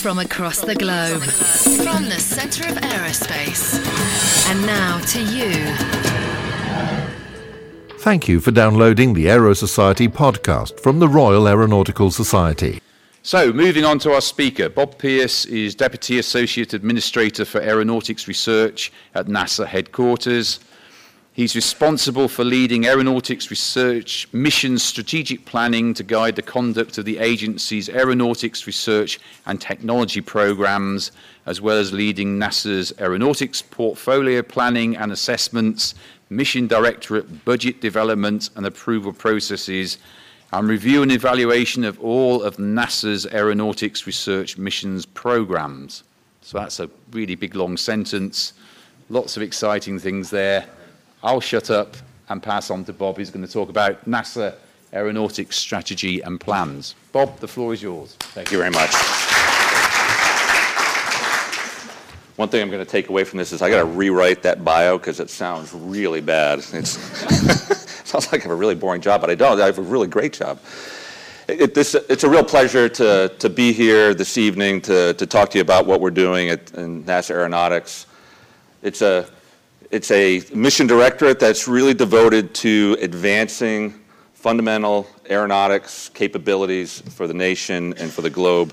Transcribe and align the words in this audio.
from 0.00 0.18
across 0.18 0.60
the 0.60 0.74
globe, 0.74 1.22
from 1.22 2.04
the 2.04 2.18
center 2.18 2.68
of 2.68 2.76
aerospace. 2.76 3.80
And 4.50 4.64
now 4.66 4.98
to 5.00 5.22
you. 5.22 5.74
Thank 8.00 8.28
you 8.28 8.40
for 8.40 8.50
downloading 8.50 9.14
the 9.14 9.28
Aero 9.28 9.54
Society 9.54 10.06
podcast 10.08 10.80
from 10.80 10.98
the 10.98 11.08
Royal 11.08 11.48
Aeronautical 11.48 12.10
Society. 12.10 12.80
So, 13.22 13.52
moving 13.52 13.84
on 13.84 13.98
to 14.00 14.12
our 14.12 14.20
speaker, 14.20 14.68
Bob 14.68 14.98
Pearce 14.98 15.44
is 15.46 15.74
Deputy 15.74 16.18
Associate 16.18 16.72
Administrator 16.72 17.44
for 17.44 17.60
Aeronautics 17.60 18.28
Research 18.28 18.92
at 19.14 19.26
NASA 19.26 19.66
headquarters. 19.66 20.60
He's 21.36 21.54
responsible 21.54 22.28
for 22.28 22.44
leading 22.44 22.86
aeronautics 22.86 23.50
research 23.50 24.26
mission 24.32 24.78
strategic 24.78 25.44
planning 25.44 25.92
to 25.92 26.02
guide 26.02 26.34
the 26.34 26.40
conduct 26.40 26.96
of 26.96 27.04
the 27.04 27.18
agency's 27.18 27.90
aeronautics 27.90 28.66
research 28.66 29.20
and 29.44 29.60
technology 29.60 30.22
programs, 30.22 31.12
as 31.44 31.60
well 31.60 31.76
as 31.76 31.92
leading 31.92 32.38
NASA's 32.38 32.94
aeronautics 32.98 33.60
portfolio 33.60 34.40
planning 34.40 34.96
and 34.96 35.12
assessments, 35.12 35.94
mission 36.30 36.66
directorate 36.66 37.44
budget 37.44 37.82
development 37.82 38.48
and 38.56 38.64
approval 38.64 39.12
processes, 39.12 39.98
and 40.54 40.66
review 40.66 41.02
and 41.02 41.12
evaluation 41.12 41.84
of 41.84 42.02
all 42.02 42.42
of 42.42 42.56
NASA's 42.56 43.26
aeronautics 43.26 44.06
research 44.06 44.56
missions 44.56 45.04
programs. 45.04 46.02
So 46.40 46.60
that's 46.60 46.80
a 46.80 46.88
really 47.12 47.34
big 47.34 47.54
long 47.54 47.76
sentence. 47.76 48.54
Lots 49.10 49.36
of 49.36 49.42
exciting 49.42 49.98
things 49.98 50.30
there. 50.30 50.66
I'll 51.22 51.40
shut 51.40 51.70
up 51.70 51.96
and 52.28 52.42
pass 52.42 52.70
on 52.70 52.84
to 52.84 52.92
Bob, 52.92 53.16
who's 53.16 53.30
going 53.30 53.46
to 53.46 53.52
talk 53.52 53.68
about 53.68 54.04
NASA 54.04 54.54
aeronautics 54.92 55.56
strategy 55.56 56.20
and 56.20 56.40
plans. 56.40 56.94
Bob, 57.12 57.38
the 57.40 57.48
floor 57.48 57.72
is 57.72 57.82
yours. 57.82 58.16
Thank 58.18 58.50
you 58.52 58.58
very 58.58 58.70
much. 58.70 58.90
One 62.36 62.50
thing 62.50 62.60
I'm 62.60 62.70
going 62.70 62.84
to 62.84 62.90
take 62.90 63.08
away 63.08 63.24
from 63.24 63.38
this 63.38 63.52
is 63.52 63.62
I 63.62 63.70
got 63.70 63.78
to 63.78 63.86
rewrite 63.86 64.42
that 64.42 64.62
bio 64.62 64.98
because 64.98 65.20
it 65.20 65.30
sounds 65.30 65.72
really 65.72 66.20
bad. 66.20 66.58
It 66.58 66.86
sounds 66.86 68.30
like 68.30 68.40
I 68.40 68.42
have 68.42 68.50
a 68.50 68.54
really 68.54 68.74
boring 68.74 69.00
job, 69.00 69.22
but 69.22 69.30
I 69.30 69.34
don't. 69.34 69.58
I 69.58 69.66
have 69.66 69.78
a 69.78 69.82
really 69.82 70.06
great 70.06 70.34
job. 70.34 70.60
It, 71.48 71.74
this, 71.74 71.94
it's 71.94 72.24
a 72.24 72.28
real 72.28 72.44
pleasure 72.44 72.88
to, 72.90 73.32
to 73.38 73.48
be 73.48 73.72
here 73.72 74.12
this 74.12 74.36
evening 74.36 74.82
to, 74.82 75.14
to 75.14 75.26
talk 75.26 75.48
to 75.50 75.58
you 75.58 75.62
about 75.62 75.86
what 75.86 76.00
we're 76.00 76.10
doing 76.10 76.50
at 76.50 76.74
in 76.74 77.04
NASA 77.04 77.30
Aeronautics. 77.30 78.06
It's 78.82 79.00
a 79.00 79.30
it's 79.90 80.10
a 80.10 80.42
mission 80.54 80.86
directorate 80.86 81.38
that's 81.38 81.68
really 81.68 81.94
devoted 81.94 82.54
to 82.54 82.96
advancing 83.00 83.94
fundamental 84.34 85.06
aeronautics 85.28 86.08
capabilities 86.10 87.00
for 87.00 87.26
the 87.26 87.34
nation 87.34 87.94
and 87.98 88.10
for 88.10 88.22
the 88.22 88.30
globe. 88.30 88.72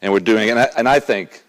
And 0.00 0.12
we're 0.12 0.20
doing, 0.20 0.50
and 0.50 0.58
I, 0.58 0.68
and 0.76 0.88
I 0.88 1.00
think 1.00 1.42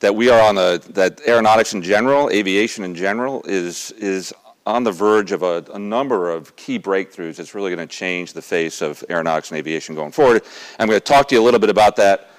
that 0.00 0.14
we 0.14 0.28
are 0.28 0.40
on 0.40 0.54
the, 0.54 0.82
that 0.90 1.20
aeronautics 1.26 1.72
in 1.74 1.82
general, 1.82 2.30
aviation 2.30 2.84
in 2.84 2.94
general, 2.94 3.42
is, 3.46 3.90
is 3.92 4.34
on 4.66 4.84
the 4.84 4.92
verge 4.92 5.32
of 5.32 5.42
a, 5.42 5.64
a 5.72 5.78
number 5.78 6.30
of 6.30 6.54
key 6.56 6.78
breakthroughs 6.78 7.36
that's 7.36 7.54
really 7.54 7.74
going 7.74 7.86
to 7.86 7.94
change 7.94 8.32
the 8.32 8.42
face 8.42 8.82
of 8.82 9.02
aeronautics 9.08 9.50
and 9.50 9.58
aviation 9.58 9.94
going 9.94 10.12
forward. 10.12 10.42
I'm 10.78 10.88
going 10.88 10.98
to 10.98 11.04
talk 11.04 11.28
to 11.28 11.34
you 11.34 11.40
a 11.40 11.44
little 11.44 11.60
bit 11.60 11.70
about 11.70 11.96
that. 11.96 12.30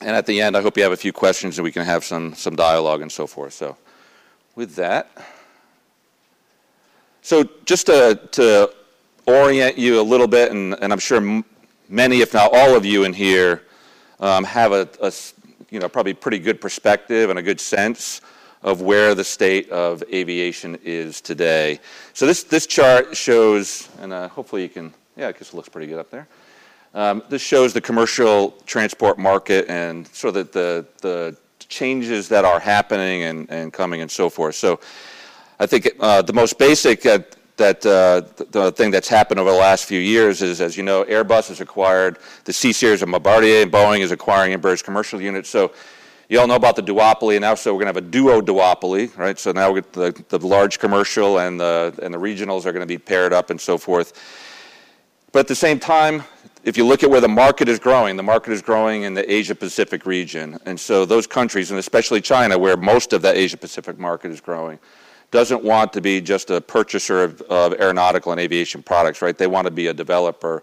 And 0.00 0.10
at 0.10 0.26
the 0.26 0.40
end, 0.40 0.56
I 0.56 0.62
hope 0.62 0.76
you 0.76 0.82
have 0.82 0.92
a 0.92 0.96
few 0.96 1.12
questions 1.12 1.58
and 1.58 1.64
we 1.64 1.70
can 1.70 1.84
have 1.84 2.04
some, 2.04 2.34
some 2.34 2.56
dialogue 2.56 3.02
and 3.02 3.10
so 3.10 3.26
forth. 3.26 3.52
So 3.52 3.76
with 4.54 4.74
that. 4.76 5.10
So, 7.22 7.48
just 7.64 7.86
to, 7.86 8.20
to 8.32 8.72
orient 9.26 9.78
you 9.78 10.00
a 10.00 10.02
little 10.02 10.26
bit, 10.26 10.50
and, 10.50 10.74
and 10.82 10.92
I'm 10.92 10.98
sure 10.98 11.42
many, 11.88 12.20
if 12.20 12.34
not 12.34 12.50
all 12.52 12.76
of 12.76 12.84
you 12.84 13.04
in 13.04 13.12
here, 13.12 13.62
um, 14.20 14.44
have 14.44 14.72
a, 14.72 14.88
a, 15.00 15.12
you 15.70 15.78
know, 15.78 15.88
probably 15.88 16.14
pretty 16.14 16.38
good 16.38 16.60
perspective 16.60 17.30
and 17.30 17.38
a 17.38 17.42
good 17.42 17.60
sense 17.60 18.20
of 18.62 18.80
where 18.80 19.14
the 19.14 19.24
state 19.24 19.68
of 19.70 20.02
aviation 20.12 20.78
is 20.84 21.20
today. 21.20 21.78
So, 22.12 22.26
this, 22.26 22.42
this 22.42 22.66
chart 22.66 23.16
shows, 23.16 23.88
and 24.00 24.12
uh, 24.12 24.28
hopefully 24.28 24.62
you 24.62 24.68
can, 24.68 24.92
yeah, 25.16 25.28
I 25.28 25.32
guess 25.32 25.52
it 25.52 25.54
looks 25.54 25.68
pretty 25.68 25.86
good 25.86 25.98
up 25.98 26.10
there. 26.10 26.26
Um, 26.94 27.22
this 27.30 27.40
shows 27.40 27.72
the 27.72 27.80
commercial 27.80 28.50
transport 28.66 29.18
market 29.18 29.66
and 29.68 30.06
sort 30.08 30.36
of 30.36 30.52
the, 30.52 30.84
the 31.00 31.36
changes 31.72 32.28
that 32.28 32.44
are 32.44 32.60
happening 32.60 33.24
and, 33.24 33.50
and 33.50 33.72
coming 33.72 34.02
and 34.02 34.10
so 34.10 34.30
forth. 34.30 34.54
So 34.54 34.78
I 35.58 35.66
think 35.66 35.88
uh, 35.98 36.22
the 36.22 36.32
most 36.32 36.58
basic 36.58 37.04
uh, 37.06 37.20
that 37.56 37.84
uh, 37.84 38.22
the 38.50 38.72
thing 38.72 38.90
that's 38.90 39.08
happened 39.08 39.40
over 39.40 39.50
the 39.50 39.56
last 39.56 39.84
few 39.84 40.00
years 40.00 40.42
is, 40.42 40.60
as 40.60 40.76
you 40.76 40.82
know, 40.82 41.04
Airbus 41.04 41.48
has 41.48 41.60
acquired 41.60 42.18
the 42.44 42.52
C 42.52 42.72
series 42.72 43.02
of 43.02 43.10
Bombardier, 43.10 43.62
and 43.62 43.72
Boeing 43.72 44.00
is 44.00 44.10
acquiring 44.10 44.52
Embraer's 44.52 44.82
commercial 44.82 45.20
units. 45.20 45.48
So 45.48 45.72
you 46.28 46.40
all 46.40 46.46
know 46.46 46.56
about 46.56 46.76
the 46.76 46.82
duopoly, 46.82 47.34
and 47.36 47.42
now 47.42 47.54
so 47.54 47.72
we're 47.72 47.84
going 47.84 47.92
to 47.92 48.00
have 48.00 48.08
a 48.08 48.10
duo 48.10 48.40
duopoly, 48.40 49.16
right? 49.18 49.38
So 49.38 49.52
now 49.52 49.70
we 49.70 49.80
the, 49.92 50.12
the 50.28 50.38
large 50.38 50.78
commercial 50.78 51.40
and 51.40 51.60
the 51.60 51.98
and 52.02 52.12
the 52.12 52.18
regionals 52.18 52.64
are 52.64 52.72
going 52.72 52.86
to 52.88 52.94
be 52.96 52.98
paired 52.98 53.32
up 53.32 53.50
and 53.50 53.60
so 53.60 53.78
forth. 53.78 54.12
But 55.32 55.40
at 55.40 55.48
the 55.48 55.54
same 55.54 55.78
time, 55.78 56.24
if 56.64 56.76
you 56.76 56.86
look 56.86 57.02
at 57.02 57.10
where 57.10 57.20
the 57.20 57.28
market 57.28 57.68
is 57.68 57.78
growing, 57.78 58.16
the 58.16 58.22
market 58.22 58.52
is 58.52 58.62
growing 58.62 59.02
in 59.02 59.14
the 59.14 59.32
Asia 59.32 59.54
Pacific 59.54 60.06
region. 60.06 60.58
And 60.64 60.78
so 60.78 61.04
those 61.04 61.26
countries, 61.26 61.70
and 61.70 61.80
especially 61.80 62.20
China, 62.20 62.56
where 62.56 62.76
most 62.76 63.12
of 63.12 63.22
that 63.22 63.36
Asia 63.36 63.56
Pacific 63.56 63.98
market 63.98 64.30
is 64.30 64.40
growing, 64.40 64.78
doesn't 65.32 65.64
want 65.64 65.92
to 65.94 66.00
be 66.00 66.20
just 66.20 66.50
a 66.50 66.60
purchaser 66.60 67.24
of, 67.24 67.40
of 67.42 67.72
aeronautical 67.80 68.32
and 68.32 68.40
aviation 68.40 68.82
products, 68.82 69.22
right? 69.22 69.36
They 69.36 69.46
want 69.46 69.66
to 69.66 69.70
be 69.70 69.88
a 69.88 69.94
developer 69.94 70.62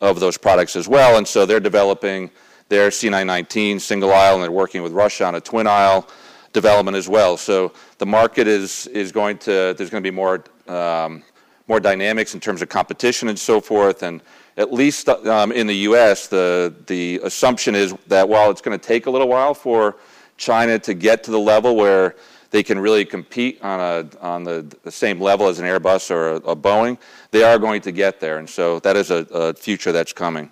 of 0.00 0.18
those 0.18 0.38
products 0.38 0.74
as 0.74 0.88
well. 0.88 1.18
And 1.18 1.28
so 1.28 1.46
they're 1.46 1.60
developing 1.60 2.30
their 2.68 2.88
C919 2.88 3.80
single 3.80 4.12
aisle, 4.12 4.34
and 4.34 4.42
they're 4.42 4.50
working 4.50 4.82
with 4.82 4.92
Russia 4.92 5.26
on 5.26 5.36
a 5.36 5.40
twin 5.40 5.66
aisle 5.66 6.08
development 6.52 6.96
as 6.96 7.08
well. 7.08 7.36
So 7.36 7.72
the 7.98 8.06
market 8.06 8.48
is, 8.48 8.86
is 8.88 9.12
going 9.12 9.38
to, 9.38 9.74
there's 9.76 9.90
going 9.90 10.02
to 10.02 10.10
be 10.10 10.14
more, 10.14 10.42
um, 10.66 11.22
more 11.68 11.78
dynamics 11.78 12.34
in 12.34 12.40
terms 12.40 12.62
of 12.62 12.68
competition 12.68 13.28
and 13.28 13.38
so 13.38 13.60
forth. 13.60 14.02
And 14.02 14.22
at 14.58 14.72
least 14.72 15.08
um, 15.08 15.52
in 15.52 15.68
the 15.68 15.76
U.S., 15.76 16.26
the, 16.26 16.74
the 16.86 17.20
assumption 17.22 17.76
is 17.76 17.94
that 18.08 18.28
while 18.28 18.50
it's 18.50 18.60
going 18.60 18.78
to 18.78 18.86
take 18.86 19.06
a 19.06 19.10
little 19.10 19.28
while 19.28 19.54
for 19.54 19.96
China 20.36 20.78
to 20.80 20.94
get 20.94 21.22
to 21.24 21.30
the 21.30 21.38
level 21.38 21.76
where 21.76 22.16
they 22.50 22.64
can 22.64 22.78
really 22.78 23.04
compete 23.04 23.62
on, 23.62 23.78
a, 23.78 24.18
on 24.20 24.42
the, 24.42 24.66
the 24.82 24.90
same 24.90 25.20
level 25.20 25.46
as 25.46 25.60
an 25.60 25.66
Airbus 25.66 26.10
or 26.10 26.30
a, 26.30 26.34
a, 26.36 26.56
Boeing, 26.56 26.98
they 27.30 27.44
are 27.44 27.58
going 27.58 27.80
to 27.82 27.92
get 27.92 28.18
there. 28.18 28.38
And 28.38 28.50
so 28.50 28.80
that 28.80 28.96
is 28.96 29.10
a, 29.12 29.26
a 29.32 29.54
future 29.54 29.92
that's 29.92 30.12
coming. 30.12 30.50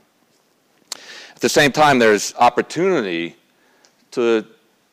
At 0.94 1.40
the 1.40 1.48
same 1.48 1.72
time, 1.72 1.98
there's 1.98 2.32
opportunity 2.38 3.34
to, 4.12 4.46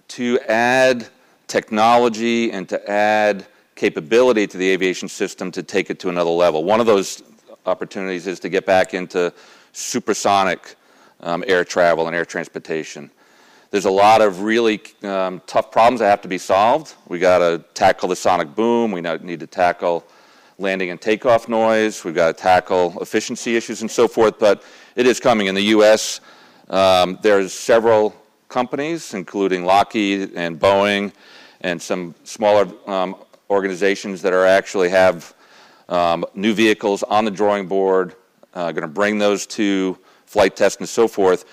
to 0.10 0.40
add 0.48 1.08
technology 1.48 2.52
and 2.52 2.68
to 2.70 2.90
add 2.90 3.46
capability 3.76 4.48
to 4.48 4.58
the 4.58 4.70
aviation 4.70 5.08
system 5.08 5.52
to 5.52 5.62
take 5.62 5.90
it 5.92 6.00
to 6.00 6.10
another 6.10 6.30
level. 6.32 6.64
One 6.64 6.80
of 6.80 6.86
those 6.86 7.22
opportunities 7.66 8.28
is 8.28 8.40
to 8.42 8.50
get 8.50 8.66
back 8.66 8.94
into 8.94 9.34
supersonic 9.72 10.76
um, 11.22 11.44
air 11.48 11.64
travel 11.64 12.08
and 12.08 12.16
air 12.16 12.26
transportation. 12.26 13.10
There's 13.72 13.86
a 13.86 13.92
lot 13.92 14.22
of 14.22 14.42
really 14.42 14.82
um, 15.02 15.42
tough 15.48 15.72
problems 15.72 16.00
that 16.00 16.10
have 16.10 16.22
to 16.22 16.28
be 16.28 16.38
solved. 16.38 16.94
We 17.08 17.18
got 17.18 17.40
to 17.40 17.64
tackle 17.74 18.10
the 18.10 18.16
sonic 18.16 18.54
boom. 18.54 18.92
We 18.92 19.02
need 19.02 19.40
to 19.40 19.48
tackle 19.48 20.06
landing 20.60 20.92
and 20.92 21.02
takeoff 21.02 21.50
noise. 21.50 22.04
We've 22.04 22.14
got 22.14 22.38
to 22.38 22.42
tackle 22.42 22.96
efficiency 23.02 23.56
issues 23.56 23.82
and 23.82 23.90
so 23.90 24.08
forth. 24.08 24.38
But 24.38 24.64
it 24.96 25.08
is 25.08 25.20
coming 25.20 25.48
in 25.48 25.56
the 25.56 25.64
U.S. 25.78 26.22
Um, 26.70 27.18
there's 27.24 27.52
several 27.52 28.16
companies, 28.48 29.16
including 29.16 29.66
Lockheed 29.66 30.34
and 30.36 30.60
Boeing, 30.60 31.12
and 31.62 31.82
some 31.82 32.14
smaller 32.24 32.68
um, 32.88 33.16
organizations 33.50 34.22
that 34.22 34.34
are 34.34 34.46
actually 34.46 34.90
have 34.90 35.33
um, 35.90 36.26
new 36.34 36.54
vehicles 36.54 37.04
on 37.04 37.26
the 37.26 37.32
drawing 37.32 37.68
board, 37.68 38.16
uh, 38.54 38.72
going 38.72 38.84
to 38.84 38.88
bring 38.88 39.18
those 39.18 39.46
to 39.48 39.98
flight 40.26 40.56
test 40.56 40.80
and 40.80 40.90
so 40.90 41.08
forth. 41.08 41.46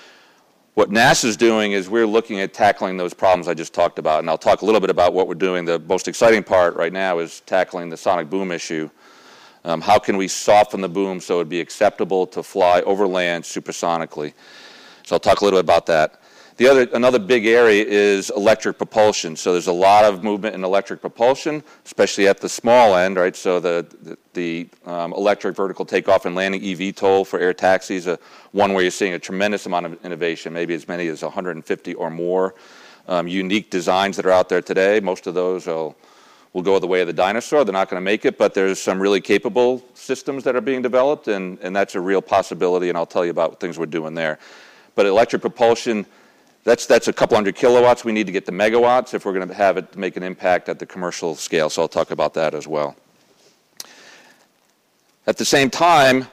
What 0.75 0.91
NASA 0.91 1.25
is 1.25 1.37
doing 1.37 1.73
is 1.73 1.91
we're 1.91 2.07
looking 2.07 2.41
at 2.41 2.55
tackling 2.55 2.97
those 2.97 3.13
problems 3.13 3.49
I 3.49 3.55
just 3.55 3.75
talked 3.75 3.99
about, 3.99 4.21
and 4.21 4.31
I'll 4.31 4.39
talk 4.39 4.63
a 4.63 4.65
little 4.65 4.81
bit 4.81 4.89
about 4.89 5.13
what 5.13 5.27
we're 5.29 5.35
doing. 5.35 5.65
The 5.65 5.79
most 5.81 6.09
exciting 6.09 6.43
part 6.43 6.77
right 6.77 6.93
now 6.93 7.19
is 7.19 7.41
tackling 7.41 7.91
the 7.91 7.97
sonic 7.97 8.31
boom 8.31 8.51
issue. 8.53 8.89
Um, 9.65 9.81
how 9.81 9.99
can 9.99 10.17
we 10.17 10.27
soften 10.29 10.81
the 10.81 10.89
boom 10.89 11.21
so 11.21 11.35
it 11.35 11.39
would 11.39 11.49
be 11.49 11.61
acceptable 11.61 12.27
to 12.29 12.43
fly 12.43 12.81
over 12.83 13.07
land 13.07 13.45
supersonically? 13.45 14.33
So 15.05 15.17
I'll 15.17 15.21
talk 15.21 15.41
a 15.41 15.45
little 15.45 15.59
bit 15.59 15.65
about 15.65 15.87
that. 15.87 16.23
The 16.61 16.69
other, 16.69 16.87
another 16.93 17.19
big 17.19 17.47
area 17.47 17.83
is 17.87 18.29
electric 18.37 18.77
propulsion. 18.77 19.35
So 19.35 19.53
there's 19.53 19.69
a 19.69 19.73
lot 19.73 20.05
of 20.05 20.23
movement 20.23 20.55
in 20.55 20.63
electric 20.63 21.01
propulsion, 21.01 21.65
especially 21.87 22.29
at 22.29 22.39
the 22.39 22.51
small 22.51 22.97
end, 22.97 23.17
right? 23.17 23.35
So 23.35 23.61
the, 23.61 23.87
the, 24.03 24.19
the 24.35 24.69
um, 24.85 25.15
electric 25.15 25.57
vertical 25.57 25.87
takeoff 25.87 26.27
and 26.27 26.35
landing 26.35 26.61
eVTOL 26.61 27.27
for 27.27 27.39
air 27.39 27.55
taxis, 27.55 28.07
uh, 28.07 28.19
one 28.53 28.75
where 28.75 28.83
you're 28.83 28.91
seeing 28.91 29.15
a 29.15 29.19
tremendous 29.19 29.65
amount 29.65 29.87
of 29.87 30.05
innovation, 30.05 30.53
maybe 30.53 30.75
as 30.75 30.87
many 30.87 31.09
as 31.09 31.23
150 31.23 31.95
or 31.95 32.11
more 32.11 32.55
um, 33.09 33.27
unique 33.27 33.71
designs 33.71 34.15
that 34.17 34.27
are 34.27 34.31
out 34.31 34.51
there 34.51 34.61
today. 34.61 35.01
Most 35.01 35.27
of 35.27 35.33
those 35.33 35.67
will, 35.67 35.97
will 36.53 36.61
go 36.61 36.79
the 36.79 36.87
way 36.87 37.01
of 37.01 37.07
the 37.07 37.15
dinosaur. 37.15 37.65
They're 37.65 37.73
not 37.73 37.89
going 37.89 38.03
to 38.03 38.05
make 38.05 38.27
it, 38.27 38.37
but 38.37 38.53
there's 38.53 38.79
some 38.79 39.01
really 39.01 39.23
capable 39.23 39.83
systems 39.95 40.45
that 40.45 40.55
are 40.55 40.61
being 40.61 40.83
developed, 40.83 41.27
and, 41.27 41.59
and 41.61 41.75
that's 41.75 41.95
a 41.95 42.01
real 42.03 42.21
possibility, 42.21 42.91
and 42.91 42.99
I'll 42.99 43.07
tell 43.07 43.25
you 43.25 43.31
about 43.31 43.61
things 43.61 43.79
we're 43.79 43.87
doing 43.87 44.13
there. 44.13 44.39
But 44.95 45.07
electric 45.07 45.41
propulsion 45.41 46.05
that's, 46.65 46.87
that's 46.87 47.09
a 47.09 47.13
couple 47.13 47.37
hundred 47.37 47.55
kilowatts. 47.55 48.05
We 48.05 48.13
need 48.13 48.27
to 48.27 48.33
get 48.33 48.45
to 48.47 48.53
megawatts 48.53 49.15
if 49.15 49.25
we're 49.25 49.33
going 49.33 49.49
to 49.49 49.55
have 49.55 49.77
it 49.77 49.97
make 49.97 50.17
an 50.17 50.23
impact 50.23 50.69
at 50.69 50.79
the 50.79 50.87
commercial 50.87 51.35
scale. 51.35 51.71
So 51.71 51.83
I'll 51.83 51.89
talk 51.89 52.11
about 52.11 52.35
that 52.35 52.55
as 52.55 52.69
well. 52.69 52.97
At 55.27 55.37
the 55.37 55.45
same 55.45 55.71
time, 55.71 56.27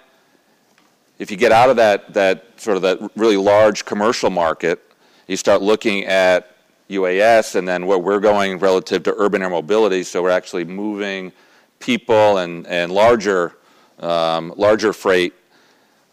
if 1.19 1.31
you 1.31 1.37
get 1.37 1.51
out 1.51 1.69
of 1.69 1.77
that, 1.77 2.13
that 2.13 2.45
sort 2.57 2.77
of 2.77 2.83
that 2.83 3.11
really 3.15 3.37
large 3.37 3.85
commercial 3.85 4.29
market, 4.29 4.83
you 5.27 5.37
start 5.37 5.61
looking 5.61 6.05
at 6.05 6.55
UAS 6.89 7.55
and 7.55 7.67
then 7.67 7.85
where 7.85 7.97
we're 7.97 8.19
going 8.19 8.59
relative 8.59 9.03
to 9.03 9.13
urban 9.17 9.41
air 9.41 9.49
mobility. 9.49 10.03
So 10.03 10.21
we're 10.23 10.29
actually 10.29 10.65
moving 10.65 11.31
people 11.79 12.37
and, 12.37 12.65
and 12.67 12.91
larger, 12.91 13.57
um, 13.99 14.53
larger 14.57 14.93
freight 14.93 15.33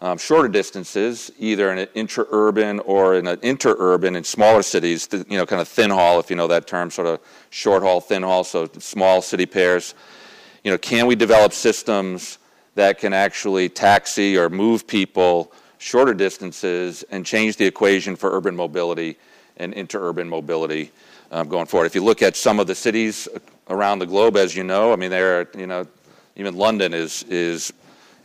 um, 0.01 0.17
shorter 0.17 0.49
distances, 0.49 1.31
either 1.39 1.71
in 1.71 1.79
an 1.79 1.87
intra-urban 1.93 2.79
or 2.81 3.15
in 3.15 3.27
an 3.27 3.37
interurban 3.37 4.15
in 4.15 4.23
smaller 4.23 4.61
cities, 4.61 5.07
you 5.11 5.37
know, 5.37 5.45
kind 5.45 5.61
of 5.61 5.67
thin 5.67 5.89
haul, 5.89 6.19
if 6.19 6.29
you 6.29 6.35
know 6.35 6.47
that 6.47 6.67
term, 6.67 6.91
sort 6.91 7.07
of 7.07 7.19
short 7.49 7.81
haul, 7.81 8.01
thin 8.01 8.21
haul, 8.21 8.43
so 8.43 8.69
small 8.79 9.21
city 9.21 9.45
pairs. 9.45 9.95
You 10.63 10.71
know, 10.71 10.77
can 10.77 11.07
we 11.07 11.15
develop 11.15 11.53
systems 11.53 12.39
that 12.75 12.99
can 12.99 13.13
actually 13.13 13.69
taxi 13.69 14.37
or 14.37 14.49
move 14.49 14.85
people 14.85 15.51
shorter 15.77 16.13
distances 16.13 17.03
and 17.09 17.25
change 17.25 17.55
the 17.57 17.65
equation 17.65 18.15
for 18.15 18.35
urban 18.35 18.55
mobility 18.55 19.17
and 19.57 19.73
interurban 19.73 20.27
mobility 20.27 20.91
um, 21.31 21.47
going 21.47 21.67
forward? 21.67 21.85
If 21.85 21.95
you 21.95 22.03
look 22.03 22.21
at 22.21 22.35
some 22.35 22.59
of 22.59 22.67
the 22.67 22.75
cities 22.75 23.29
around 23.69 23.99
the 23.99 24.05
globe, 24.05 24.35
as 24.35 24.55
you 24.55 24.63
know, 24.63 24.91
I 24.91 24.97
mean, 24.97 25.09
there, 25.09 25.39
are, 25.39 25.49
you 25.57 25.67
know, 25.67 25.87
even 26.35 26.55
London 26.55 26.93
is 26.93 27.23
is 27.23 27.71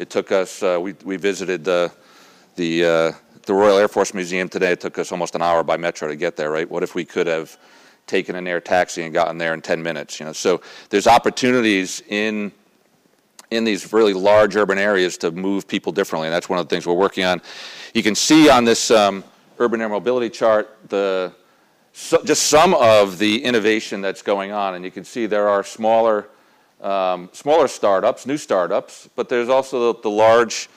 it 0.01 0.09
took 0.09 0.33
us, 0.33 0.63
uh, 0.63 0.79
we, 0.81 0.95
we 1.05 1.19
visited 1.19 1.63
the, 1.63 1.93
the, 2.57 2.85
uh, 2.87 3.13
the 3.45 3.53
Royal 3.53 3.77
Air 3.77 3.87
Force 3.87 4.15
Museum 4.15 4.49
today. 4.49 4.73
It 4.73 4.81
took 4.81 4.99
us 4.99 5.13
almost 5.13 5.35
an 5.35 5.43
hour 5.43 5.63
by 5.63 5.77
metro 5.77 6.09
to 6.09 6.17
get 6.17 6.37
there, 6.37 6.51
right? 6.51 6.69
What 6.69 6.83
if 6.83 6.95
we 6.95 7.05
could 7.05 7.27
have 7.27 7.59
taken 8.07 8.35
an 8.35 8.49
air 8.49 8.63
taxi 8.63 9.03
and 9.03 9.13
gotten 9.13 9.37
there 9.37 9.53
in 9.53 9.61
10 9.61 9.83
minutes? 9.83 10.19
You 10.19 10.25
know, 10.25 10.33
so 10.33 10.63
there's 10.89 11.07
opportunities 11.07 12.03
in 12.09 12.51
in 13.51 13.65
these 13.65 13.93
really 13.93 14.15
large 14.15 14.55
urban 14.55 14.79
areas 14.79 15.19
to 15.19 15.33
move 15.33 15.67
people 15.67 15.91
differently, 15.91 16.29
and 16.29 16.35
that's 16.35 16.49
one 16.49 16.61
of 16.61 16.69
the 16.69 16.75
things 16.75 16.87
we're 16.87 16.95
working 16.95 17.25
on. 17.25 17.43
You 17.95 18.03
can 18.05 18.15
see 18.15 18.49
on 18.49 18.65
this 18.65 18.93
um, 18.93 19.25
urban 19.59 19.81
air 19.81 19.89
mobility 19.89 20.31
chart 20.31 20.79
the 20.89 21.35
so, 21.93 22.23
just 22.25 22.45
some 22.45 22.73
of 22.75 23.19
the 23.19 23.45
innovation 23.45 24.01
that's 24.01 24.23
going 24.23 24.53
on, 24.53 24.77
and 24.77 24.85
you 24.85 24.93
can 24.93 25.05
see 25.05 25.27
there 25.27 25.49
are 25.49 25.65
smaller 25.65 26.29
um, 26.83 27.29
smaller 27.33 27.69
startups, 27.69 28.27
new 28.27 28.37
startups, 28.37 29.09
but 29.17 29.29
there's 29.29 29.49
also 29.49 29.93
the, 29.93 30.01
the 30.01 30.11
large 30.11 30.69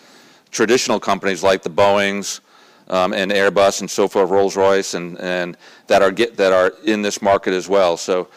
traditional 0.52 1.00
companies 1.00 1.44
like 1.44 1.64
the 1.64 1.70
Boeings 1.70 2.42
um, 2.90 3.14
and 3.14 3.32
Airbus 3.32 3.82
and 3.82 3.90
so 3.90 4.08
forth, 4.08 4.30
Rolls 4.30 4.56
Royce, 4.56 4.94
and, 4.94 5.20
and 5.20 5.58
that 5.88 6.02
are 6.02 6.12
get, 6.12 6.36
that 6.38 6.54
are 6.54 6.74
in 6.86 7.02
this 7.02 7.22
market 7.22 7.54
as 7.54 7.70
well. 7.70 7.98
So, 7.98 8.28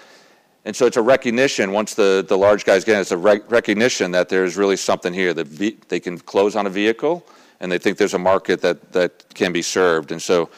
and 0.65 0.75
so 0.75 0.87
it's 0.87 0.97
a 0.97 1.03
recognition. 1.03 1.73
Once 1.73 1.95
the, 1.95 2.25
the 2.27 2.39
large 2.39 2.65
guys 2.65 2.85
get 2.85 2.97
it, 2.97 3.01
it's 3.01 3.11
a 3.13 3.17
rec- 3.17 3.51
recognition 3.51 4.11
that 4.13 4.29
there's 4.29 4.57
really 4.57 4.77
something 4.77 5.13
here 5.13 5.35
that 5.35 5.47
ve- 5.47 5.79
they 5.89 6.01
can 6.01 6.19
close 6.19 6.57
on 6.57 6.67
a 6.67 6.71
vehicle, 6.71 7.27
and 7.61 7.71
they 7.71 7.79
think 7.79 7.99
there's 7.99 8.15
a 8.15 8.19
market 8.19 8.61
that 8.61 8.93
that 8.93 9.25
can 9.35 9.53
be 9.53 9.63
served. 9.63 10.13
And 10.13 10.21
so 10.21 10.49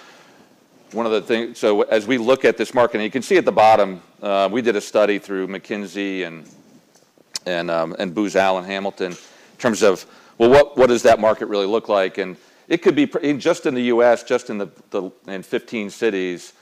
one 0.92 1.04
of 1.04 1.12
the 1.12 1.20
things, 1.20 1.58
so 1.58 1.82
as 1.82 2.06
we 2.06 2.16
look 2.16 2.44
at 2.44 2.56
this 2.56 2.72
market, 2.72 2.96
and 2.96 3.04
you 3.04 3.10
can 3.10 3.22
see 3.22 3.36
at 3.36 3.44
the 3.44 3.52
bottom, 3.52 4.00
uh, 4.22 4.48
we 4.50 4.62
did 4.62 4.76
a 4.76 4.80
study 4.80 5.18
through 5.18 5.46
McKinsey 5.48 6.26
and 6.26 6.48
and, 7.48 7.70
um, 7.70 7.96
and 7.98 8.14
Booz 8.14 8.36
Allen 8.36 8.64
Hamilton 8.64 9.12
in 9.12 9.58
terms 9.58 9.82
of, 9.82 10.04
well, 10.36 10.50
what, 10.50 10.76
what 10.76 10.88
does 10.88 11.02
that 11.02 11.18
market 11.18 11.46
really 11.46 11.66
look 11.66 11.88
like? 11.88 12.18
And 12.18 12.36
it 12.68 12.82
could 12.82 12.94
be 12.94 13.06
just 13.38 13.66
in 13.66 13.74
the 13.74 13.84
U.S., 13.84 14.22
just 14.22 14.50
in 14.50 14.58
the, 14.58 14.68
the 14.90 15.10
in 15.26 15.42
15 15.42 15.90
cities, 15.90 16.52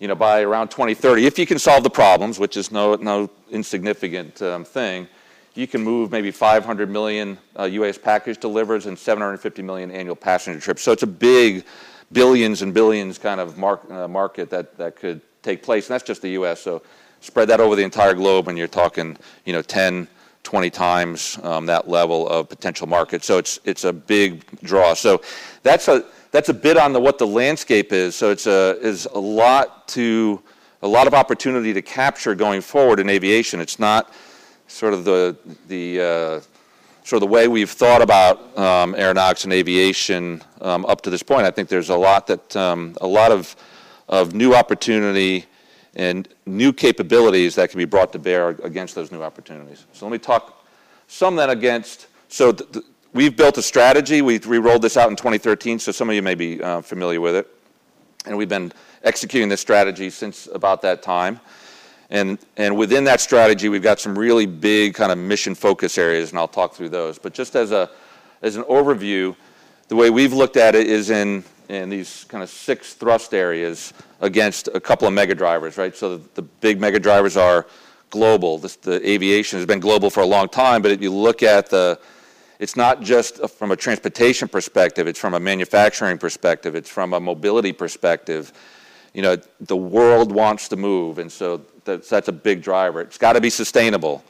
you 0.00 0.08
know, 0.08 0.14
by 0.14 0.40
around 0.40 0.68
2030, 0.68 1.26
if 1.26 1.38
you 1.38 1.46
can 1.46 1.58
solve 1.58 1.84
the 1.84 1.90
problems, 1.90 2.38
which 2.38 2.56
is 2.56 2.72
no, 2.72 2.94
no 2.96 3.30
insignificant 3.50 4.40
um, 4.42 4.64
thing, 4.64 5.06
you 5.54 5.66
can 5.66 5.82
move 5.82 6.10
maybe 6.10 6.30
500 6.30 6.88
million 6.88 7.38
uh, 7.58 7.64
U.S. 7.64 7.98
package 7.98 8.38
delivers 8.38 8.86
and 8.86 8.98
750 8.98 9.62
million 9.62 9.90
annual 9.90 10.16
passenger 10.16 10.58
trips. 10.58 10.82
So 10.82 10.92
it's 10.92 11.02
a 11.02 11.06
big 11.06 11.64
billions 12.10 12.62
and 12.62 12.72
billions 12.72 13.18
kind 13.18 13.38
of 13.38 13.62
uh, 13.62 14.08
market 14.08 14.48
that, 14.50 14.78
that 14.78 14.96
could 14.96 15.20
take 15.42 15.62
place. 15.62 15.88
And 15.88 15.94
that's 15.94 16.04
just 16.04 16.22
the 16.22 16.30
U.S. 16.30 16.62
So 16.62 16.82
spread 17.20 17.48
that 17.48 17.60
over 17.60 17.76
the 17.76 17.82
entire 17.82 18.14
globe, 18.14 18.48
and 18.48 18.58
you're 18.58 18.66
talking, 18.66 19.16
you 19.44 19.52
know, 19.52 19.62
10, 19.62 20.08
20 20.42 20.70
times 20.70 21.38
um, 21.42 21.66
that 21.66 21.88
level 21.88 22.28
of 22.28 22.48
potential 22.48 22.86
market. 22.86 23.24
So 23.24 23.38
it's 23.38 23.60
it's 23.64 23.84
a 23.84 23.92
big 23.92 24.44
draw. 24.62 24.94
So 24.94 25.22
that's 25.62 25.88
a 25.88 26.04
that's 26.30 26.48
a 26.48 26.54
bit 26.54 26.76
on 26.76 26.92
the 26.92 27.00
what 27.00 27.18
the 27.18 27.26
landscape 27.26 27.92
is. 27.92 28.16
So 28.16 28.30
it's 28.30 28.46
a 28.46 28.78
is 28.80 29.06
a 29.06 29.18
lot 29.18 29.86
to 29.88 30.42
a 30.82 30.88
lot 30.88 31.06
of 31.06 31.14
opportunity 31.14 31.72
to 31.72 31.82
capture 31.82 32.34
going 32.34 32.60
forward 32.60 32.98
in 32.98 33.08
aviation. 33.08 33.60
It's 33.60 33.78
not 33.78 34.12
sort 34.66 34.94
of 34.94 35.04
the 35.04 35.36
the 35.68 36.00
uh, 36.00 36.40
sort 37.04 37.22
of 37.22 37.28
the 37.28 37.32
way 37.32 37.48
we've 37.48 37.70
thought 37.70 38.02
about 38.02 38.56
um, 38.58 38.94
aeronautics 38.94 39.44
and 39.44 39.52
aviation 39.52 40.42
um, 40.60 40.84
up 40.86 41.02
to 41.02 41.10
this 41.10 41.22
point. 41.22 41.46
I 41.46 41.50
think 41.50 41.68
there's 41.68 41.90
a 41.90 41.96
lot 41.96 42.26
that 42.26 42.56
um, 42.56 42.96
a 43.00 43.06
lot 43.06 43.30
of 43.30 43.54
of 44.08 44.34
new 44.34 44.54
opportunity 44.54 45.46
and 45.94 46.28
new 46.46 46.72
capabilities 46.72 47.54
that 47.56 47.70
can 47.70 47.78
be 47.78 47.84
brought 47.84 48.12
to 48.12 48.18
bear 48.18 48.50
against 48.50 48.94
those 48.94 49.12
new 49.12 49.22
opportunities. 49.22 49.86
So 49.92 50.06
let 50.06 50.12
me 50.12 50.18
talk 50.18 50.64
some 51.06 51.36
then 51.36 51.50
against. 51.50 52.06
So 52.28 52.52
th- 52.52 52.72
th- 52.72 52.84
we've 53.12 53.36
built 53.36 53.58
a 53.58 53.62
strategy. 53.62 54.22
We, 54.22 54.38
we 54.38 54.58
rolled 54.58 54.82
this 54.82 54.96
out 54.96 55.10
in 55.10 55.16
2013, 55.16 55.78
so 55.78 55.92
some 55.92 56.08
of 56.08 56.14
you 56.14 56.22
may 56.22 56.34
be 56.34 56.62
uh, 56.62 56.80
familiar 56.80 57.20
with 57.20 57.36
it. 57.36 57.48
And 58.24 58.36
we've 58.36 58.48
been 58.48 58.72
executing 59.02 59.48
this 59.48 59.60
strategy 59.60 60.08
since 60.08 60.48
about 60.54 60.80
that 60.82 61.02
time. 61.02 61.40
And, 62.08 62.38
and 62.56 62.76
within 62.76 63.04
that 63.04 63.20
strategy, 63.20 63.68
we've 63.68 63.82
got 63.82 63.98
some 63.98 64.18
really 64.18 64.46
big 64.46 64.94
kind 64.94 65.10
of 65.10 65.18
mission 65.18 65.54
focus 65.54 65.96
areas, 65.96 66.30
and 66.30 66.38
I'll 66.38 66.48
talk 66.48 66.74
through 66.74 66.90
those. 66.90 67.18
But 67.18 67.32
just 67.32 67.56
as, 67.56 67.72
a, 67.72 67.90
as 68.42 68.56
an 68.56 68.64
overview, 68.64 69.34
the 69.88 69.96
way 69.96 70.10
we've 70.10 70.32
looked 70.32 70.56
at 70.56 70.74
it 70.74 70.86
is 70.86 71.10
in 71.10 71.42
in 71.72 71.88
these 71.88 72.24
kind 72.28 72.42
of 72.42 72.50
six 72.50 72.94
thrust 72.94 73.32
areas 73.32 73.94
against 74.20 74.68
a 74.74 74.80
couple 74.80 75.08
of 75.08 75.14
mega 75.14 75.34
drivers, 75.34 75.78
right? 75.78 75.96
So 75.96 76.18
the, 76.18 76.28
the 76.34 76.42
big 76.42 76.80
mega 76.80 77.00
drivers 77.00 77.36
are 77.36 77.66
global. 78.10 78.58
This, 78.58 78.76
the 78.76 79.08
aviation 79.08 79.58
has 79.58 79.66
been 79.66 79.80
global 79.80 80.10
for 80.10 80.20
a 80.20 80.26
long 80.26 80.48
time, 80.48 80.82
but 80.82 80.90
if 80.90 81.00
you 81.00 81.10
look 81.10 81.42
at 81.42 81.70
the, 81.70 81.98
it's 82.58 82.76
not 82.76 83.00
just 83.00 83.48
from 83.50 83.70
a 83.70 83.76
transportation 83.76 84.48
perspective, 84.48 85.06
it's 85.06 85.18
from 85.18 85.34
a 85.34 85.40
manufacturing 85.40 86.18
perspective, 86.18 86.74
it's 86.74 86.90
from 86.90 87.14
a 87.14 87.20
mobility 87.20 87.72
perspective. 87.72 88.52
You 89.14 89.22
know, 89.22 89.36
the 89.60 89.76
world 89.76 90.30
wants 90.30 90.68
to 90.68 90.76
move, 90.76 91.18
and 91.18 91.32
so 91.32 91.62
that's, 91.84 92.08
that's 92.08 92.28
a 92.28 92.32
big 92.32 92.62
driver. 92.62 93.00
It's 93.00 93.18
got 93.18 93.32
to 93.32 93.40
be 93.40 93.50
sustainable. 93.50 94.22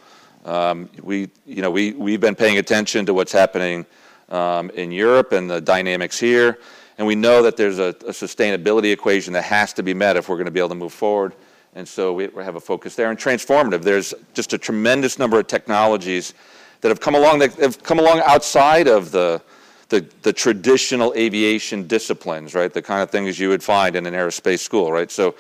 Um, 0.45 0.88
we, 1.02 1.28
you 1.45 1.62
know, 1.62 1.71
we, 1.71 1.93
we've 1.93 2.21
been 2.21 2.35
paying 2.35 2.59
attention 2.59 3.05
to 3.07 3.14
what's 3.14 3.33
happening 3.33 3.85
um, 4.28 4.71
in 4.71 4.93
Europe 4.93 5.33
and 5.33 5.50
the 5.50 5.61
dynamics 5.61 6.19
here. 6.19 6.59
And 6.99 7.06
we 7.06 7.14
know 7.14 7.42
that 7.42 7.56
there's 7.56 7.78
a, 7.78 7.88
a 7.88 8.12
sustainability 8.12 8.92
equation 8.92 9.32
that 9.32 9.44
has 9.44 9.72
to 9.75 9.82
be 9.82 9.94
met 9.94 10.16
if 10.16 10.28
we're 10.28 10.37
going 10.37 10.46
to 10.46 10.52
be 10.52 10.61
able 10.61 10.70
to 10.70 10.75
move 10.75 10.92
forward. 10.92 11.32
And 11.75 11.88
so 11.88 12.12
we 12.12 12.28
have 12.37 12.56
a 12.56 12.61
focus 12.61 12.94
there. 12.96 13.11
And 13.11 13.18
transformative, 13.18 13.82
there's 13.82 14.12
just 14.34 14.52
a 14.52 14.58
tremendous 14.58 15.18
number 15.18 15.38
of 15.38 15.46
technologies 15.46 16.34
that 16.82 16.88
have 16.88 17.00
come 17.00 17.14
along 17.14 17.38
that 17.38 17.54
have 17.54 17.82
come 17.82 17.99
along 17.99 18.20
outside 18.26 18.88
of 18.88 19.11
the, 19.11 19.40
the, 19.88 20.06
the, 20.22 20.32
traditional 20.32 21.14
aviation 21.16 21.87
disciplines, 21.87 22.54
right? 22.54 22.72
The 22.72 22.82
kind 22.82 23.02
of 23.02 23.11
things 23.11 23.38
you 23.38 23.49
would 23.49 23.62
find 23.62 23.96
in 23.96 24.04
an 24.04 24.14
aerospace 24.14 24.58
school, 24.58 24.92
right? 24.92 25.11
So, 25.11 25.37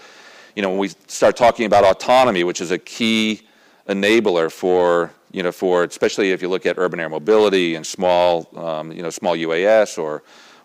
you 0.54 0.62
know, 0.62 0.70
when 0.70 0.78
we 0.78 0.88
start 1.08 1.36
talking 1.36 1.66
about 1.66 1.84
autonomy, 1.84 2.44
which 2.44 2.60
is 2.60 2.70
a 2.70 2.78
key 2.78 3.42
enabler 3.88 4.50
for, 4.50 5.10
you 5.32 5.42
know, 5.42 5.52
for 5.52 5.84
especially 5.84 6.30
if 6.30 6.40
you 6.40 6.48
look 6.48 6.64
at 6.64 6.78
urban 6.78 7.00
air 7.00 7.08
mobility 7.08 7.74
and 7.74 7.86
small, 7.86 8.48
um, 8.56 8.92
you 8.92 9.02
know, 9.02 9.10
small 9.10 9.36
UAS 9.36 9.98
or 9.98 10.22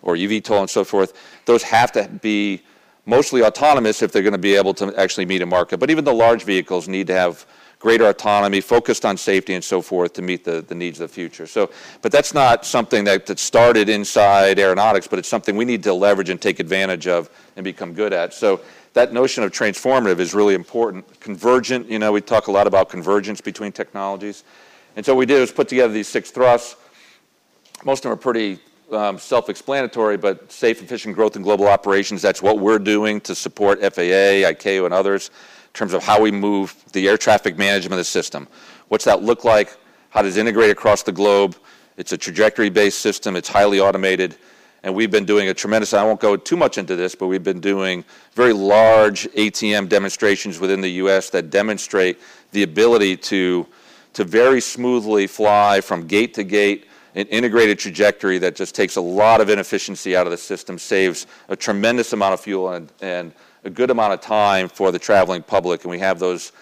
or 0.08 0.16
eVTOL 0.16 0.60
and 0.60 0.70
so 0.70 0.84
forth, 0.84 1.12
those 1.44 1.62
have 1.62 1.92
to 1.92 2.08
be 2.08 2.62
mostly 3.06 3.42
autonomous 3.42 4.02
if 4.02 4.12
they're 4.12 4.22
going 4.22 4.32
to 4.32 4.38
be 4.38 4.54
able 4.54 4.74
to 4.74 4.94
actually 4.98 5.26
meet 5.26 5.42
a 5.42 5.46
market. 5.46 5.78
But 5.78 5.90
even 5.90 6.04
the 6.04 6.14
large 6.14 6.44
vehicles 6.44 6.88
need 6.88 7.06
to 7.06 7.14
have 7.14 7.46
greater 7.78 8.08
autonomy, 8.08 8.60
focused 8.60 9.04
on 9.04 9.16
safety 9.16 9.54
and 9.54 9.62
so 9.62 9.80
forth 9.80 10.12
to 10.12 10.22
meet 10.22 10.44
the, 10.44 10.62
the 10.62 10.74
needs 10.74 10.98
of 11.00 11.08
the 11.08 11.14
future. 11.14 11.46
So, 11.46 11.70
but 12.02 12.10
that's 12.10 12.34
not 12.34 12.66
something 12.66 13.04
that, 13.04 13.24
that 13.26 13.38
started 13.38 13.88
inside 13.88 14.58
aeronautics, 14.58 15.06
but 15.06 15.18
it's 15.18 15.28
something 15.28 15.56
we 15.56 15.64
need 15.64 15.84
to 15.84 15.94
leverage 15.94 16.28
and 16.28 16.40
take 16.40 16.58
advantage 16.58 17.06
of 17.06 17.30
and 17.56 17.62
become 17.62 17.94
good 17.94 18.12
at. 18.12 18.34
So 18.34 18.60
that 18.94 19.12
notion 19.12 19.44
of 19.44 19.52
transformative 19.52 20.18
is 20.18 20.34
really 20.34 20.54
important. 20.54 21.20
Convergent, 21.20 21.88
you 21.88 22.00
know, 22.00 22.10
we 22.10 22.20
talk 22.20 22.48
a 22.48 22.52
lot 22.52 22.66
about 22.66 22.88
convergence 22.88 23.40
between 23.40 23.70
technologies. 23.70 24.42
And 24.96 25.06
so 25.06 25.14
what 25.14 25.20
we 25.20 25.26
did 25.26 25.38
was 25.40 25.52
put 25.52 25.68
together 25.68 25.92
these 25.92 26.08
six 26.08 26.32
thrusts. 26.32 26.74
Most 27.84 28.00
of 28.00 28.10
them 28.10 28.12
are 28.12 28.16
pretty 28.20 28.58
um, 28.92 29.18
self-explanatory, 29.18 30.16
but 30.16 30.50
safe, 30.50 30.82
efficient 30.82 31.14
growth 31.14 31.36
in 31.36 31.42
global 31.42 31.66
operations, 31.66 32.22
that's 32.22 32.42
what 32.42 32.58
we're 32.58 32.78
doing 32.78 33.20
to 33.22 33.34
support 33.34 33.80
FAA, 33.80 34.44
ICAO, 34.48 34.84
and 34.84 34.94
others 34.94 35.30
in 35.66 35.72
terms 35.74 35.92
of 35.92 36.02
how 36.02 36.20
we 36.20 36.30
move 36.30 36.74
the 36.92 37.08
air 37.08 37.18
traffic 37.18 37.58
management 37.58 37.92
of 37.92 37.98
the 37.98 38.04
system. 38.04 38.48
What's 38.88 39.04
that 39.04 39.22
look 39.22 39.44
like? 39.44 39.76
How 40.10 40.22
does 40.22 40.36
it 40.36 40.40
integrate 40.40 40.70
across 40.70 41.02
the 41.02 41.12
globe? 41.12 41.56
It's 41.96 42.12
a 42.12 42.18
trajectory-based 42.18 42.98
system. 42.98 43.36
It's 43.36 43.48
highly 43.48 43.80
automated. 43.80 44.36
and 44.84 44.94
we've 44.94 45.10
been 45.10 45.24
doing 45.24 45.48
a 45.48 45.54
tremendous, 45.54 45.92
I 45.92 46.04
won't 46.04 46.20
go 46.20 46.36
too 46.36 46.56
much 46.56 46.78
into 46.78 46.94
this, 46.94 47.14
but 47.16 47.26
we've 47.26 47.42
been 47.42 47.60
doing 47.60 48.04
very 48.34 48.52
large 48.52 49.24
ATM 49.32 49.88
demonstrations 49.88 50.60
within 50.60 50.80
the 50.80 50.90
US 51.02 51.30
that 51.30 51.50
demonstrate 51.50 52.18
the 52.52 52.62
ability 52.62 53.16
to, 53.16 53.66
to 54.12 54.24
very 54.24 54.60
smoothly 54.60 55.26
fly 55.26 55.80
from 55.80 56.06
gate 56.06 56.32
to 56.34 56.44
gate, 56.44 56.87
an 57.14 57.26
integrated 57.26 57.78
trajectory 57.78 58.38
that 58.38 58.54
just 58.56 58.74
takes 58.74 58.96
a 58.96 59.00
lot 59.00 59.40
of 59.40 59.50
inefficiency 59.50 60.16
out 60.16 60.26
of 60.26 60.30
the 60.30 60.36
system, 60.36 60.78
saves 60.78 61.26
a 61.48 61.56
tremendous 61.56 62.12
amount 62.12 62.34
of 62.34 62.40
fuel 62.40 62.72
and, 62.72 62.92
and 63.00 63.32
a 63.64 63.70
good 63.70 63.90
amount 63.90 64.12
of 64.12 64.20
time 64.20 64.68
for 64.68 64.92
the 64.92 64.98
traveling 64.98 65.42
public. 65.42 65.82
And 65.82 65.90
we 65.90 65.98
have 65.98 66.18
those, 66.18 66.52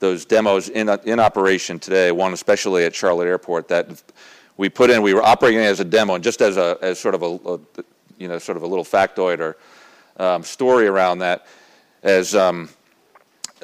those 0.00 0.24
demos 0.24 0.68
in, 0.68 0.88
in 1.04 1.20
operation 1.20 1.78
today, 1.78 2.12
one 2.12 2.32
especially 2.32 2.84
at 2.84 2.94
Charlotte 2.94 3.26
Airport 3.26 3.68
that 3.68 4.02
we 4.56 4.68
put 4.68 4.90
in, 4.90 5.02
we 5.02 5.14
were 5.14 5.22
operating 5.22 5.60
as 5.60 5.80
a 5.80 5.84
demo, 5.84 6.14
and 6.14 6.22
just 6.22 6.40
as 6.40 6.56
a 6.56 6.78
as 6.80 6.98
sort 6.98 7.14
of 7.14 7.22
a, 7.22 7.26
a 7.26 7.84
you 8.18 8.28
know 8.28 8.38
sort 8.38 8.56
of 8.56 8.62
a 8.62 8.66
little 8.66 8.84
factoid 8.84 9.40
or 9.40 9.56
um, 10.16 10.42
story 10.42 10.86
around 10.86 11.18
that, 11.18 11.46
as 12.02 12.34
um, 12.34 12.68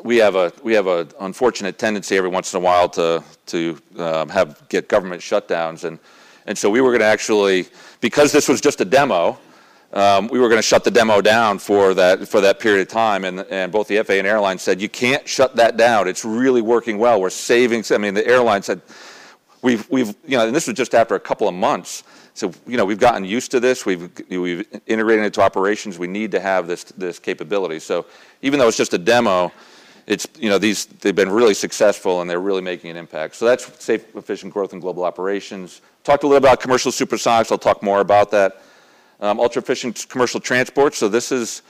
we 0.02 0.16
have 0.16 0.34
a 0.34 0.52
we 0.62 0.74
have 0.74 0.86
a 0.86 1.06
unfortunate 1.20 1.78
tendency 1.78 2.16
every 2.16 2.30
once 2.30 2.52
in 2.52 2.58
a 2.58 2.60
while 2.60 2.88
to 2.88 3.22
to 3.46 3.78
um, 3.98 4.28
have 4.28 4.68
get 4.68 4.88
government 4.88 5.22
shutdowns, 5.22 5.84
and 5.84 5.98
and 6.46 6.56
so 6.56 6.70
we 6.70 6.80
were 6.80 6.90
going 6.90 7.00
to 7.00 7.06
actually 7.06 7.66
because 8.00 8.32
this 8.32 8.48
was 8.48 8.60
just 8.60 8.80
a 8.80 8.84
demo. 8.84 9.38
Um, 9.92 10.28
we 10.28 10.38
were 10.38 10.48
going 10.48 10.58
to 10.58 10.62
shut 10.62 10.84
the 10.84 10.90
demo 10.90 11.20
down 11.20 11.58
for 11.58 11.94
that 11.94 12.28
for 12.28 12.40
that 12.40 12.60
period 12.60 12.82
of 12.82 12.88
time, 12.88 13.24
and 13.24 13.40
and 13.50 13.72
both 13.72 13.88
the 13.88 14.02
FAA 14.02 14.14
and 14.14 14.26
airlines 14.26 14.62
said 14.62 14.80
you 14.80 14.88
can't 14.88 15.26
shut 15.28 15.56
that 15.56 15.76
down. 15.76 16.08
It's 16.08 16.24
really 16.24 16.62
working 16.62 16.98
well. 16.98 17.20
We're 17.20 17.30
saving. 17.30 17.84
I 17.90 17.98
mean, 17.98 18.14
the 18.14 18.26
airline 18.26 18.62
said 18.62 18.82
we've, 19.62 19.88
we've, 19.90 20.14
you 20.26 20.36
know, 20.36 20.46
and 20.46 20.54
this 20.54 20.66
was 20.66 20.76
just 20.76 20.94
after 20.94 21.14
a 21.14 21.20
couple 21.20 21.48
of 21.48 21.54
months. 21.54 22.04
So, 22.34 22.52
you 22.66 22.76
know, 22.76 22.84
we've 22.84 22.98
gotten 22.98 23.24
used 23.24 23.50
to 23.50 23.60
this. 23.60 23.84
We've, 23.84 24.10
we've 24.28 24.66
integrated 24.86 25.24
it 25.24 25.26
into 25.26 25.42
operations. 25.42 25.98
We 25.98 26.06
need 26.06 26.30
to 26.32 26.40
have 26.40 26.66
this, 26.66 26.84
this 26.84 27.18
capability. 27.18 27.80
So 27.80 28.06
even 28.42 28.58
though 28.58 28.68
it's 28.68 28.76
just 28.76 28.94
a 28.94 28.98
demo, 28.98 29.52
it's, 30.10 30.26
you 30.40 30.48
know, 30.48 30.58
these, 30.58 30.86
they've 30.86 31.14
been 31.14 31.30
really 31.30 31.54
successful 31.54 32.20
and 32.20 32.28
they're 32.28 32.40
really 32.40 32.60
making 32.62 32.90
an 32.90 32.96
impact. 32.96 33.36
So 33.36 33.44
that's 33.44 33.64
safe, 33.82 34.16
efficient 34.16 34.52
growth 34.52 34.72
in 34.72 34.80
global 34.80 35.04
operations. 35.04 35.82
Talked 36.02 36.24
a 36.24 36.26
little 36.26 36.38
about 36.38 36.60
commercial 36.60 36.90
supersonics. 36.90 37.52
I'll 37.52 37.58
talk 37.58 37.80
more 37.80 38.00
about 38.00 38.32
that. 38.32 38.60
Um, 39.20 39.38
ultra 39.38 39.62
efficient 39.62 40.06
commercial 40.08 40.40
transport. 40.40 40.94
So 40.96 41.08
this 41.08 41.30
is, 41.30 41.62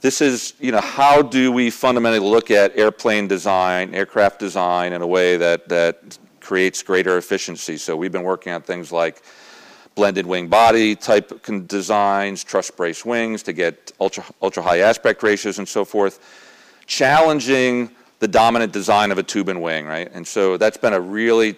this 0.00 0.22
is, 0.22 0.54
you 0.60 0.72
know, 0.72 0.80
how 0.80 1.20
do 1.20 1.52
we 1.52 1.68
fundamentally 1.68 2.26
look 2.26 2.50
at 2.50 2.74
airplane 2.74 3.28
design, 3.28 3.94
aircraft 3.94 4.38
design 4.38 4.94
in 4.94 5.02
a 5.02 5.06
way 5.06 5.36
that, 5.36 5.68
that 5.68 6.18
creates 6.40 6.82
greater 6.82 7.18
efficiency. 7.18 7.76
So 7.76 7.96
we've 7.98 8.12
been 8.12 8.22
working 8.22 8.54
on 8.54 8.62
things 8.62 8.92
like 8.92 9.22
blended 9.94 10.26
wing 10.26 10.48
body 10.48 10.96
type 10.96 11.44
designs, 11.66 12.44
truss 12.44 12.70
brace 12.70 13.04
wings 13.04 13.42
to 13.42 13.52
get 13.52 13.92
ultra, 14.00 14.24
ultra 14.40 14.62
high 14.62 14.78
aspect 14.78 15.22
ratios 15.22 15.58
and 15.58 15.68
so 15.68 15.84
forth, 15.84 16.43
challenging 16.86 17.90
the 18.20 18.28
dominant 18.28 18.72
design 18.72 19.10
of 19.10 19.18
a 19.18 19.22
tube 19.22 19.48
and 19.48 19.62
wing, 19.62 19.86
right? 19.86 20.10
And 20.12 20.26
so 20.26 20.56
that's 20.56 20.76
been 20.76 20.92
a 20.92 21.00
really, 21.00 21.56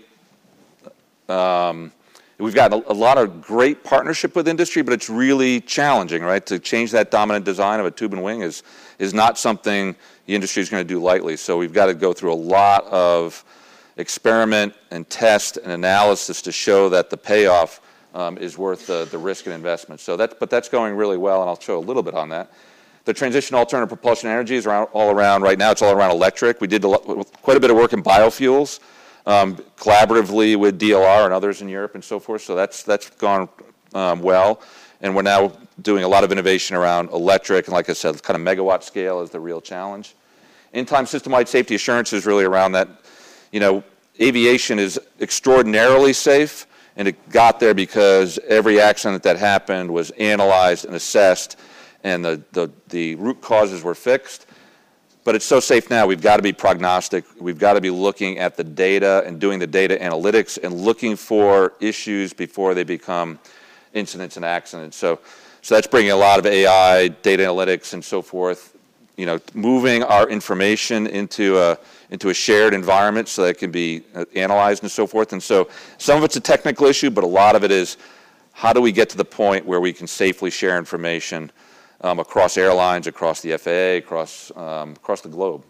um, 1.29 1.93
we've 2.39 2.55
got 2.55 2.73
a, 2.73 2.91
a, 2.91 2.95
lot 2.95 3.19
of 3.19 3.41
great 3.41 3.85
partnership 3.85 4.35
with 4.35 4.49
industry, 4.49 4.83
but 4.83 4.93
it's 4.93 5.09
really 5.09 5.61
challenging, 5.61 6.23
right? 6.23 6.45
To 6.47 6.59
change 6.59 6.91
that 6.93 7.11
dominant 7.11 7.45
design 7.45 7.81
of 7.81 7.87
a 7.87 7.91
tube 7.91 8.13
and 8.13 8.23
wing 8.23 8.41
is, 8.43 8.63
is 8.99 9.15
not 9.15 9.39
something 9.39 9.95
the 10.27 10.35
industry 10.35 10.63
is 10.63 10.69
going 10.69 10.87
to 10.87 10.89
do 10.89 11.01
lightly. 11.01 11.37
So 11.37 11.57
we've 11.57 11.73
got 11.73 11.87
to 11.87 11.95
go 11.95 12.13
through 12.13 12.33
a 12.33 12.35
lot 12.35 12.85
of 12.87 13.45
experiment 13.97 14.75
and 14.91 15.09
test 15.09 15.57
and 15.57 15.73
analysis 15.73 16.43
to 16.43 16.53
show 16.53 16.89
that 16.89 17.11
the 17.11 17.17
payoff 17.17 17.81
um, 18.15 18.39
is 18.39 18.59
worth 18.59 18.87
the, 18.87 19.07
the 19.11 19.19
risk 19.19 19.47
and 19.47 19.55
investment. 19.55 20.01
So 20.01 20.17
that's, 20.17 20.35
but 20.39 20.51
that's 20.51 20.69
going 20.69 20.95
really 20.97 21.17
well, 21.17 21.43
and 21.43 21.51
I'll 21.51 21.61
show 21.61 21.79
a 21.79 21.81
little 21.81 22.03
bit 22.03 22.15
on 22.15 22.31
that. 22.31 22.51
The 23.07 23.15
transition 23.15 23.57
alternative 23.57 23.89
propulsion 23.89 24.29
energy 24.29 24.57
is 24.57 24.67
around, 24.67 24.89
all 24.93 25.13
around 25.13 25.43
right 25.43 25.57
now. 25.57 25.71
It's 25.71 25.81
all 25.81 25.93
around 25.93 26.11
electric. 26.11 26.61
We 26.61 26.67
did 26.67 26.83
a 26.83 26.89
lot, 26.89 27.03
quite 27.41 27.57
a 27.57 27.61
bit 27.61 27.71
of 27.71 27.77
work 27.77 27.93
in 27.93 28.03
biofuels, 28.03 28.81
um, 29.27 29.57
collaboratively 29.79 30.57
with 30.57 30.79
DLR 30.79 31.25
and 31.25 31.33
others 31.33 31.63
in 31.63 31.69
Europe 31.69 31.95
and 31.95 32.03
so 32.03 32.19
forth. 32.19 32.43
So 32.43 32.57
that's 32.57 32.83
that's 32.83 33.09
gone 33.11 33.49
um, 33.95 34.21
well, 34.23 34.61
and 35.01 35.15
we're 35.15 35.23
now 35.23 35.53
doing 35.83 36.03
a 36.03 36.09
lot 36.09 36.25
of 36.25 36.33
innovation 36.33 36.77
around 36.77 37.11
electric. 37.11 37.69
And 37.69 37.75
like 37.75 37.89
I 37.89 37.93
said, 37.93 38.21
kind 38.25 38.37
of 38.37 38.45
megawatt 38.45 38.83
scale 38.83 39.21
is 39.21 39.31
the 39.31 39.41
real 39.41 39.61
challenge. 39.61 40.17
In-time 40.73 41.07
system-wide 41.07 41.49
safety 41.49 41.77
assurance 41.77 42.13
is 42.13 42.27
really 42.27 42.45
around 42.45 42.73
that 42.73 42.89
you 43.53 43.61
know, 43.61 43.85
aviation 44.21 44.79
is 44.79 45.01
extraordinarily 45.21 46.13
safe, 46.13 46.67
and 46.97 47.07
it 47.07 47.31
got 47.31 47.61
there 47.61 47.73
because 47.73 48.39
every 48.49 48.81
accident 48.81 49.23
that 49.23 49.39
happened 49.39 49.91
was 49.91 50.11
analyzed 50.13 50.85
and 50.85 50.95
assessed, 50.95 51.57
and 52.07 52.25
the, 52.25 52.41
the, 52.53 52.71
the 52.89 53.17
root 53.17 53.41
causes 53.41 53.83
were 53.83 53.95
fixed. 53.95 54.47
But 55.25 55.35
it's 55.35 55.45
so 55.45 55.59
safe 55.59 55.91
now, 55.91 56.07
we've 56.07 56.23
got 56.23 56.37
to 56.37 56.43
be 56.43 56.53
prognostic. 56.53 57.25
We've 57.41 57.59
got 57.59 57.73
to 57.73 57.81
be 57.81 57.91
looking 57.91 58.39
at 58.39 58.57
the 58.57 58.63
data 58.63 59.25
and 59.27 59.41
doing 59.41 59.59
the 59.59 59.67
data 59.67 59.97
analytics 59.97 60.57
and 60.63 60.73
looking 60.73 61.17
for 61.17 61.73
issues 61.81 62.33
before 62.33 62.75
they 62.75 62.85
become 62.85 63.41
incidents 63.93 64.37
and 64.37 64.45
accidents. 64.45 64.97
So, 64.97 65.19
so 65.63 65.75
that's 65.75 65.89
bringing 65.89 66.13
a 66.13 66.17
lot 66.17 66.39
of 66.39 66.47
AI, 66.47 67.09
data 67.09 67.43
analytics, 67.43 67.93
and 67.93 68.05
so 68.05 68.23
forth. 68.23 68.77
You 69.17 69.27
know, 69.27 69.41
moving 69.53 70.05
our 70.05 70.29
information 70.29 71.09
into 71.09 71.59
a 71.59 71.77
into 72.11 72.29
a 72.29 72.35
shared 72.35 72.73
environment 72.73 73.27
so 73.27 73.43
that 73.43 73.49
it 73.49 73.59
can 73.59 73.73
be 73.73 74.05
uh, 74.15 74.27
analyzed 74.37 74.85
and 74.85 74.93
so 74.93 75.09
forth. 75.09 75.33
And 75.33 75.43
so 75.43 75.69
some 75.99 76.19
of 76.19 76.23
it's 76.23 76.37
a 76.37 76.41
technical 76.41 76.87
issue, 76.87 77.11
but 77.11 77.25
a 77.25 77.27
lot 77.27 77.57
of 77.57 77.65
it 77.65 77.73
is 77.73 77.97
how 78.53 78.73
do 78.73 78.81
we 78.81 78.93
get 78.93 79.09
to 79.11 79.17
the 79.17 79.25
point 79.25 79.67
where 79.67 79.81
we 79.81 79.93
can 79.93 80.07
safely 80.07 80.51
share 80.51 80.79
information 80.79 81.51
um, 82.01 82.19
across 82.19 82.57
airlines, 82.57 83.07
across 83.07 83.41
the 83.41 83.57
FAA, 83.57 84.05
across, 84.05 84.53
um, 84.57 84.93
across 84.93 85.21
the 85.21 85.29
globe. 85.29 85.65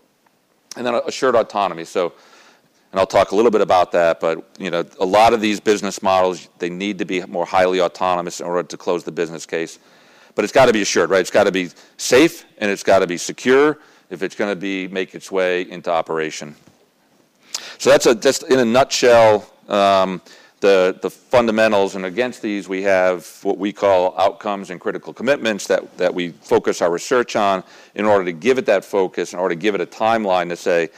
And 0.77 0.87
then 0.87 0.95
assured 1.07 1.35
autonomy. 1.35 1.85
So, 1.85 2.13
and 2.93 3.01
I'll 3.01 3.07
talk 3.07 3.33
a 3.33 3.37
little 3.37 3.51
bit 3.51 3.61
about 3.61 3.93
that, 3.93 4.21
but 4.21 4.49
you 4.59 4.71
know, 4.71 4.85
a 5.01 5.07
lot 5.07 5.33
of 5.33 5.41
these 5.41 5.61
business 5.61 6.03
models, 6.03 6.49
they 6.59 6.71
need 6.71 6.99
to 6.99 7.05
be 7.05 7.25
more 7.27 7.47
highly 7.47 7.81
autonomous 7.81 8.41
in 8.41 8.47
order 8.47 8.63
to 8.63 8.77
close 8.77 9.05
the 9.05 9.13
business 9.13 9.47
case. 9.47 9.79
But 10.35 10.45
it's 10.45 10.53
got 10.53 10.67
to 10.67 10.73
be 10.73 10.83
assured, 10.83 11.11
right? 11.11 11.21
It's 11.21 11.31
got 11.31 11.45
to 11.45 11.53
be 11.53 11.71
safe 11.97 12.45
and 12.59 12.71
it's 12.71 12.83
got 12.83 12.99
to 12.99 13.07
be 13.07 13.17
secure 13.17 13.79
if 14.11 14.23
it's 14.23 14.35
going 14.35 14.53
to 14.53 14.57
be 14.57 14.87
make 14.89 15.15
its 15.15 15.33
way 15.33 15.63
into 15.69 15.91
operation. 15.91 16.55
So 17.79 17.91
that's 17.91 18.07
a, 18.07 18.15
just 18.15 18.45
in 18.45 18.59
a 18.59 18.65
nutshell 18.65 19.51
um, 19.69 20.21
the, 20.61 20.99
the 21.03 21.11
fundamentals. 21.11 21.95
And 21.97 22.05
against 22.05 22.43
these, 22.43 22.69
we 22.69 22.83
have 22.83 23.27
what 23.43 23.59
we 23.59 23.73
call 23.73 24.19
outcomes 24.19 24.71
and 24.71 24.81
critical 24.81 25.13
commitments 25.13 25.67
that, 25.67 25.97
that 25.99 26.15
we 26.15 26.31
focus 26.31 26.81
our 26.83 26.91
research 26.91 27.37
on 27.37 27.63
in 27.95 28.05
order 28.05 28.25
to 28.25 28.33
give 28.33 28.59
it 28.59 28.67
that 28.67 28.85
focus, 28.85 29.33
in 29.33 29.39
order 29.39 29.55
to 29.55 29.61
give 29.61 29.75
it 29.75 29.81
a 29.81 29.87
timeline 29.87 30.49
to 30.49 30.57
say, 30.57 30.89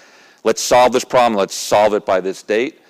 let's 0.45 0.63
solve 0.63 0.93
this 0.93 1.05
problem, 1.05 1.35
let's 1.37 1.55
solve 1.55 1.95
it 1.95 2.07
by 2.07 2.21
this 2.21 2.43
date. 2.43 2.81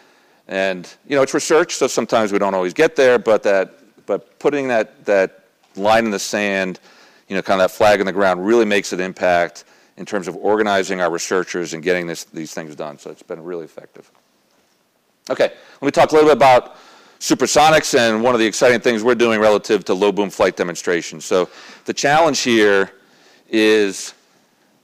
And 0.47 0.93
you 1.07 1.17
know, 1.17 1.23
it's 1.23 1.35
research, 1.35 1.75
so 1.75 1.87
sometimes 1.87 2.33
we 2.33 2.39
don't 2.39 2.55
always 2.55 2.75
get 2.75 2.97
there, 2.97 3.19
but 3.19 3.43
that 3.43 3.75
but 4.07 4.39
putting 4.39 4.69
that 4.69 5.05
that 5.05 5.45
line 5.77 6.07
in 6.07 6.11
the 6.11 6.19
sand, 6.19 6.81
you 7.29 7.37
know, 7.37 7.43
kind 7.43 7.61
of 7.61 7.71
that 7.71 7.77
flag 7.77 8.01
in 8.01 8.07
the 8.07 8.13
ground 8.13 8.45
really 8.47 8.65
makes 8.65 8.93
an 8.93 9.01
impact 9.01 9.65
in 9.99 10.07
terms 10.07 10.29
of 10.29 10.37
organizing 10.37 11.01
our 11.01 11.11
researchers 11.11 11.75
and 11.75 11.83
getting 11.83 12.07
this, 12.07 12.25
these 12.25 12.55
things 12.55 12.75
done. 12.75 12.99
So 12.99 13.11
it's 13.11 13.23
been 13.23 13.43
really 13.43 13.65
effective. 13.65 14.11
Okay, 15.31 15.53
let 15.81 15.83
me 15.83 15.91
talk 15.91 16.11
a 16.11 16.15
little 16.15 16.29
bit 16.29 16.37
about 16.37 16.77
supersonics 17.21 17.99
and 17.99 18.23
one 18.23 18.35
of 18.35 18.41
the 18.41 18.47
exciting 18.47 18.81
things 18.81 19.05
we're 19.05 19.15
doing 19.15 19.41
relative 19.41 19.85
to 19.85 19.93
low 19.93 20.11
boom 20.11 20.31
flight 20.31 20.57
demonstration. 20.57 21.21
So 21.21 21.51
the 21.85 21.93
challenge 21.93 22.41
here 22.41 22.93
is 23.51 24.15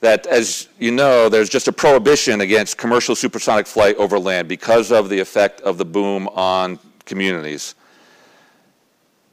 that, 0.01 0.27
as 0.27 0.69
you 0.79 0.91
know, 0.91 1.31
there's 1.31 1.49
just 1.49 1.67
a 1.69 1.73
prohibition 1.73 2.43
against 2.43 2.77
commercial 2.77 3.15
supersonic 3.15 3.67
flight 3.67 3.97
over 3.97 4.19
land 4.19 4.49
because 4.49 4.93
of 4.93 5.09
the 5.09 5.19
effect 5.19 5.63
of 5.63 5.79
the 5.79 5.85
boom 5.85 6.29
on 6.29 6.79
communities. 7.07 7.75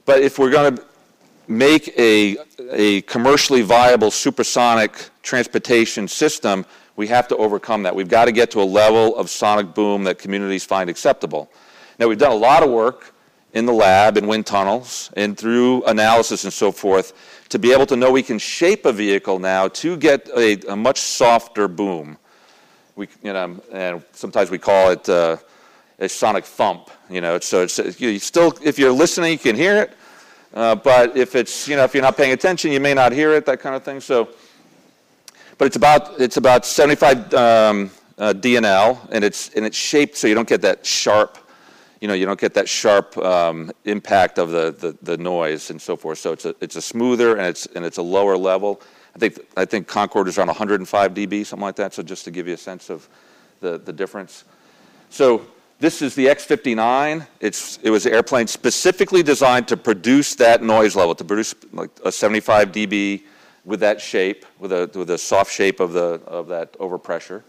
But 0.06 0.22
if 0.22 0.40
we're 0.40 0.52
going 0.52 0.78
to 0.78 0.86
make 1.48 1.90
a, 1.98 2.38
a 2.72 3.02
commercially 3.02 3.64
viable 3.64 4.12
supersonic 4.12 5.10
transportation 5.24 6.08
system, 6.08 6.66
we 7.02 7.08
have 7.08 7.28
to 7.28 7.38
overcome 7.38 7.82
that. 7.82 7.96
We've 7.96 8.08
got 8.08 8.26
to 8.26 8.32
get 8.32 8.52
to 8.52 8.62
a 8.62 8.70
level 8.82 9.16
of 9.16 9.28
sonic 9.28 9.74
boom 9.74 10.04
that 10.04 10.20
communities 10.20 10.64
find 10.64 10.88
acceptable. 10.88 11.52
Now, 11.98 12.08
we've 12.08 12.20
done 12.20 12.32
a 12.32 12.36
lot 12.36 12.62
of 12.62 12.70
work 12.70 13.16
in 13.54 13.66
the 13.66 13.74
lab, 13.74 14.18
in 14.18 14.28
wind 14.28 14.46
tunnels, 14.46 15.10
and 15.18 15.36
through 15.36 15.84
analysis 15.86 16.44
and 16.44 16.54
so 16.54 16.72
forth 16.72 17.14
to 17.50 17.58
be 17.58 17.74
able 17.74 17.88
to 17.88 17.96
know 17.96 18.12
we 18.12 18.22
can 18.22 18.38
shape 18.38 18.86
a 18.86 18.94
vehicle 18.94 19.40
now 19.40 19.68
to 19.70 19.98
get 19.98 20.30
a, 20.38 20.60
a 20.68 20.76
much 20.76 21.00
softer 21.00 21.68
boom. 21.68 22.20
We, 22.96 23.08
you 23.24 23.34
know, 23.34 23.60
and 23.72 24.04
sometimes 24.12 24.52
we 24.52 24.60
call 24.60 24.92
it 24.92 25.10
uh, 25.10 25.38
a 25.98 26.08
sonic 26.08 26.46
thump. 26.46 26.92
You 27.10 27.22
know, 27.22 27.40
so 27.40 27.64
it's 27.64 27.80
you 28.00 28.20
still, 28.20 28.56
if 28.64 28.78
you're 28.78 28.92
listening, 28.92 29.32
you 29.32 29.40
can 29.40 29.56
hear 29.56 29.82
it, 29.82 29.98
uh, 30.54 30.76
but 30.76 31.18
if 31.18 31.34
it's, 31.34 31.68
you 31.68 31.76
know, 31.78 31.84
if 31.84 31.96
you're 31.96 32.04
not 32.04 32.16
paying 32.16 32.34
attention, 32.34 32.72
you 32.72 32.80
may 32.80 32.94
not 32.94 33.12
hear 33.12 33.34
it, 33.34 33.48
that 33.48 33.60
kind 33.60 33.76
of 33.76 33.82
thing. 33.82 34.02
So, 34.02 34.30
but 35.62 35.68
it's 35.68 35.76
about, 35.76 36.20
it's 36.20 36.38
about 36.38 36.66
75 36.66 37.36
um, 37.36 37.92
uh, 38.18 38.34
DNL, 38.34 38.98
and 39.12 39.24
it's, 39.24 39.50
and 39.50 39.64
it's 39.64 39.78
shaped 39.78 40.18
so 40.18 40.26
you 40.26 40.34
don't 40.34 40.48
get 40.48 40.60
that 40.64 40.84
sharp, 40.84 41.38
you 42.00 42.08
know, 42.08 42.16
you 42.16 42.26
don't 42.26 42.40
get 42.40 42.56
that 42.56 42.68
sharp 42.68 43.16
um, 43.20 43.72
impact 43.86 44.40
of 44.40 44.50
the, 44.50 44.72
the, 44.72 44.98
the, 45.04 45.18
noise 45.18 45.70
and 45.70 45.80
so 45.80 45.96
forth. 45.96 46.18
So 46.18 46.32
it's 46.32 46.46
a, 46.46 46.56
it's 46.62 46.78
a 46.78 46.82
smoother 46.82 47.38
and 47.38 47.46
it's, 47.46 47.68
and 47.68 47.86
it's 47.86 48.00
a 48.00 48.02
lower 48.02 48.36
level. 48.36 48.82
I 49.16 49.20
think, 49.20 49.40
I 49.56 49.66
think 49.66 49.88
Concorde 49.88 50.30
is 50.30 50.40
around 50.40 50.48
105 50.48 51.14
dB, 51.14 51.46
something 51.46 51.62
like 51.64 51.76
that. 51.76 51.94
So 51.94 52.02
just 52.02 52.24
to 52.24 52.32
give 52.32 52.48
you 52.48 52.56
a 52.56 52.58
sense 52.58 52.90
of 52.90 53.08
the, 53.60 53.78
the 53.78 53.94
difference. 53.94 54.46
So 55.12 55.46
this 55.80 56.02
is 56.02 56.16
the 56.16 56.28
X-59. 56.28 57.28
It's, 57.40 57.78
it 57.84 57.92
was 57.92 58.08
an 58.08 58.14
airplane 58.14 58.48
specifically 58.48 59.22
designed 59.22 59.68
to 59.68 59.78
produce 59.78 60.34
that 60.38 60.64
noise 60.64 60.96
level, 60.96 61.14
to 61.14 61.24
produce 61.24 61.54
like 61.72 61.92
a 62.04 62.12
75 62.12 62.72
dB 62.72 63.22
with 63.66 63.80
that 63.82 64.02
shape, 64.02 64.46
with 64.60 64.72
a, 64.72 64.90
with 64.96 65.10
a 65.10 65.18
soft 65.18 65.52
shape 65.52 65.80
of, 65.80 65.94
the, 65.94 66.22
of 66.26 66.48
that 66.48 66.74
overpressure. 66.80 67.44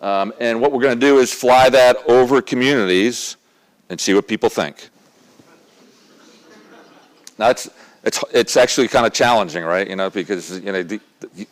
Um, 0.00 0.32
and 0.38 0.60
what 0.60 0.72
we're 0.72 0.82
going 0.82 0.98
to 0.98 1.06
do 1.06 1.18
is 1.18 1.32
fly 1.32 1.70
that 1.70 1.96
over 2.08 2.42
communities 2.42 3.36
and 3.88 4.00
see 4.00 4.14
what 4.14 4.28
people 4.28 4.48
think. 4.48 4.88
Now, 7.38 7.50
it's, 7.50 7.68
it's, 8.04 8.22
it's 8.32 8.56
actually 8.56 8.86
kind 8.88 9.06
of 9.06 9.12
challenging, 9.12 9.64
right? 9.64 9.88
You 9.88 9.96
know, 9.96 10.10
because, 10.10 10.60
you 10.60 10.72
know, 10.72 10.82
the, 10.82 11.00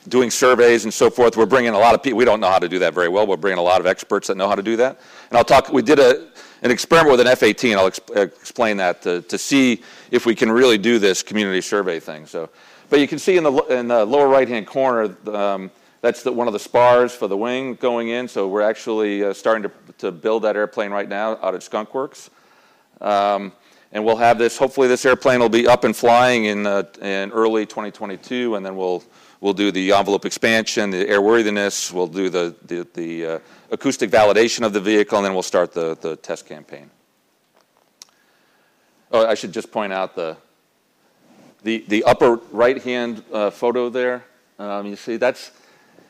doing 0.08 0.30
surveys 0.30 0.84
and 0.84 0.92
so 0.92 1.10
forth, 1.10 1.36
we're 1.36 1.46
bringing 1.46 1.72
a 1.72 1.78
lot 1.78 1.94
of 1.94 2.02
people. 2.02 2.18
We 2.18 2.24
don't 2.24 2.40
know 2.40 2.50
how 2.50 2.58
to 2.58 2.68
do 2.68 2.78
that 2.80 2.94
very 2.94 3.08
well. 3.08 3.26
We're 3.26 3.36
bringing 3.36 3.58
a 3.58 3.62
lot 3.62 3.80
of 3.80 3.86
experts 3.86 4.28
that 4.28 4.36
know 4.36 4.48
how 4.48 4.54
to 4.54 4.62
do 4.62 4.76
that. 4.76 5.00
And 5.30 5.38
I'll 5.38 5.44
talk, 5.44 5.72
we 5.72 5.82
did 5.82 5.98
a, 5.98 6.28
an 6.62 6.70
experiment 6.70 7.10
with 7.10 7.20
an 7.20 7.26
F-18. 7.26 7.76
I'll 7.76 7.90
exp- 7.90 8.16
explain 8.16 8.76
that 8.76 9.02
to, 9.02 9.22
to 9.22 9.38
see 9.38 9.82
if 10.10 10.26
we 10.26 10.34
can 10.34 10.52
really 10.52 10.78
do 10.78 10.98
this 10.98 11.22
community 11.22 11.62
survey 11.62 11.98
thing. 11.98 12.26
So, 12.26 12.50
but 12.92 13.00
you 13.00 13.08
can 13.08 13.18
see 13.18 13.38
in 13.38 13.42
the, 13.42 13.50
in 13.70 13.88
the 13.88 14.04
lower 14.04 14.28
right-hand 14.28 14.66
corner, 14.66 15.16
um, 15.34 15.70
that's 16.02 16.22
the, 16.22 16.30
one 16.30 16.46
of 16.46 16.52
the 16.52 16.58
spars 16.58 17.14
for 17.14 17.26
the 17.26 17.34
wing 17.38 17.74
going 17.76 18.08
in. 18.08 18.28
So 18.28 18.46
we're 18.48 18.60
actually 18.60 19.24
uh, 19.24 19.32
starting 19.32 19.62
to, 19.62 19.70
to 19.96 20.12
build 20.12 20.42
that 20.42 20.56
airplane 20.56 20.90
right 20.90 21.08
now 21.08 21.38
out 21.40 21.54
at 21.54 21.62
Skunk 21.62 21.94
Works. 21.94 22.28
Um, 23.00 23.52
and 23.92 24.04
we'll 24.04 24.18
have 24.18 24.36
this, 24.36 24.58
hopefully 24.58 24.88
this 24.88 25.06
airplane 25.06 25.40
will 25.40 25.48
be 25.48 25.66
up 25.66 25.84
and 25.84 25.96
flying 25.96 26.44
in, 26.44 26.66
uh, 26.66 26.82
in 27.00 27.32
early 27.32 27.64
2022, 27.64 28.56
and 28.56 28.66
then 28.66 28.76
we'll, 28.76 29.02
we'll 29.40 29.54
do 29.54 29.72
the 29.72 29.92
envelope 29.92 30.26
expansion, 30.26 30.90
the 30.90 31.06
airworthiness, 31.06 31.94
we'll 31.94 32.06
do 32.06 32.28
the, 32.28 32.54
the, 32.66 32.86
the 32.92 33.26
uh, 33.26 33.38
acoustic 33.70 34.10
validation 34.10 34.66
of 34.66 34.74
the 34.74 34.80
vehicle, 34.82 35.16
and 35.16 35.24
then 35.24 35.32
we'll 35.32 35.42
start 35.42 35.72
the, 35.72 35.96
the 36.02 36.16
test 36.16 36.44
campaign. 36.44 36.90
Oh, 39.10 39.26
I 39.26 39.32
should 39.32 39.52
just 39.52 39.72
point 39.72 39.94
out 39.94 40.14
the, 40.14 40.36
the, 41.62 41.84
the 41.88 42.04
upper 42.04 42.36
right-hand 42.50 43.22
uh, 43.32 43.50
photo 43.50 43.88
there. 43.88 44.24
Um, 44.58 44.86
you 44.86 44.96
see, 44.96 45.16
that's, 45.16 45.52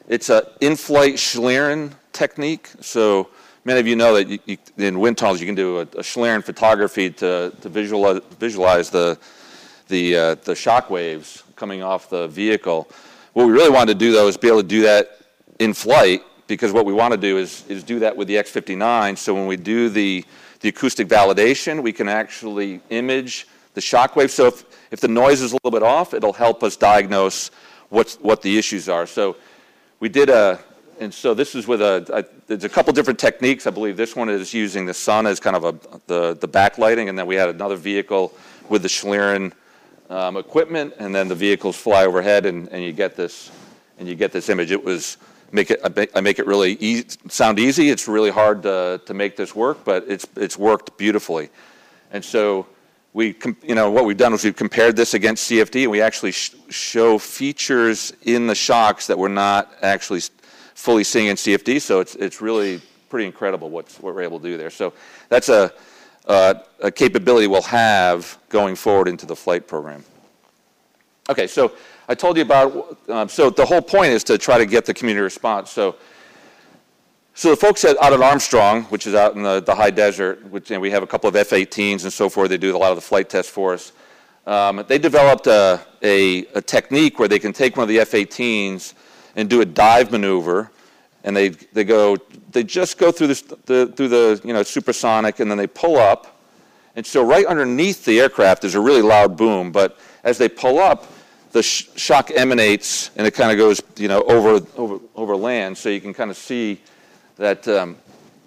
it's 0.09 0.29
an 0.31 0.43
in-flight 0.61 1.15
Schlieren 1.15 1.93
technique. 2.13 2.71
So 2.81 3.29
many 3.65 3.81
of 3.81 3.87
you 3.87 3.97
know 3.97 4.15
that 4.15 4.29
you, 4.29 4.39
you, 4.47 4.59
in 4.79 4.99
wind 4.99 5.19
tunnels 5.19 5.41
you 5.41 5.47
can 5.47 5.55
do 5.55 5.79
a, 5.79 5.83
a 5.83 6.03
Schlieren 6.03 6.43
photography 6.43 7.11
to, 7.11 7.53
to 7.61 7.69
visualize, 7.69 8.21
visualize 8.39 8.91
the, 8.91 9.19
the, 9.89 10.17
uh, 10.17 10.35
the 10.37 10.55
shock 10.55 10.91
waves 10.91 11.43
coming 11.57 11.83
off 11.83 12.09
the 12.09 12.29
vehicle. 12.29 12.89
What 13.35 13.47
we 13.47 13.53
really 13.53 13.71
wanted 13.71 13.99
to 13.99 13.99
do, 13.99 14.13
though, 14.13 14.29
is 14.29 14.37
be 14.37 14.49
able 14.49 14.63
to 14.63 14.69
do 14.69 14.83
that 14.83 15.19
in 15.59 15.75
flight 15.75 16.23
because 16.47 16.73
what 16.73 16.85
we 16.85 16.93
want 16.93 17.13
to 17.13 17.19
do 17.19 17.39
is, 17.39 17.65
is 17.69 17.83
do 17.83 18.01
that 18.01 18.17
with 18.17 18.29
the 18.29 18.37
X59. 18.37 19.17
So 19.17 19.33
when 19.35 19.47
we 19.47 19.57
do 19.57 19.89
the, 19.89 20.25
the 20.61 20.69
acoustic 20.69 21.09
validation, 21.09 21.83
we 21.83 21.93
can 21.93 22.09
actually 22.09 22.81
image 22.91 23.47
the 23.75 23.81
shock 23.81 24.17
wave. 24.17 24.31
So 24.31 24.47
if, 24.47 24.64
if 24.91 25.00
the 25.00 25.09
noise 25.09 25.41
is 25.41 25.52
a 25.52 25.57
little 25.57 25.71
bit 25.71 25.83
off, 25.83 26.14
it'll 26.14 26.33
help 26.33 26.62
us 26.62 26.76
diagnose 26.76 27.50
what's, 27.88 28.17
what 28.17 28.43
the 28.43 28.59
issues 28.59 28.88
are. 28.88 29.07
So 29.07 29.37
we 30.00 30.09
did 30.09 30.29
a, 30.29 30.59
and 31.00 31.12
so 31.12 31.35
this 31.35 31.55
is 31.55 31.67
with 31.67 31.81
a, 31.81 32.07
a, 32.12 32.25
there's 32.47 32.64
a 32.64 32.69
couple 32.69 32.93
different 32.93 33.19
techniques. 33.19 33.67
I 33.67 33.71
believe 33.71 33.97
this 33.97 34.14
one 34.14 34.29
is 34.29 34.55
using 34.55 34.87
the 34.87 34.95
sun 34.95 35.26
as 35.26 35.41
kind 35.41 35.57
of 35.57 35.64
a, 35.64 35.73
the, 36.07 36.35
the 36.35 36.49
backlighting, 36.49 37.09
and 37.09 37.19
then 37.19 37.26
we 37.26 37.35
had 37.35 37.49
another 37.49 37.76
vehicle 37.76 38.33
with 38.69 38.83
the 38.83 38.88
Schlieren 38.88 39.52
um, 40.11 40.37
equipment, 40.37 40.95
and 40.99 41.14
then 41.14 41.29
the 41.29 41.35
vehicles 41.35 41.76
fly 41.76 42.05
overhead, 42.05 42.47
and, 42.47 42.69
and 42.69 42.83
you 42.85 42.93
get 42.93 43.17
this, 43.17 43.50
and 43.99 44.07
you 44.09 44.14
get 44.14 44.33
this 44.33 44.49
image. 44.49 44.71
It 44.71 44.85
was 44.85 45.17
make 45.50 45.71
it, 45.71 45.81
I 46.14 46.21
make 46.21 46.38
it 46.38 46.47
really 46.47 46.73
easy, 46.75 47.09
sound 47.29 47.59
easy. 47.59 47.90
It's 47.90 48.09
really 48.09 48.31
hard 48.31 48.62
to, 48.62 49.01
to 49.05 49.14
make 49.14 49.37
this 49.37 49.55
work, 49.55 49.85
but 49.85 50.05
it's, 50.09 50.27
it's 50.37 50.59
worked 50.59 50.97
beautifully. 50.97 51.51
And 52.11 52.25
so 52.25 52.66
we, 53.14 53.37
you 53.62 53.75
know, 53.75 53.90
what 53.90 54.05
we've 54.05 54.16
done 54.16 54.33
is 54.33 54.44
we've 54.44 54.57
compared 54.57 54.96
this 54.96 55.14
against 55.14 55.51
CFD, 55.51 55.83
and 55.83 55.90
we 55.90 56.01
actually 56.01 56.33
sh- 56.33 56.55
show 56.70 57.18
features 57.18 58.12
in 58.22 58.46
the 58.46 58.55
shocks 58.55 59.07
that 59.07 59.18
we're 59.18 59.29
not 59.29 59.72
actually 59.83 60.22
fully 60.75 61.05
seeing 61.05 61.27
in 61.27 61.37
CFD. 61.37 61.81
So 61.81 62.01
it's 62.01 62.14
it's 62.14 62.40
really 62.40 62.81
pretty 63.12 63.27
incredible 63.27 63.68
what's, 63.68 64.01
what 64.01 64.14
we're 64.14 64.22
able 64.22 64.40
to 64.40 64.48
do 64.48 64.57
there. 64.57 64.70
So 64.70 64.94
that's 65.29 65.51
a, 65.51 65.70
uh, 66.27 66.55
a 66.81 66.90
capability 66.90 67.46
we'll 67.46 67.61
have 67.61 68.38
going 68.48 68.75
forward 68.75 69.07
into 69.07 69.27
the 69.27 69.37
flight 69.37 69.68
program. 69.68 70.03
Okay, 71.29 71.46
so 71.46 71.72
I 72.09 72.14
told 72.14 72.38
you 72.38 72.42
about. 72.42 72.98
Um, 73.11 73.29
so 73.29 73.51
the 73.51 73.66
whole 73.66 73.83
point 73.83 74.12
is 74.12 74.25
to 74.25 74.38
try 74.38 74.57
to 74.57 74.64
get 74.64 74.87
the 74.87 74.94
community 74.94 75.22
response. 75.22 75.70
So 75.70 75.96
so 77.35 77.51
the 77.51 77.57
folks 77.57 77.85
at, 77.85 78.01
out 78.03 78.12
at 78.12 78.21
Armstrong, 78.21 78.85
which 78.85 79.07
is 79.07 79.14
out 79.14 79.35
in 79.35 79.42
the, 79.42 79.61
the 79.61 79.75
high 79.75 79.90
desert, 79.90 80.45
which 80.51 80.71
and 80.71 80.83
we 80.83 80.90
have 80.90 81.03
a 81.03 81.07
couple 81.07 81.29
of 81.29 81.37
F-18s 81.37 82.03
and 82.05 82.12
so 82.12 82.29
forth. 82.29 82.51
They 82.51 82.59
do 82.59 82.77
a 82.77 82.79
lot 82.79 82.90
of 82.90 82.97
the 82.97 83.03
flight 83.03 83.31
tests 83.31 83.51
for 83.51 83.73
us. 83.73 83.92
Um, 84.47 84.85
they 84.88 84.99
developed 84.99 85.47
a, 85.47 85.81
a, 86.03 86.47
a, 86.47 86.61
technique 86.61 87.18
where 87.21 87.29
they 87.29 87.38
can 87.38 87.53
take 87.53 87.77
one 87.77 87.85
of 87.85 87.88
the 87.88 88.01
F-18s 88.01 88.95
and 89.37 89.49
do 89.49 89.61
a 89.61 89.64
dive 89.64 90.11
maneuver, 90.11 90.71
and 91.23 91.37
they, 91.37 91.51
they 91.51 91.85
go 91.85 92.16
they 92.51 92.64
just 92.64 92.99
go 92.99 93.11
through 93.11 93.29
this, 93.29 93.42
the 93.42 93.92
through 93.97 94.09
the 94.09 94.40
you 94.45 94.53
know 94.53 94.62
supersonic, 94.62 95.40
and 95.40 95.51
then 95.51 95.59
they 95.59 95.66
pull 95.66 95.97
up, 95.97 96.42
and 96.97 97.07
so 97.07 97.25
right 97.25 97.47
underneath 97.47 98.05
the 98.05 98.21
aircraft 98.21 98.64
is 98.64 98.75
a 98.75 98.81
really 98.81 99.01
loud 99.01 99.37
boom. 99.37 99.73
But 99.73 99.99
as 100.25 100.38
they 100.38 100.49
pull 100.49 100.79
up, 100.79 101.07
the 101.53 101.62
sh- 101.62 101.88
shock 101.97 102.31
emanates, 102.35 103.11
and 103.16 103.27
it 103.27 103.35
kind 103.35 103.53
of 103.53 103.59
goes 103.59 103.81
you 103.97 104.09
know 104.09 104.23
over 104.23 104.66
over 104.77 104.99
over 105.14 105.37
land, 105.37 105.79
so 105.79 105.88
you 105.88 106.01
can 106.01 106.12
kind 106.12 106.31
of 106.31 106.37
see 106.37 106.81
that 107.37 107.66
um, 107.68 107.97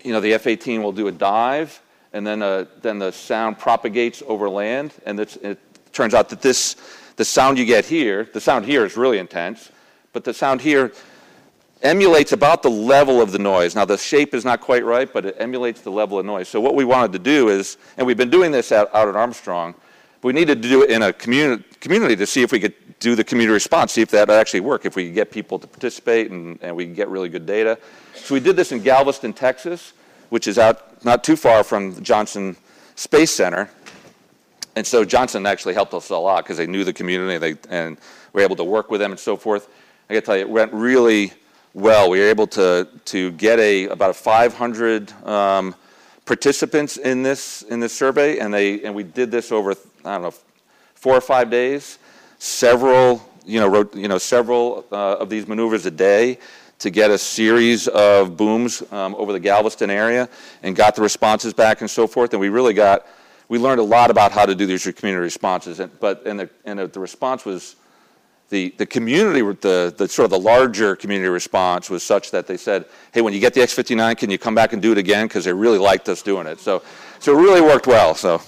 you 0.04 0.12
know 0.12 0.19
the 0.19 0.34
F-18 0.34 0.82
will 0.82 0.91
do 0.91 1.08
a 1.08 1.12
dive, 1.12 1.82
and 2.13 2.26
then 2.26 2.41
uh, 2.41 2.65
then 2.82 3.00
the 3.00 3.12
sound 3.12 3.58
propagates 3.58 4.24
over 4.28 4.50
land, 4.50 4.93
and 5.06 5.19
it 5.19 5.60
turns 5.93 6.13
out 6.13 6.30
that 6.30 6.41
this 6.41 6.76
the 7.15 7.26
sound 7.26 7.58
you 7.58 7.65
get 7.65 7.86
here, 7.86 8.26
the 8.34 8.41
sound 8.41 8.65
here 8.65 8.86
is 8.86 8.98
really 8.98 9.19
intense, 9.19 9.71
but 10.13 10.24
the 10.24 10.34
sound 10.34 10.62
here 10.62 10.91
emulates 11.82 12.32
about 12.32 12.63
the 12.63 12.69
level 12.69 13.21
of 13.21 13.32
the 13.32 13.39
noise. 13.39 13.76
Now 13.76 13.86
the 13.86 13.98
shape 13.98 14.34
is 14.34 14.43
not 14.43 14.60
quite 14.60 14.84
right, 14.84 15.12
but 15.12 15.26
it 15.26 15.36
emulates 15.39 15.82
the 15.82 15.91
level 15.91 16.19
of 16.19 16.26
noise. 16.26 16.48
So 16.48 16.60
what 16.60 16.76
we 16.76 16.84
wanted 16.84 17.13
to 17.13 17.19
do 17.19 17.50
is, 17.50 17.78
and 17.98 18.06
we've 18.06 18.17
been 18.17 18.30
doing 18.30 18.52
this 18.52 18.71
out, 18.71 18.93
out 18.93 19.08
at 19.08 19.15
Armstrong, 19.15 19.76
we 20.26 20.34
needed 20.34 20.64
to 20.64 20.68
do 20.68 20.82
it 20.82 20.90
in 20.90 21.04
a 21.04 21.14
communi- 21.14 21.64
community 21.80 22.16
to 22.16 22.26
see 22.26 22.42
if 22.42 22.52
we 22.52 22.60
could 22.60 22.74
do 23.00 23.14
the 23.14 23.24
community 23.24 23.54
response, 23.54 23.92
see 23.92 24.02
if 24.02 24.10
that 24.10 24.28
would 24.28 24.34
actually 24.34 24.60
work, 24.60 24.84
if 24.84 24.96
we 24.96 25.06
could 25.06 25.14
get 25.14 25.30
people 25.30 25.60
to 25.60 25.68
participate 25.68 26.32
and, 26.32 26.58
and 26.64 26.76
we 26.76 26.88
could 26.88 26.96
get 26.96 27.10
really 27.10 27.30
good 27.30 27.46
data. 27.46 27.78
So 28.16 28.34
we 28.34 28.40
did 28.40 28.56
this 28.56 28.72
in 28.72 28.82
Galveston, 28.82 29.34
Texas, 29.34 29.94
which 30.30 30.48
is 30.48 30.58
out 30.58 31.06
not 31.06 31.24
too 31.24 31.36
far 31.36 31.64
from 31.64 32.02
Johnson 32.02 32.58
Space 32.96 33.30
Center. 33.30 33.70
And 34.76 34.88
so 34.88 35.06
Johnson 35.06 35.46
actually 35.46 35.76
helped 35.76 35.94
us 35.94 36.10
a 36.10 36.18
lot 36.18 36.44
because 36.44 36.58
they 36.58 36.66
knew 36.66 36.84
the 36.84 36.94
community 36.94 37.38
they, 37.38 37.56
and 37.70 37.96
were 38.34 38.42
able 38.42 38.56
to 38.56 38.64
work 38.64 38.90
with 38.90 39.02
them 39.02 39.12
and 39.12 39.20
so 39.20 39.38
forth. 39.38 39.70
I 40.10 40.16
got 40.16 40.22
to 40.22 40.26
tell 40.26 40.36
you, 40.38 40.42
it 40.42 40.50
went 40.50 40.74
really 40.74 41.34
well. 41.76 42.10
We 42.10 42.18
were 42.18 42.30
able 42.30 42.48
to, 42.48 42.88
to 43.06 43.32
get 43.34 43.60
a, 43.60 43.90
about 43.90 44.10
a 44.10 44.16
500 44.16 45.12
um, 45.24 45.76
participants 46.26 46.98
in 46.98 47.22
this, 47.22 47.62
in 47.62 47.80
this 47.80 47.96
survey, 47.96 48.40
and, 48.40 48.52
they, 48.52 48.82
and 48.82 48.96
we 48.96 49.04
did 49.04 49.30
this 49.30 49.52
over, 49.52 49.76
I 50.06 50.13
don't 50.13 50.24
know, 50.24 50.34
four 50.94 51.15
or 51.15 51.22
five 51.22 51.50
days, 51.50 52.00
several, 52.38 53.28
you 53.46 53.60
know, 53.60 53.68
wrote 53.68 53.96
you 53.96 54.08
know 54.08 54.18
several 54.18 54.86
uh, 54.91 55.15
of 55.15 55.30
these 55.30 55.48
maneuvers 55.48 55.86
a 55.86 55.91
day 55.91 56.38
to 56.80 56.89
get 56.89 57.10
a 57.10 57.18
series 57.18 57.88
of 57.88 58.36
booms 58.36 58.84
um, 58.91 59.15
over 59.15 59.32
the 59.32 59.39
Galveston 59.39 59.89
area 59.89 60.28
and 60.63 60.76
got 60.76 60.96
the 60.96 61.02
responses 61.02 61.54
back 61.54 61.82
and 61.82 61.89
so 61.89 62.06
forth. 62.06 62.34
And 62.34 62.39
we 62.39 62.50
really 62.50 62.74
got, 62.74 63.08
we 63.48 63.58
learned 63.58 63.80
a 63.80 63.84
lot 63.84 64.12
about 64.12 64.32
how 64.32 64.46
to 64.46 64.54
do 64.54 64.65
these 64.65 64.84
community 64.84 65.24
responses. 65.24 65.80
And, 65.80 65.98
but, 66.00 66.26
and 66.26 66.39
the, 66.39 66.50
and 66.65 66.80
the 66.80 67.00
response 67.00 67.46
was, 67.46 67.76
the, 68.50 68.76
the 68.78 68.86
community, 68.86 69.41
the, 69.41 69.91
the 69.98 70.08
sort 70.08 70.26
of 70.26 70.30
the 70.30 70.39
larger 70.39 70.96
community 70.96 71.30
response 71.30 71.89
was 71.89 72.04
such 72.04 72.30
that 72.30 72.46
they 72.46 72.58
said, 72.58 72.86
hey, 73.12 73.22
when 73.22 73.34
you 73.34 73.39
get 73.39 73.56
the 73.56 73.62
X59, 73.62 74.18
can 74.18 74.30
you 74.30 74.38
come 74.38 74.54
back 74.54 74.72
and 74.72 74.82
do 74.84 74.91
it 74.91 75.00
again? 75.00 75.26
Because 75.26 75.46
they 75.46 75.54
really 75.54 75.80
liked 75.80 76.08
us 76.10 76.22
doing 76.22 76.46
it. 76.46 76.60
So, 76.60 76.84
so 77.20 77.36
it 77.36 77.41
really 77.41 77.62
worked 77.62 77.88
well. 77.88 78.13
So. 78.13 78.41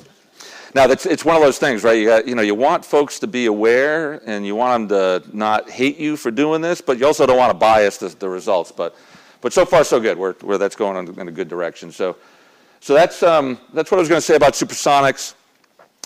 Now, 0.78 0.86
it's 0.92 1.26
one 1.26 1.36
of 1.36 1.42
those 1.42 1.58
things, 1.58 1.84
right? 1.84 1.98
You, 1.98 2.06
got, 2.06 2.28
you, 2.28 2.36
know, 2.36 2.44
you 2.44 2.54
want 2.54 2.86
folks 2.86 3.18
to 3.22 3.26
be 3.26 3.48
aware 3.48 4.22
and 4.28 4.46
you 4.46 4.56
want 4.56 4.90
them 4.90 5.24
to 5.24 5.36
not 5.36 5.72
hate 5.72 5.98
you 5.98 6.16
for 6.16 6.30
doing 6.30 6.62
this, 6.62 6.82
but 6.82 7.00
you 7.00 7.08
also 7.08 7.26
don't 7.26 7.40
want 7.40 7.50
to 7.50 7.58
bias 7.58 7.98
the, 7.98 8.10
the 8.10 8.30
results. 8.30 8.72
But, 8.72 8.96
but 9.42 9.54
so 9.54 9.66
far, 9.66 9.84
so 9.84 10.00
good. 10.00 10.20
Where, 10.20 10.34
that's 10.60 10.76
going 10.76 11.08
in 11.18 11.28
a 11.28 11.32
good 11.32 11.48
direction. 11.48 11.92
So, 11.92 12.16
so 12.80 12.94
that's, 12.94 13.24
um, 13.24 13.58
that's 13.74 13.90
what 13.90 13.98
I 13.98 14.02
was 14.02 14.08
going 14.08 14.22
to 14.22 14.26
say 14.26 14.36
about 14.36 14.54
supersonics. 14.54 15.34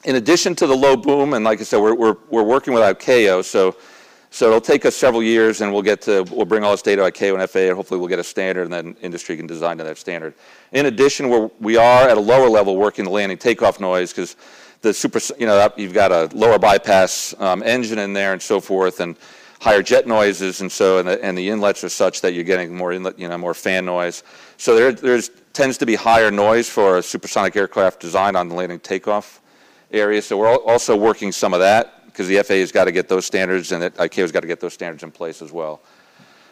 In 0.06 0.16
addition 0.16 0.56
to 0.56 0.68
the 0.68 0.78
low 0.78 0.96
boom, 0.96 1.34
and 1.34 1.44
like 1.44 1.60
I 1.60 1.64
said, 1.64 1.82
we're, 1.82 1.94
we're, 1.94 2.16
we're 2.30 2.44
working 2.44 2.74
with 2.74 2.82
ICAO, 2.82 3.44
so 3.44 3.76
So 4.34 4.48
it'll 4.48 4.62
take 4.62 4.86
us 4.86 4.96
several 4.96 5.22
years, 5.22 5.60
and 5.60 5.74
we'll 5.74 5.82
get 5.82 6.02
to 6.04 6.24
we'll 6.32 6.46
bring 6.46 6.64
all 6.64 6.72
this 6.72 6.82
data 6.82 7.02
to 7.02 7.12
ICAO 7.12 7.38
and 7.38 7.50
FAA, 7.50 7.60
and 7.60 7.76
hopefully 7.76 8.00
we'll 8.00 8.08
get 8.08 8.20
a 8.20 8.24
standard, 8.24 8.64
and 8.64 8.72
then 8.72 8.96
industry 9.02 9.36
can 9.36 9.46
design 9.46 9.78
to 9.80 9.84
that 9.84 9.98
standard. 9.98 10.34
In 10.72 10.86
addition, 10.86 11.28
we're, 11.28 11.52
we 11.60 11.76
are 11.76 12.08
at 12.08 12.16
a 12.16 12.22
lower 12.22 12.48
level 12.48 12.78
working 12.78 13.04
the 13.04 13.12
landing 13.12 13.38
takeoff 13.38 13.82
noise 13.82 14.14
because 14.14 14.38
the 14.82 14.94
super, 14.94 15.20
you 15.38 15.46
know, 15.46 15.72
you've 15.78 15.94
got 15.94 16.12
a 16.12 16.30
lower 16.36 16.58
bypass 16.58 17.36
um, 17.40 17.62
engine 17.64 18.00
in 18.00 18.14
there 18.14 18.34
and 18.34 18.42
so 18.42 18.60
forth, 18.60 19.00
and 19.00 19.16
higher 19.62 19.84
jet 19.84 20.08
noises, 20.08 20.62
and 20.62 20.72
so 20.72 20.98
and 20.98 21.08
the, 21.08 21.24
and 21.24 21.38
the 21.38 21.50
inlets 21.50 21.84
are 21.84 21.90
such 21.90 22.22
that 22.22 22.34
you're 22.34 22.44
getting 22.44 22.76
more 22.76 22.92
inlet, 22.92 23.18
you 23.18 23.28
know, 23.28 23.38
more 23.38 23.54
fan 23.54 23.86
noise. 23.86 24.24
So 24.58 24.76
there 24.76 24.92
there's 24.92 25.30
tends 25.54 25.78
to 25.78 25.86
be 25.86 25.96
higher 25.96 26.32
noise 26.32 26.70
for 26.70 26.98
a 26.98 27.04
supersonic 27.04 27.56
aircraft 27.56 28.00
designed 28.00 28.38
on 28.38 28.50
the 28.50 28.56
landing 28.56 28.80
takeoff 28.80 29.42
area. 29.92 30.22
So 30.22 30.38
we're 30.38 30.56
also 30.56 30.96
working 30.96 31.32
some 31.32 31.54
of 31.54 31.60
that 31.60 32.06
because 32.06 32.28
the 32.28 32.42
FAA 32.42 32.56
has 32.56 32.72
got 32.72 32.86
to 32.86 32.92
get 32.92 33.08
those 33.08 33.26
standards 33.26 33.72
and 33.72 33.84
the 33.84 33.92
ICAO 33.92 34.22
has 34.22 34.32
got 34.32 34.42
to 34.42 34.48
get 34.48 34.60
those 34.60 34.74
standards 34.74 35.04
in 35.04 35.12
place 35.12 35.42
as 35.42 35.52
well. 35.52 35.82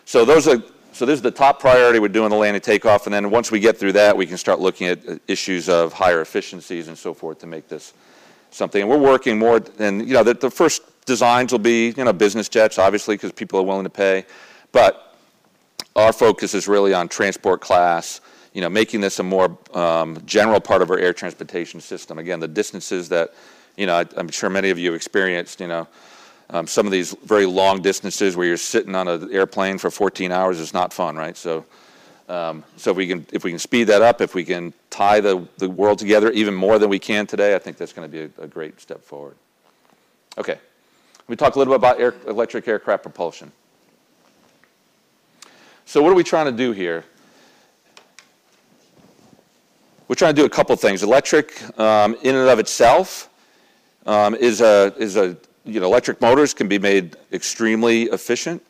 So 0.06 0.26
those 0.26 0.48
are 0.48 0.62
so 0.92 1.06
this 1.06 1.16
is 1.16 1.22
the 1.22 1.32
top 1.32 1.60
priority. 1.60 2.00
We're 2.00 2.08
doing 2.10 2.30
the 2.30 2.36
landing 2.36 2.62
takeoff, 2.62 3.06
and 3.06 3.14
then 3.14 3.30
once 3.30 3.52
we 3.52 3.60
get 3.60 3.78
through 3.78 3.94
that, 3.94 4.18
we 4.18 4.26
can 4.26 4.38
start 4.38 4.60
looking 4.60 4.88
at 4.88 5.08
uh, 5.08 5.16
issues 5.28 5.70
of 5.70 5.94
higher 5.94 6.22
efficiencies 6.22 6.88
and 6.88 6.98
so 6.98 7.14
forth 7.14 7.40
to 7.40 7.48
make 7.48 7.68
this 7.68 7.94
something. 8.52 8.82
And 8.82 8.90
we're 8.90 8.98
working 8.98 9.38
more, 9.38 9.62
and 9.80 10.08
you 10.08 10.14
know, 10.14 10.24
the, 10.24 10.34
the 10.34 10.52
first 10.52 10.84
designs 11.06 11.52
will 11.52 11.60
be 11.60 11.94
you 11.96 12.04
know 12.04 12.14
business 12.14 12.50
jets, 12.50 12.78
obviously, 12.78 13.16
because 13.16 13.32
people 13.32 13.60
are 13.60 13.64
willing 13.64 13.86
to 13.86 13.90
pay, 13.90 14.26
but 14.72 15.16
our 15.96 16.14
focus 16.14 16.54
is 16.54 16.68
really 16.68 16.94
on 16.94 17.08
transport 17.08 17.62
class. 17.62 18.22
You 18.54 18.62
know, 18.62 18.70
making 18.70 19.02
this 19.02 19.20
a 19.20 19.24
more 19.24 19.58
um, 19.74 20.22
general 20.26 20.60
part 20.60 20.82
of 20.82 20.90
our 20.90 20.98
air 20.98 21.14
transportation 21.14 21.80
system. 21.80 22.18
Again, 22.18 22.40
the 22.40 22.48
distances 22.48 23.10
that 23.10 23.34
you 23.80 23.86
know, 23.86 23.96
I, 23.96 24.06
am 24.20 24.30
sure 24.30 24.50
many 24.50 24.72
of 24.72 24.78
you 24.78 24.94
experienced, 24.94 25.62
you 25.62 25.68
know, 25.68 25.88
um, 26.50 26.68
some 26.68 26.86
of 26.86 26.92
these 26.92 27.16
very 27.24 27.46
long 27.46 27.82
distances 27.82 28.36
where 28.36 28.46
you're 28.46 28.58
sitting 28.58 28.94
on 28.94 29.08
an 29.08 29.32
airplane 29.32 29.78
for 29.78 29.90
14 29.90 30.32
hours 30.34 30.60
is 30.60 30.74
not 30.74 30.92
fun, 30.92 31.16
right? 31.16 31.38
So, 31.38 31.64
um, 32.28 32.66
so 32.76 32.92
if 32.92 32.98
we 32.98 33.08
can 33.08 33.26
if 33.32 33.44
we 33.44 33.52
can 33.52 33.60
speed 33.60 33.86
that 33.86 34.02
up, 34.02 34.20
if 34.20 34.36
we 34.36 34.44
can 34.44 34.74
tie 35.00 35.22
the, 35.22 35.48
the 35.58 35.70
world 35.70 35.98
together 35.98 36.30
even 36.32 36.54
more 36.54 36.78
than 36.78 36.90
we 36.90 37.00
can 37.00 37.26
today, 37.26 37.56
I 37.56 37.60
think 37.60 37.78
that's 37.78 37.94
going 37.94 38.06
to 38.06 38.12
be 38.12 38.24
a, 38.24 38.44
a 38.44 38.48
great 38.48 38.82
step 38.82 39.02
forward. 39.02 39.38
Okay, 40.38 40.60
we 41.28 41.38
talk 41.38 41.56
a 41.56 41.58
little 41.58 41.72
bit 41.72 41.78
about 41.78 42.02
air, 42.02 42.14
electric 42.28 42.68
aircraft 42.68 43.04
propulsion. 43.04 43.50
So 45.86 46.04
what 46.04 46.12
are 46.12 46.16
we 46.16 46.24
trying 46.26 46.48
to 46.48 46.52
do 46.52 46.74
here? 46.74 47.06
We're 50.10 50.16
trying 50.16 50.36
to 50.36 50.42
do 50.42 50.46
a 50.46 50.50
couple 50.50 50.76
things. 50.76 51.02
Electric, 51.02 51.80
um, 51.80 52.18
in 52.22 52.36
and 52.36 52.50
of 52.50 52.60
itself, 52.60 53.30
um, 54.06 54.36
is 54.36 54.60
a 54.60 54.94
is 54.98 55.16
a 55.16 55.38
you 55.64 55.80
know 55.80 55.86
electric 55.86 56.20
motors 56.20 56.54
can 56.54 56.68
be 56.68 56.78
made 56.78 57.16
extremely 57.32 58.04
efficient, 58.04 58.62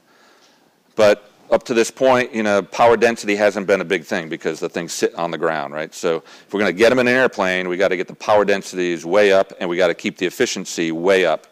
but 0.95 1.28
up 1.51 1.63
to 1.63 1.73
this 1.73 1.89
point, 1.89 2.33
you 2.33 2.43
know, 2.43 2.61
power 2.61 2.95
density 2.95 3.35
hasn't 3.35 3.67
been 3.67 3.81
a 3.81 3.85
big 3.85 4.03
thing 4.03 4.29
because 4.29 4.59
the 4.59 4.69
things 4.69 4.93
sit 4.93 5.13
on 5.15 5.31
the 5.31 5.37
ground, 5.37 5.73
right? 5.73 5.93
So 5.93 6.17
if 6.17 6.53
we're 6.53 6.59
going 6.59 6.73
to 6.73 6.77
get 6.77 6.89
them 6.89 6.99
in 6.99 7.07
an 7.07 7.13
airplane, 7.13 7.67
we 7.67 7.77
got 7.77 7.87
to 7.89 7.97
get 7.97 8.07
the 8.07 8.15
power 8.15 8.45
densities 8.45 9.05
way 9.05 9.31
up, 9.31 9.53
and 9.59 9.69
we 9.69 9.77
got 9.77 9.87
to 9.87 9.95
keep 9.95 10.17
the 10.17 10.25
efficiency 10.25 10.91
way 10.91 11.25
up. 11.25 11.47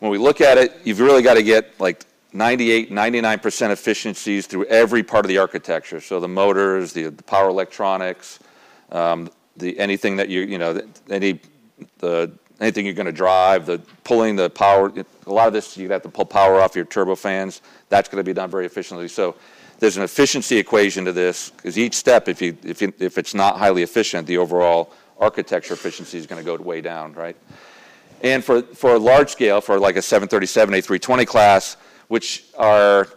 When 0.00 0.10
we 0.10 0.18
look 0.18 0.40
at 0.40 0.58
it, 0.58 0.72
you've 0.84 1.00
really 1.00 1.22
got 1.22 1.34
to 1.34 1.42
get 1.42 1.80
like 1.80 2.04
98, 2.32 2.90
99% 2.90 3.70
efficiencies 3.70 4.46
through 4.46 4.66
every 4.66 5.02
part 5.02 5.24
of 5.24 5.28
the 5.28 5.38
architecture. 5.38 6.00
So 6.00 6.20
the 6.20 6.28
motors, 6.28 6.92
the, 6.92 7.04
the 7.08 7.22
power 7.22 7.48
electronics, 7.48 8.38
um, 8.92 9.30
the 9.58 9.78
anything 9.78 10.16
that 10.16 10.28
you 10.28 10.40
you 10.42 10.58
know 10.58 10.80
any 11.10 11.40
the 11.98 12.32
anything 12.60 12.84
you're 12.84 12.94
going 12.94 13.06
to 13.06 13.12
drive, 13.12 13.66
the 13.66 13.78
pulling 14.04 14.36
the 14.36 14.50
power. 14.50 14.92
A 15.26 15.32
lot 15.32 15.46
of 15.46 15.52
this 15.52 15.76
you 15.76 15.88
have 15.90 16.02
to 16.02 16.08
pull 16.08 16.24
power 16.24 16.60
off 16.60 16.74
your 16.74 16.84
turbofans. 16.84 17.60
That's 17.88 18.08
going 18.08 18.18
to 18.18 18.24
be 18.24 18.32
done 18.34 18.50
very 18.50 18.66
efficiently. 18.66 19.08
So 19.08 19.36
there's 19.78 19.96
an 19.96 20.02
efficiency 20.02 20.56
equation 20.56 21.04
to 21.04 21.12
this 21.12 21.50
because 21.50 21.78
each 21.78 21.94
step, 21.94 22.28
if 22.28 22.42
you, 22.42 22.56
if 22.64 22.82
you, 22.82 22.92
if 22.98 23.18
it's 23.18 23.34
not 23.34 23.58
highly 23.58 23.82
efficient, 23.82 24.26
the 24.26 24.38
overall 24.38 24.92
architecture 25.18 25.74
efficiency 25.74 26.18
is 26.18 26.26
going 26.26 26.42
to 26.42 26.46
go 26.46 26.62
way 26.62 26.80
down, 26.80 27.12
right? 27.12 27.36
And 28.22 28.44
for 28.44 28.62
for 28.62 28.98
large 28.98 29.30
scale, 29.30 29.60
for 29.60 29.78
like 29.78 29.96
a 29.96 30.02
737 30.02 30.74
A320 30.74 31.26
class, 31.26 31.76
which 32.08 32.46
are 32.56 33.08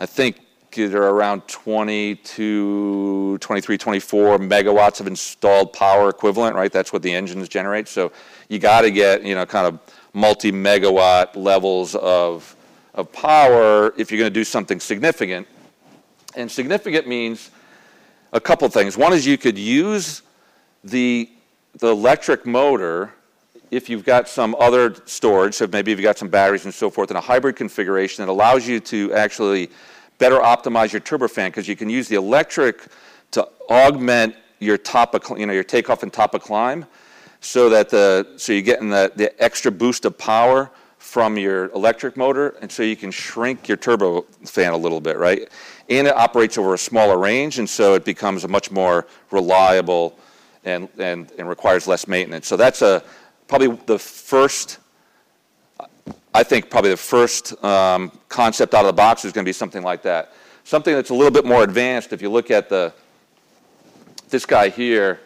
I 0.00 0.06
think 0.06 0.40
they're 0.84 1.02
around 1.02 1.48
20 1.48 2.16
to 2.16 3.38
23, 3.38 3.78
24 3.78 4.38
megawatts 4.38 5.00
of 5.00 5.06
installed 5.06 5.72
power 5.72 6.10
equivalent, 6.10 6.54
right? 6.54 6.70
That's 6.70 6.92
what 6.92 7.02
the 7.02 7.12
engines 7.14 7.48
generate. 7.48 7.88
So 7.88 8.12
you 8.48 8.58
got 8.58 8.82
to 8.82 8.90
get 8.90 9.22
you 9.22 9.34
know 9.34 9.46
kind 9.46 9.66
of 9.66 9.80
multi 10.12 10.52
megawatt 10.52 11.34
levels 11.36 11.94
of 11.94 12.54
of 12.94 13.10
power 13.12 13.94
if 13.96 14.10
you're 14.10 14.18
going 14.18 14.30
to 14.30 14.40
do 14.40 14.44
something 14.44 14.80
significant. 14.80 15.46
And 16.34 16.50
significant 16.50 17.08
means 17.08 17.50
a 18.32 18.40
couple 18.40 18.68
things. 18.68 18.96
One 18.96 19.12
is 19.14 19.26
you 19.26 19.38
could 19.38 19.58
use 19.58 20.22
the 20.84 21.30
the 21.78 21.88
electric 21.88 22.44
motor 22.46 23.12
if 23.70 23.90
you've 23.90 24.04
got 24.04 24.28
some 24.28 24.54
other 24.58 24.94
storage, 25.06 25.54
so 25.54 25.66
maybe 25.66 25.90
you've 25.90 26.02
got 26.02 26.18
some 26.18 26.28
batteries 26.28 26.64
and 26.64 26.72
so 26.72 26.88
forth, 26.88 27.10
in 27.10 27.16
a 27.16 27.20
hybrid 27.20 27.56
configuration 27.56 28.24
that 28.24 28.30
allows 28.30 28.66
you 28.66 28.80
to 28.80 29.12
actually 29.12 29.70
better 30.18 30.38
optimize 30.38 30.92
your 30.92 31.00
turbofan 31.00 31.46
because 31.46 31.68
you 31.68 31.76
can 31.76 31.90
use 31.90 32.08
the 32.08 32.16
electric 32.16 32.86
to 33.32 33.46
augment 33.68 34.34
your 34.58 34.78
top 34.78 35.14
of, 35.14 35.38
you 35.38 35.46
know, 35.46 35.52
your 35.52 35.64
takeoff 35.64 36.02
and 36.02 36.12
top 36.12 36.34
of 36.34 36.42
climb 36.42 36.86
so 37.40 37.68
that 37.68 37.88
the 37.90 38.26
so 38.36 38.52
you're 38.52 38.62
getting 38.62 38.90
the, 38.90 39.12
the 39.16 39.42
extra 39.42 39.70
boost 39.70 40.04
of 40.04 40.16
power 40.18 40.70
from 40.98 41.38
your 41.38 41.66
electric 41.66 42.16
motor, 42.16 42.56
and 42.60 42.70
so 42.70 42.82
you 42.82 42.96
can 42.96 43.12
shrink 43.12 43.68
your 43.68 43.76
turbo 43.76 44.22
fan 44.44 44.72
a 44.72 44.76
little 44.76 45.00
bit, 45.00 45.16
right? 45.16 45.48
And 45.88 46.08
it 46.08 46.16
operates 46.16 46.58
over 46.58 46.74
a 46.74 46.78
smaller 46.78 47.16
range, 47.16 47.60
and 47.60 47.70
so 47.70 47.94
it 47.94 48.04
becomes 48.04 48.42
a 48.42 48.48
much 48.48 48.72
more 48.72 49.06
reliable 49.30 50.18
and, 50.64 50.88
and, 50.98 51.30
and 51.38 51.48
requires 51.48 51.86
less 51.86 52.08
maintenance. 52.08 52.48
So 52.48 52.56
that's 52.56 52.82
a 52.82 53.04
probably 53.46 53.78
the 53.86 53.98
first, 53.98 54.78
I 56.36 56.42
think 56.42 56.68
probably 56.68 56.90
the 56.90 56.98
first 56.98 57.64
um, 57.64 58.12
concept 58.28 58.74
out 58.74 58.80
of 58.80 58.88
the 58.88 58.92
box 58.92 59.24
is 59.24 59.32
going 59.32 59.42
to 59.42 59.48
be 59.48 59.54
something 59.54 59.82
like 59.82 60.02
that. 60.02 60.34
Something 60.64 60.94
that's 60.94 61.08
a 61.08 61.14
little 61.14 61.30
bit 61.30 61.46
more 61.46 61.64
advanced. 61.64 62.12
If 62.12 62.20
you 62.20 62.28
look 62.28 62.50
at 62.50 62.68
the 62.68 62.92
this 64.28 64.44
guy 64.44 64.68
here, 64.68 65.18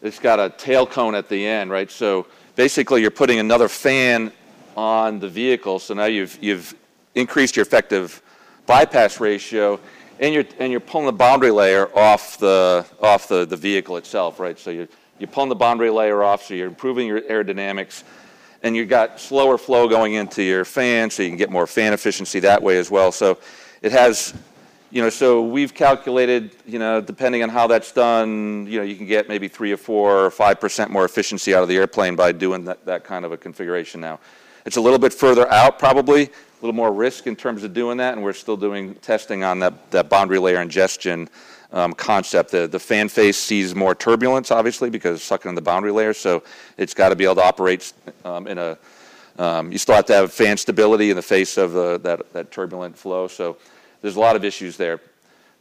it's 0.00 0.18
got 0.18 0.40
a 0.40 0.48
tail 0.48 0.86
cone 0.86 1.14
at 1.14 1.28
the 1.28 1.46
end, 1.46 1.70
right? 1.70 1.90
So 1.90 2.26
basically, 2.56 3.02
you're 3.02 3.10
putting 3.10 3.38
another 3.38 3.68
fan 3.68 4.32
on 4.78 5.18
the 5.18 5.28
vehicle. 5.28 5.78
So 5.78 5.92
now 5.92 6.06
you've 6.06 6.42
you've 6.42 6.74
increased 7.14 7.54
your 7.54 7.66
effective 7.66 8.22
bypass 8.64 9.20
ratio, 9.20 9.78
and 10.20 10.32
you're 10.32 10.46
and 10.58 10.72
you're 10.72 10.80
pulling 10.80 11.04
the 11.04 11.12
boundary 11.12 11.50
layer 11.50 11.94
off 11.94 12.38
the 12.38 12.86
off 13.02 13.28
the, 13.28 13.44
the 13.44 13.56
vehicle 13.56 13.98
itself, 13.98 14.40
right? 14.40 14.58
So 14.58 14.70
you're 14.70 14.88
you're 15.18 15.28
pulling 15.28 15.50
the 15.50 15.54
boundary 15.54 15.90
layer 15.90 16.22
off, 16.22 16.44
so 16.44 16.54
you're 16.54 16.68
improving 16.68 17.06
your 17.06 17.20
aerodynamics, 17.20 18.04
and 18.62 18.76
you've 18.76 18.88
got 18.88 19.20
slower 19.20 19.58
flow 19.58 19.88
going 19.88 20.14
into 20.14 20.42
your 20.42 20.64
fan, 20.64 21.10
so 21.10 21.22
you 21.22 21.28
can 21.28 21.38
get 21.38 21.50
more 21.50 21.66
fan 21.66 21.92
efficiency 21.92 22.40
that 22.40 22.62
way 22.62 22.78
as 22.78 22.90
well. 22.90 23.12
So 23.12 23.38
it 23.82 23.92
has 23.92 24.34
you 24.92 25.00
know, 25.00 25.08
so 25.08 25.42
we've 25.42 25.72
calculated, 25.72 26.56
you 26.66 26.80
know, 26.80 27.00
depending 27.00 27.44
on 27.44 27.48
how 27.48 27.68
that's 27.68 27.92
done, 27.92 28.66
you 28.68 28.78
know, 28.78 28.84
you 28.84 28.96
can 28.96 29.06
get 29.06 29.28
maybe 29.28 29.46
three 29.46 29.70
or 29.70 29.76
four 29.76 30.26
or 30.26 30.30
five 30.30 30.60
percent 30.60 30.90
more 30.90 31.04
efficiency 31.04 31.54
out 31.54 31.62
of 31.62 31.68
the 31.68 31.76
airplane 31.76 32.16
by 32.16 32.32
doing 32.32 32.64
that, 32.64 32.84
that 32.86 33.04
kind 33.04 33.24
of 33.24 33.30
a 33.30 33.36
configuration 33.36 34.00
now. 34.00 34.18
It's 34.66 34.76
a 34.76 34.80
little 34.80 34.98
bit 34.98 35.14
further 35.14 35.50
out, 35.50 35.78
probably, 35.78 36.24
a 36.24 36.30
little 36.60 36.74
more 36.74 36.92
risk 36.92 37.26
in 37.26 37.36
terms 37.36 37.62
of 37.62 37.72
doing 37.72 37.98
that, 37.98 38.14
and 38.14 38.22
we're 38.22 38.32
still 38.32 38.56
doing 38.56 38.94
testing 38.96 39.44
on 39.44 39.60
that, 39.60 39.90
that 39.92 40.08
boundary 40.10 40.38
layer 40.38 40.60
ingestion 40.60 41.28
um, 41.72 41.92
concept. 41.92 42.50
The, 42.50 42.66
the 42.66 42.78
fan 42.78 43.08
face 43.08 43.36
sees 43.36 43.74
more 43.74 43.94
turbulence, 43.94 44.50
obviously, 44.50 44.90
because 44.90 45.16
it's 45.16 45.24
sucking 45.24 45.48
in 45.48 45.54
the 45.54 45.62
boundary 45.62 45.92
layer, 45.92 46.12
so 46.12 46.42
it's 46.76 46.94
got 46.94 47.10
to 47.10 47.16
be 47.16 47.24
able 47.24 47.36
to 47.36 47.44
operate 47.44 47.92
um, 48.24 48.46
in 48.46 48.58
a, 48.58 48.78
um, 49.38 49.72
you 49.72 49.78
still 49.78 49.94
have 49.94 50.06
to 50.06 50.14
have 50.14 50.32
fan 50.32 50.56
stability 50.56 51.10
in 51.10 51.16
the 51.16 51.22
face 51.22 51.56
of 51.56 51.76
uh, 51.76 51.98
that, 51.98 52.32
that 52.32 52.50
turbulent 52.50 52.96
flow. 52.96 53.28
So 53.28 53.56
there's 54.02 54.16
a 54.16 54.20
lot 54.20 54.36
of 54.36 54.44
issues 54.44 54.76
there. 54.76 55.00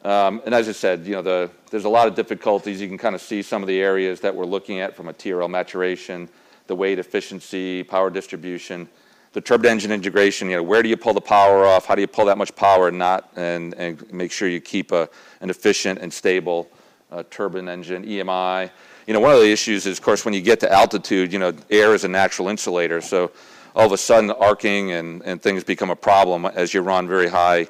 Um, 0.04 0.42
and 0.46 0.56
as 0.56 0.70
I 0.70 0.72
said, 0.72 1.06
you 1.06 1.14
know, 1.14 1.22
the, 1.22 1.50
there's 1.72 1.86
a 1.86 1.90
lot 1.90 2.08
of 2.08 2.16
difficulties. 2.16 2.80
You 2.80 2.88
can 2.88 2.98
kind 2.98 3.16
of 3.16 3.22
see 3.22 3.42
some 3.42 3.62
of 3.62 3.68
the 3.68 3.80
areas 3.80 4.22
that 4.22 4.34
we're 4.34 4.46
looking 4.46 4.80
at 4.80 4.96
from 4.96 5.10
a 5.10 5.14
TRL 5.14 5.50
maturation, 5.50 6.30
the 6.68 6.76
weight 6.76 7.00
efficiency, 7.00 7.84
power 7.84 8.10
distribution, 8.10 8.88
the 9.34 9.42
turbine 9.42 9.72
engine 9.72 9.92
integration. 9.92 10.50
You 10.50 10.58
know, 10.58 10.64
where 10.64 10.82
do 10.82 10.90
you 10.90 10.98
pull 10.98 11.14
the 11.14 11.22
power 11.22 11.66
off? 11.66 11.86
How 11.86 11.96
do 11.96 12.02
you 12.02 12.08
pull 12.08 12.26
that 12.26 12.38
much 12.38 12.56
power 12.56 12.88
and 12.88 12.98
not 12.98 13.30
and, 13.36 13.74
and 13.76 14.12
make 14.12 14.32
sure 14.32 14.48
you 14.48 14.62
keep 14.62 14.92
a, 14.92 15.10
an 15.42 15.50
efficient 15.50 16.00
and 16.00 16.12
stable 16.12 16.70
uh, 17.12 17.24
turbine 17.30 17.70
engine 17.70 18.06
EMI? 18.06 18.70
You 19.08 19.14
know, 19.14 19.20
one 19.20 19.34
of 19.34 19.40
the 19.40 19.52
issues 19.52 19.86
is, 19.86 19.98
of 19.98 20.04
course, 20.04 20.26
when 20.26 20.34
you 20.34 20.42
get 20.42 20.60
to 20.62 20.72
altitude, 20.72 21.34
you 21.34 21.40
know, 21.40 21.54
air 21.70 21.94
is 21.94 22.04
a 22.04 22.08
natural 22.08 22.48
insulator. 22.48 23.02
So 23.02 23.32
all 23.76 23.86
of 23.86 23.92
a 23.92 23.98
sudden, 23.98 24.32
arcing 24.32 24.92
and, 24.92 25.22
and 25.24 25.42
things 25.42 25.64
become 25.64 25.90
a 25.90 25.96
problem 25.96 26.46
as 26.46 26.74
you 26.74 26.82
run 26.82 27.08
very 27.08 27.28
high 27.28 27.68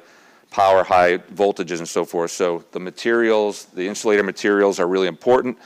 power, 0.50 0.82
high 0.82 1.18
voltages, 1.18 1.78
and 1.78 1.88
so 1.88 2.04
forth. 2.04 2.32
So 2.32 2.64
the 2.72 2.80
materials, 2.80 3.66
the 3.66 3.86
insulator 3.86 4.22
materials 4.22 4.80
are 4.80 4.88
really 4.88 5.06
important. 5.06 5.56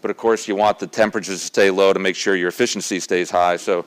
But 0.00 0.10
of 0.10 0.16
course, 0.16 0.48
you 0.48 0.56
want 0.56 0.80
the 0.80 0.86
temperatures 0.86 1.40
to 1.40 1.46
stay 1.46 1.70
low 1.70 1.92
to 1.92 2.00
make 2.00 2.16
sure 2.16 2.34
your 2.34 2.48
efficiency 2.48 2.98
stays 2.98 3.30
high. 3.30 3.56
So, 3.56 3.84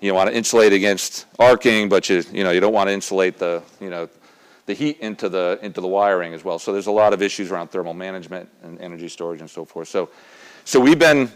you 0.00 0.14
want 0.14 0.30
to 0.30 0.36
insulate 0.36 0.72
against 0.72 1.26
arcing, 1.38 1.88
but 1.88 2.08
you, 2.08 2.22
you 2.32 2.44
know, 2.44 2.50
you 2.50 2.60
don't 2.60 2.72
want 2.72 2.88
to 2.88 2.92
insulate 2.92 3.38
the, 3.38 3.62
you 3.80 3.90
know, 3.90 4.08
the 4.66 4.74
heat 4.74 5.00
into 5.00 5.28
the, 5.28 5.58
into 5.62 5.80
the 5.80 5.88
wiring 5.88 6.34
as 6.34 6.44
well. 6.44 6.58
So 6.58 6.72
there's 6.72 6.86
a 6.86 6.92
lot 6.92 7.12
of 7.12 7.22
issues 7.22 7.50
around 7.50 7.68
thermal 7.68 7.94
management 7.94 8.48
and 8.62 8.80
energy 8.80 9.08
storage 9.08 9.40
and 9.40 9.50
so 9.50 9.64
forth. 9.64 9.88
So, 9.88 10.10
so 10.64 10.78
we've 10.78 10.98
been, 10.98 11.30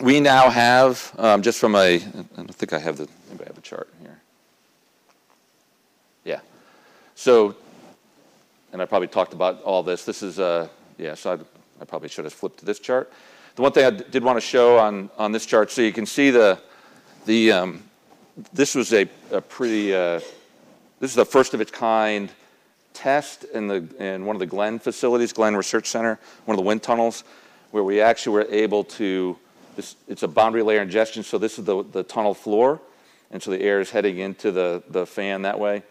we 0.00 0.20
now 0.20 0.50
have, 0.50 1.14
um, 1.16 1.42
just 1.42 1.58
from 1.58 1.74
a, 1.74 1.96
I 1.96 2.00
don't 2.36 2.54
think 2.54 2.72
I 2.72 2.78
have 2.78 2.96
the, 2.98 3.08
I 3.40 3.44
have 3.44 3.56
a 3.56 3.62
chart 3.62 3.88
here. 4.02 4.20
Yeah. 6.24 6.40
So, 7.14 7.54
and 8.72 8.82
I 8.82 8.84
probably 8.84 9.08
talked 9.08 9.32
about 9.32 9.62
all 9.62 9.82
this. 9.82 10.04
This 10.04 10.22
is, 10.22 10.38
uh, 10.38 10.68
yeah, 10.98 11.14
so 11.14 11.32
I, 11.32 11.38
I 11.80 11.84
probably 11.84 12.08
should 12.08 12.24
have 12.24 12.34
flipped 12.34 12.58
to 12.58 12.66
this 12.66 12.78
chart. 12.78 13.10
The 13.54 13.62
one 13.62 13.72
thing 13.72 13.86
I 13.86 13.90
did 13.90 14.22
want 14.22 14.36
to 14.36 14.46
show 14.46 14.76
on, 14.76 15.08
on 15.16 15.32
this 15.32 15.46
chart, 15.46 15.70
so 15.70 15.80
you 15.80 15.92
can 15.92 16.04
see 16.04 16.30
the, 16.30 16.58
the 17.26 17.52
um, 17.52 17.82
this 18.52 18.74
was 18.74 18.92
a, 18.92 19.08
a 19.30 19.40
pretty, 19.40 19.94
uh, 19.94 20.20
this 21.00 21.10
is 21.10 21.14
the 21.14 21.24
first 21.24 21.54
of 21.54 21.60
its 21.60 21.70
kind 21.70 22.30
test 22.94 23.44
in, 23.44 23.66
the, 23.66 23.86
in 23.98 24.24
one 24.24 24.36
of 24.36 24.40
the 24.40 24.46
Glenn 24.46 24.78
facilities, 24.78 25.32
Glenn 25.32 25.54
Research 25.54 25.88
Center, 25.88 26.18
one 26.44 26.54
of 26.54 26.62
the 26.62 26.66
wind 26.66 26.82
tunnels, 26.82 27.24
where 27.70 27.82
we 27.82 28.00
actually 28.00 28.34
were 28.34 28.46
able 28.50 28.84
to, 28.84 29.36
this, 29.74 29.96
it's 30.08 30.22
a 30.22 30.28
boundary 30.28 30.62
layer 30.62 30.80
ingestion, 30.80 31.22
so 31.22 31.36
this 31.36 31.58
is 31.58 31.64
the, 31.64 31.82
the 31.92 32.02
tunnel 32.02 32.32
floor, 32.32 32.80
and 33.30 33.42
so 33.42 33.50
the 33.50 33.60
air 33.60 33.80
is 33.80 33.90
heading 33.90 34.18
into 34.18 34.50
the, 34.50 34.82
the 34.88 35.04
fan 35.04 35.42
that 35.42 35.58
way. 35.58 35.82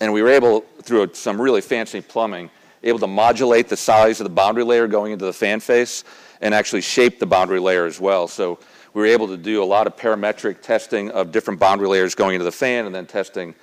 And 0.00 0.12
we 0.12 0.22
were 0.22 0.30
able, 0.30 0.60
through 0.82 1.14
some 1.14 1.40
really 1.40 1.60
fancy 1.60 2.00
plumbing, 2.00 2.50
able 2.82 2.98
to 2.98 3.06
modulate 3.06 3.68
the 3.68 3.76
size 3.76 4.20
of 4.20 4.24
the 4.24 4.34
boundary 4.34 4.64
layer 4.64 4.88
going 4.88 5.12
into 5.12 5.24
the 5.24 5.32
fan 5.32 5.60
face 5.60 6.02
and 6.40 6.52
actually 6.52 6.80
shape 6.80 7.20
the 7.20 7.26
boundary 7.26 7.60
layer 7.60 7.86
as 7.86 8.00
well. 8.00 8.26
So 8.26 8.58
we 8.94 9.00
were 9.00 9.06
able 9.06 9.28
to 9.28 9.36
do 9.36 9.62
a 9.62 9.64
lot 9.64 9.86
of 9.86 9.96
parametric 9.96 10.60
testing 10.60 11.10
of 11.10 11.32
different 11.32 11.58
boundary 11.58 11.88
layers 11.88 12.14
going 12.14 12.34
into 12.34 12.44
the 12.44 12.52
fan 12.52 12.86
and 12.86 12.94
then 12.94 13.06
testing 13.06 13.54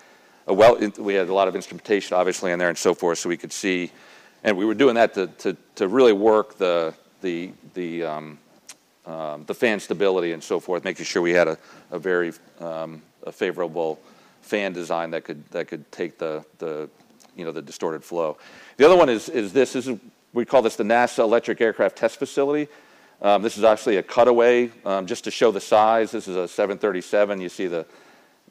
well, 0.50 0.78
we 0.98 1.14
had 1.14 1.30
a 1.30 1.34
lot 1.34 1.48
of 1.48 1.56
instrumentation 1.56 2.18
obviously 2.18 2.52
in 2.52 2.60
there 2.60 2.70
and 2.70 2.78
so 2.78 2.94
forth, 2.94 3.20
so 3.20 3.30
we 3.30 3.38
could 3.38 3.54
see, 3.54 3.92
and 4.44 4.58
we 4.58 4.66
were 4.66 4.74
doing 4.74 4.96
that 4.96 5.14
to, 5.14 5.28
to, 5.28 5.56
to 5.76 5.88
really 5.88 6.14
work 6.14 6.58
the, 6.58 6.94
the, 7.22 7.52
the, 7.76 8.04
um, 8.04 8.40
um, 9.06 9.46
the 9.46 9.54
fan 9.54 9.80
stability 9.80 10.32
and 10.32 10.44
so 10.44 10.60
forth, 10.60 10.84
making 10.84 11.06
sure 11.06 11.22
we 11.22 11.32
had 11.32 11.48
a, 11.48 11.58
a 11.92 12.00
very 12.00 12.34
um, 12.60 13.02
a 13.24 13.32
favorable 13.32 14.00
fan 14.42 14.74
design 14.74 15.12
that 15.12 15.24
could, 15.24 15.48
that 15.52 15.68
could 15.68 15.90
take 15.92 16.18
the, 16.18 16.44
the, 16.58 16.90
you 17.36 17.46
know, 17.46 17.52
the 17.52 17.62
distorted 17.62 18.04
flow. 18.04 18.38
The 18.78 18.86
other 18.86 18.96
one 18.96 19.10
is, 19.10 19.30
is 19.30 19.54
this, 19.54 19.74
this 19.74 19.88
is, 19.88 20.00
we 20.34 20.46
call 20.46 20.62
this 20.62 20.76
the 20.76 20.84
NASA 20.84 21.20
Electric 21.20 21.62
Aircraft 21.62 21.98
Test 21.98 22.18
Facility. 22.18 22.68
Um, 23.22 23.42
this 23.42 23.58
is 23.58 23.64
actually 23.64 23.98
a 23.98 24.04
cutaway 24.04 24.72
um, 24.86 25.06
just 25.06 25.26
to 25.26 25.32
show 25.32 25.52
the 25.52 25.60
size. 25.60 26.12
This 26.12 26.28
is 26.28 26.38
a 26.38 26.48
737. 26.48 27.42
You 27.42 27.50
see 27.50 27.68
the, 27.68 27.86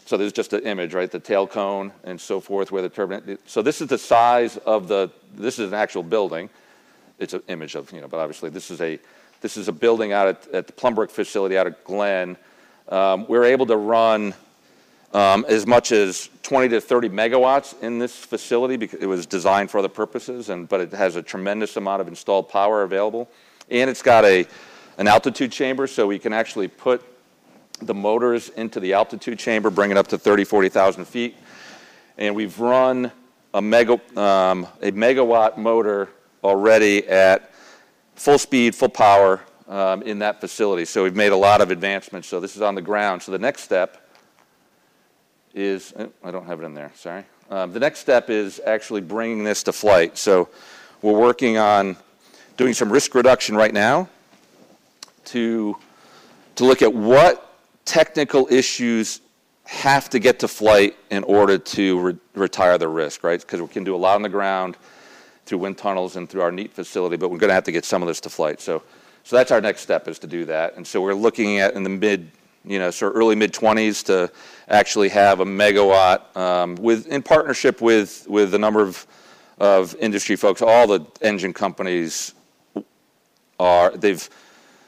so 0.04 0.16
there's 0.16 0.32
just 0.32 0.52
an 0.52 0.64
image, 0.64 0.92
right? 0.92 1.10
The 1.10 1.20
tail 1.20 1.46
cone 1.46 1.92
and 2.04 2.20
so 2.20 2.38
forth, 2.40 2.70
where 2.70 2.82
the 2.82 2.88
turbine. 2.88 3.38
So 3.46 3.62
this 3.62 3.80
is 3.80 3.88
the 3.88 3.98
size 3.98 4.58
of 4.58 4.88
the. 4.88 5.10
This 5.34 5.58
is 5.58 5.68
an 5.68 5.74
actual 5.74 6.02
building. 6.02 6.50
It's 7.18 7.34
an 7.34 7.42
image 7.48 7.74
of 7.74 7.90
you 7.92 8.00
know, 8.00 8.08
but 8.08 8.20
obviously 8.20 8.50
this 8.50 8.70
is 8.70 8.80
a 8.80 8.98
this 9.40 9.56
is 9.56 9.68
a 9.68 9.72
building 9.72 10.12
out 10.12 10.28
at, 10.28 10.48
at 10.48 10.66
the 10.66 10.72
Plum 10.72 10.94
Brook 10.94 11.10
facility 11.10 11.56
out 11.56 11.66
of 11.66 11.82
Glenn. 11.84 12.36
Um, 12.88 13.26
we 13.28 13.38
are 13.38 13.44
able 13.44 13.66
to 13.66 13.76
run 13.76 14.34
um, 15.14 15.44
as 15.48 15.66
much 15.66 15.92
as 15.92 16.28
20 16.42 16.68
to 16.70 16.80
30 16.80 17.08
megawatts 17.08 17.80
in 17.82 17.98
this 17.98 18.16
facility 18.16 18.76
because 18.76 19.00
it 19.00 19.06
was 19.06 19.26
designed 19.26 19.70
for 19.70 19.78
other 19.78 19.88
purposes, 19.88 20.48
and 20.48 20.68
but 20.68 20.80
it 20.80 20.92
has 20.92 21.16
a 21.16 21.22
tremendous 21.22 21.76
amount 21.76 22.00
of 22.00 22.08
installed 22.08 22.48
power 22.48 22.82
available, 22.82 23.28
and 23.70 23.90
it's 23.90 24.02
got 24.02 24.24
a 24.24 24.46
an 24.98 25.06
altitude 25.06 25.52
chamber, 25.52 25.86
so 25.86 26.06
we 26.08 26.18
can 26.18 26.32
actually 26.32 26.66
put 26.66 27.02
the 27.80 27.94
motors 27.94 28.48
into 28.50 28.80
the 28.80 28.92
altitude 28.92 29.38
chamber, 29.38 29.70
bring 29.70 29.92
it 29.92 29.96
up 29.96 30.08
to 30.08 30.18
30, 30.18 30.44
40,000 30.44 31.04
feet. 31.04 31.36
And 32.18 32.34
we've 32.34 32.58
run 32.58 33.12
a, 33.54 33.62
mega, 33.62 34.00
um, 34.18 34.66
a 34.82 34.90
megawatt 34.90 35.56
motor 35.56 36.08
already 36.42 37.06
at 37.06 37.52
full 38.16 38.38
speed, 38.38 38.74
full 38.74 38.88
power 38.88 39.40
um, 39.68 40.02
in 40.02 40.18
that 40.18 40.40
facility. 40.40 40.84
So 40.84 41.04
we've 41.04 41.14
made 41.14 41.30
a 41.30 41.36
lot 41.36 41.60
of 41.60 41.70
advancements. 41.70 42.26
So 42.26 42.40
this 42.40 42.56
is 42.56 42.62
on 42.62 42.74
the 42.74 42.82
ground. 42.82 43.22
So 43.22 43.30
the 43.30 43.38
next 43.38 43.62
step 43.62 44.10
is, 45.54 45.92
oh, 45.96 46.10
I 46.24 46.32
don't 46.32 46.46
have 46.46 46.60
it 46.60 46.64
in 46.64 46.74
there, 46.74 46.90
sorry. 46.96 47.24
Um, 47.50 47.72
the 47.72 47.80
next 47.80 48.00
step 48.00 48.28
is 48.30 48.60
actually 48.66 49.00
bringing 49.00 49.44
this 49.44 49.62
to 49.62 49.72
flight. 49.72 50.18
So 50.18 50.48
we're 51.00 51.18
working 51.18 51.56
on 51.56 51.96
doing 52.58 52.74
some 52.74 52.92
risk 52.92 53.14
reduction 53.14 53.56
right 53.56 53.72
now 53.72 54.08
to, 55.24 55.76
to 56.56 56.64
look 56.64 56.82
at 56.82 56.92
what 56.92 57.56
technical 57.84 58.48
issues 58.50 59.20
have 59.64 60.10
to 60.10 60.18
get 60.18 60.40
to 60.40 60.48
flight 60.48 60.96
in 61.10 61.22
order 61.24 61.56
to 61.56 62.00
re- 62.00 62.16
retire 62.34 62.76
the 62.76 62.88
risk, 62.88 63.22
right? 63.22 63.40
Because 63.40 63.62
we 63.62 63.68
can 63.68 63.84
do 63.84 63.94
a 63.94 63.96
lot 63.96 64.16
on 64.16 64.22
the 64.22 64.28
ground 64.28 64.76
through 65.46 65.58
wind 65.58 65.78
tunnels 65.78 66.16
and 66.16 66.28
through 66.28 66.42
our 66.42 66.50
NEAT 66.50 66.72
facility, 66.72 67.16
but 67.16 67.30
we're 67.30 67.38
going 67.38 67.48
to 67.48 67.54
have 67.54 67.64
to 67.64 67.72
get 67.72 67.84
some 67.84 68.02
of 68.02 68.08
this 68.08 68.20
to 68.20 68.28
flight. 68.28 68.60
So, 68.60 68.82
so 69.22 69.36
that's 69.36 69.52
our 69.52 69.60
next 69.60 69.82
step 69.82 70.08
is 70.08 70.18
to 70.18 70.26
do 70.26 70.44
that. 70.46 70.76
And 70.76 70.84
so 70.84 71.00
we're 71.00 71.14
looking 71.14 71.60
at 71.60 71.74
in 71.74 71.84
the 71.84 71.90
mid, 71.90 72.28
you 72.64 72.80
know, 72.80 72.90
sort 72.90 73.12
of 73.12 73.18
early 73.18 73.36
mid 73.36 73.52
20s 73.52 74.04
to 74.06 74.32
actually 74.66 75.10
have 75.10 75.38
a 75.38 75.44
megawatt 75.44 76.36
um, 76.36 76.74
with 76.74 77.06
in 77.06 77.22
partnership 77.22 77.80
with 77.80 78.26
with 78.28 78.52
a 78.52 78.58
number 78.58 78.82
of 78.82 79.06
of 79.58 79.94
industry 79.96 80.34
folks. 80.34 80.60
All 80.60 80.86
the 80.86 81.06
engine 81.20 81.52
companies 81.52 82.34
are 83.58 83.90
they've 83.96 84.28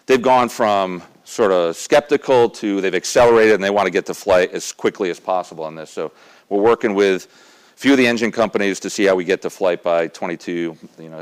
they've 0.07 0.23
gone 0.23 0.49
from 0.49 1.03
sort 1.25 1.53
of 1.53 1.77
skeptical 1.77 2.49
to 2.51 2.81
they've 2.81 2.95
accelerated 2.95 3.55
and 3.55 3.63
they 3.63 3.71
want 3.71 3.87
to 3.87 3.91
get 3.91 4.07
to 4.07 4.15
flight 4.15 4.53
as 4.53 4.73
quickly 4.73 5.11
as 5.11 5.21
possible 5.21 5.65
on 5.65 5.75
this. 5.75 5.91
So 5.91 6.13
we're 6.49 6.61
working 6.61 6.95
with 6.95 7.27
a 7.75 7.79
few 7.79 7.93
of 7.93 7.99
the 7.99 8.07
engine 8.07 8.33
companies 8.33 8.81
to 8.81 8.91
see 8.91 9.05
how 9.05 9.15
we 9.15 9.25
get 9.25 9.41
to 9.43 9.51
flight 9.51 9.83
by 9.83 10.09
22, 10.09 10.77
you 10.99 11.09
know, 11.09 11.19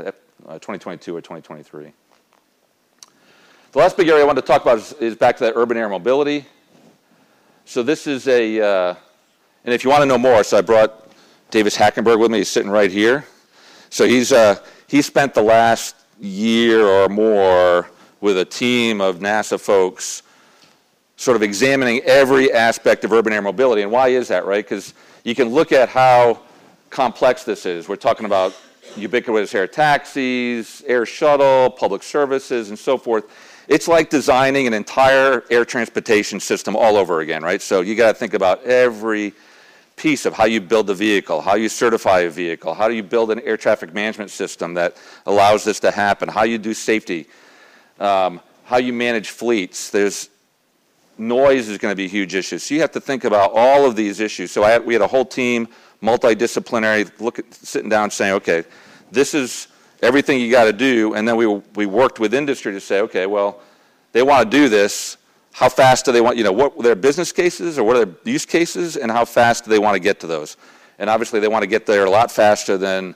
uh, 0.47 0.53
2022 0.53 1.15
or 1.15 1.21
2023. 1.21 1.91
The 3.71 3.77
last 3.77 3.97
big 3.97 4.07
area 4.07 4.23
I 4.23 4.25
want 4.25 4.37
to 4.37 4.41
talk 4.41 4.63
about 4.63 4.79
is, 4.79 4.93
is 4.93 5.15
back 5.15 5.37
to 5.37 5.43
that 5.43 5.53
urban 5.55 5.77
air 5.77 5.89
mobility. 5.89 6.45
So 7.65 7.83
this 7.83 8.07
is 8.07 8.27
a, 8.27 8.59
uh, 8.59 8.95
and 9.63 9.73
if 9.73 9.83
you 9.83 9.91
want 9.91 10.01
to 10.01 10.07
know 10.07 10.17
more, 10.17 10.43
so 10.43 10.57
I 10.57 10.61
brought 10.61 11.11
Davis 11.51 11.77
Hackenberg 11.77 12.19
with 12.19 12.31
me. 12.31 12.39
He's 12.39 12.49
sitting 12.49 12.71
right 12.71 12.91
here. 12.91 13.25
So 13.91 14.07
he's 14.07 14.31
uh, 14.31 14.63
he 14.87 15.01
spent 15.01 15.33
the 15.33 15.41
last 15.41 15.95
year 16.19 16.85
or 16.85 17.09
more 17.09 17.89
with 18.21 18.37
a 18.37 18.45
team 18.45 19.01
of 19.01 19.19
NASA 19.19 19.59
folks 19.59 20.23
sort 21.15 21.35
of 21.35 21.43
examining 21.43 21.99
every 22.01 22.51
aspect 22.53 23.03
of 23.03 23.11
urban 23.11 23.33
air 23.33 23.41
mobility. 23.41 23.81
And 23.81 23.91
why 23.91 24.09
is 24.09 24.29
that, 24.29 24.45
right? 24.45 24.63
Because 24.63 24.93
you 25.23 25.35
can 25.35 25.49
look 25.49 25.71
at 25.71 25.89
how 25.89 26.39
complex 26.89 27.43
this 27.43 27.65
is. 27.65 27.89
We're 27.89 27.97
talking 27.97 28.25
about 28.25 28.55
ubiquitous 28.95 29.53
air 29.53 29.67
taxis, 29.67 30.81
air 30.87 31.05
shuttle, 31.05 31.69
public 31.69 32.03
services, 32.03 32.69
and 32.69 32.79
so 32.79 32.97
forth. 32.97 33.25
It's 33.67 33.87
like 33.87 34.09
designing 34.09 34.65
an 34.65 34.73
entire 34.73 35.43
air 35.51 35.65
transportation 35.65 36.39
system 36.39 36.75
all 36.75 36.97
over 36.97 37.19
again, 37.19 37.43
right? 37.43 37.61
So 37.61 37.81
you 37.81 37.95
got 37.95 38.13
to 38.13 38.17
think 38.17 38.33
about 38.33 38.63
every 38.63 39.33
piece 39.99 40.25
of 40.25 40.33
how 40.33 40.45
you 40.45 40.61
build 40.61 40.87
the 40.87 40.95
vehicle, 40.95 41.41
how 41.41 41.55
you 41.55 41.69
certify 41.69 42.21
a 42.21 42.29
vehicle, 42.29 42.73
how 42.73 42.87
do 42.87 42.95
you 42.95 43.03
build 43.03 43.31
an 43.31 43.39
air 43.41 43.57
traffic 43.57 43.93
management 43.93 44.31
system 44.31 44.73
that 44.73 44.95
allows 45.25 45.63
this 45.63 45.79
to 45.81 45.91
happen, 45.91 46.29
how 46.29 46.43
you 46.43 46.57
do 46.57 46.73
safety 46.73 47.27
um, 47.99 48.41
how 48.63 48.77
you 48.77 48.93
manage 48.93 49.29
fleets. 49.29 49.89
There's 49.89 50.29
noise 51.17 51.67
is 51.67 51.77
going 51.77 51.91
to 51.91 51.95
be 51.95 52.05
a 52.05 52.09
huge 52.09 52.33
issue. 52.33 52.57
So 52.57 52.73
you 52.73 52.81
have 52.81 52.91
to 52.91 53.01
think 53.01 53.23
about 53.23 53.51
all 53.53 53.85
of 53.85 53.95
these 53.95 54.19
issues. 54.19 54.51
So 54.51 54.61
we 54.81 54.93
had 54.93 55.01
a 55.01 55.07
whole 55.07 55.25
team, 55.25 55.67
multidisciplinary, 56.01 57.11
look 57.19 57.39
at, 57.39 57.53
sitting 57.53 57.89
down 57.89 58.09
saying, 58.11 58.33
okay, 58.35 58.63
this 59.11 59.33
is 59.33 59.67
everything 60.01 60.39
you 60.39 60.49
got 60.49 60.65
to 60.65 60.73
do. 60.73 61.13
And 61.13 61.27
then 61.27 61.35
we, 61.35 61.45
we 61.47 61.85
worked 61.85 62.19
with 62.19 62.33
industry 62.33 62.71
to 62.71 62.79
say, 62.79 63.01
okay, 63.01 63.25
well, 63.25 63.61
they 64.11 64.23
want 64.23 64.49
to 64.49 64.57
do 64.57 64.69
this. 64.69 65.17
How 65.51 65.69
fast 65.69 66.05
do 66.05 66.11
they 66.11 66.21
want, 66.21 66.37
you 66.37 66.43
know, 66.43 66.51
what 66.51 66.77
their 66.79 66.95
business 66.95 67.31
cases 67.31 67.77
or 67.77 67.83
what 67.83 67.95
are 67.95 68.05
their 68.05 68.15
use 68.23 68.45
cases 68.45 68.97
and 68.97 69.11
how 69.11 69.25
fast 69.25 69.65
do 69.65 69.69
they 69.69 69.79
want 69.79 69.95
to 69.95 69.99
get 69.99 70.19
to 70.21 70.27
those? 70.27 70.57
And 70.99 71.09
obviously 71.09 71.39
they 71.39 71.47
want 71.47 71.63
to 71.63 71.67
get 71.67 71.85
there 71.85 72.05
a 72.05 72.09
lot 72.09 72.31
faster 72.31 72.77
than, 72.77 73.15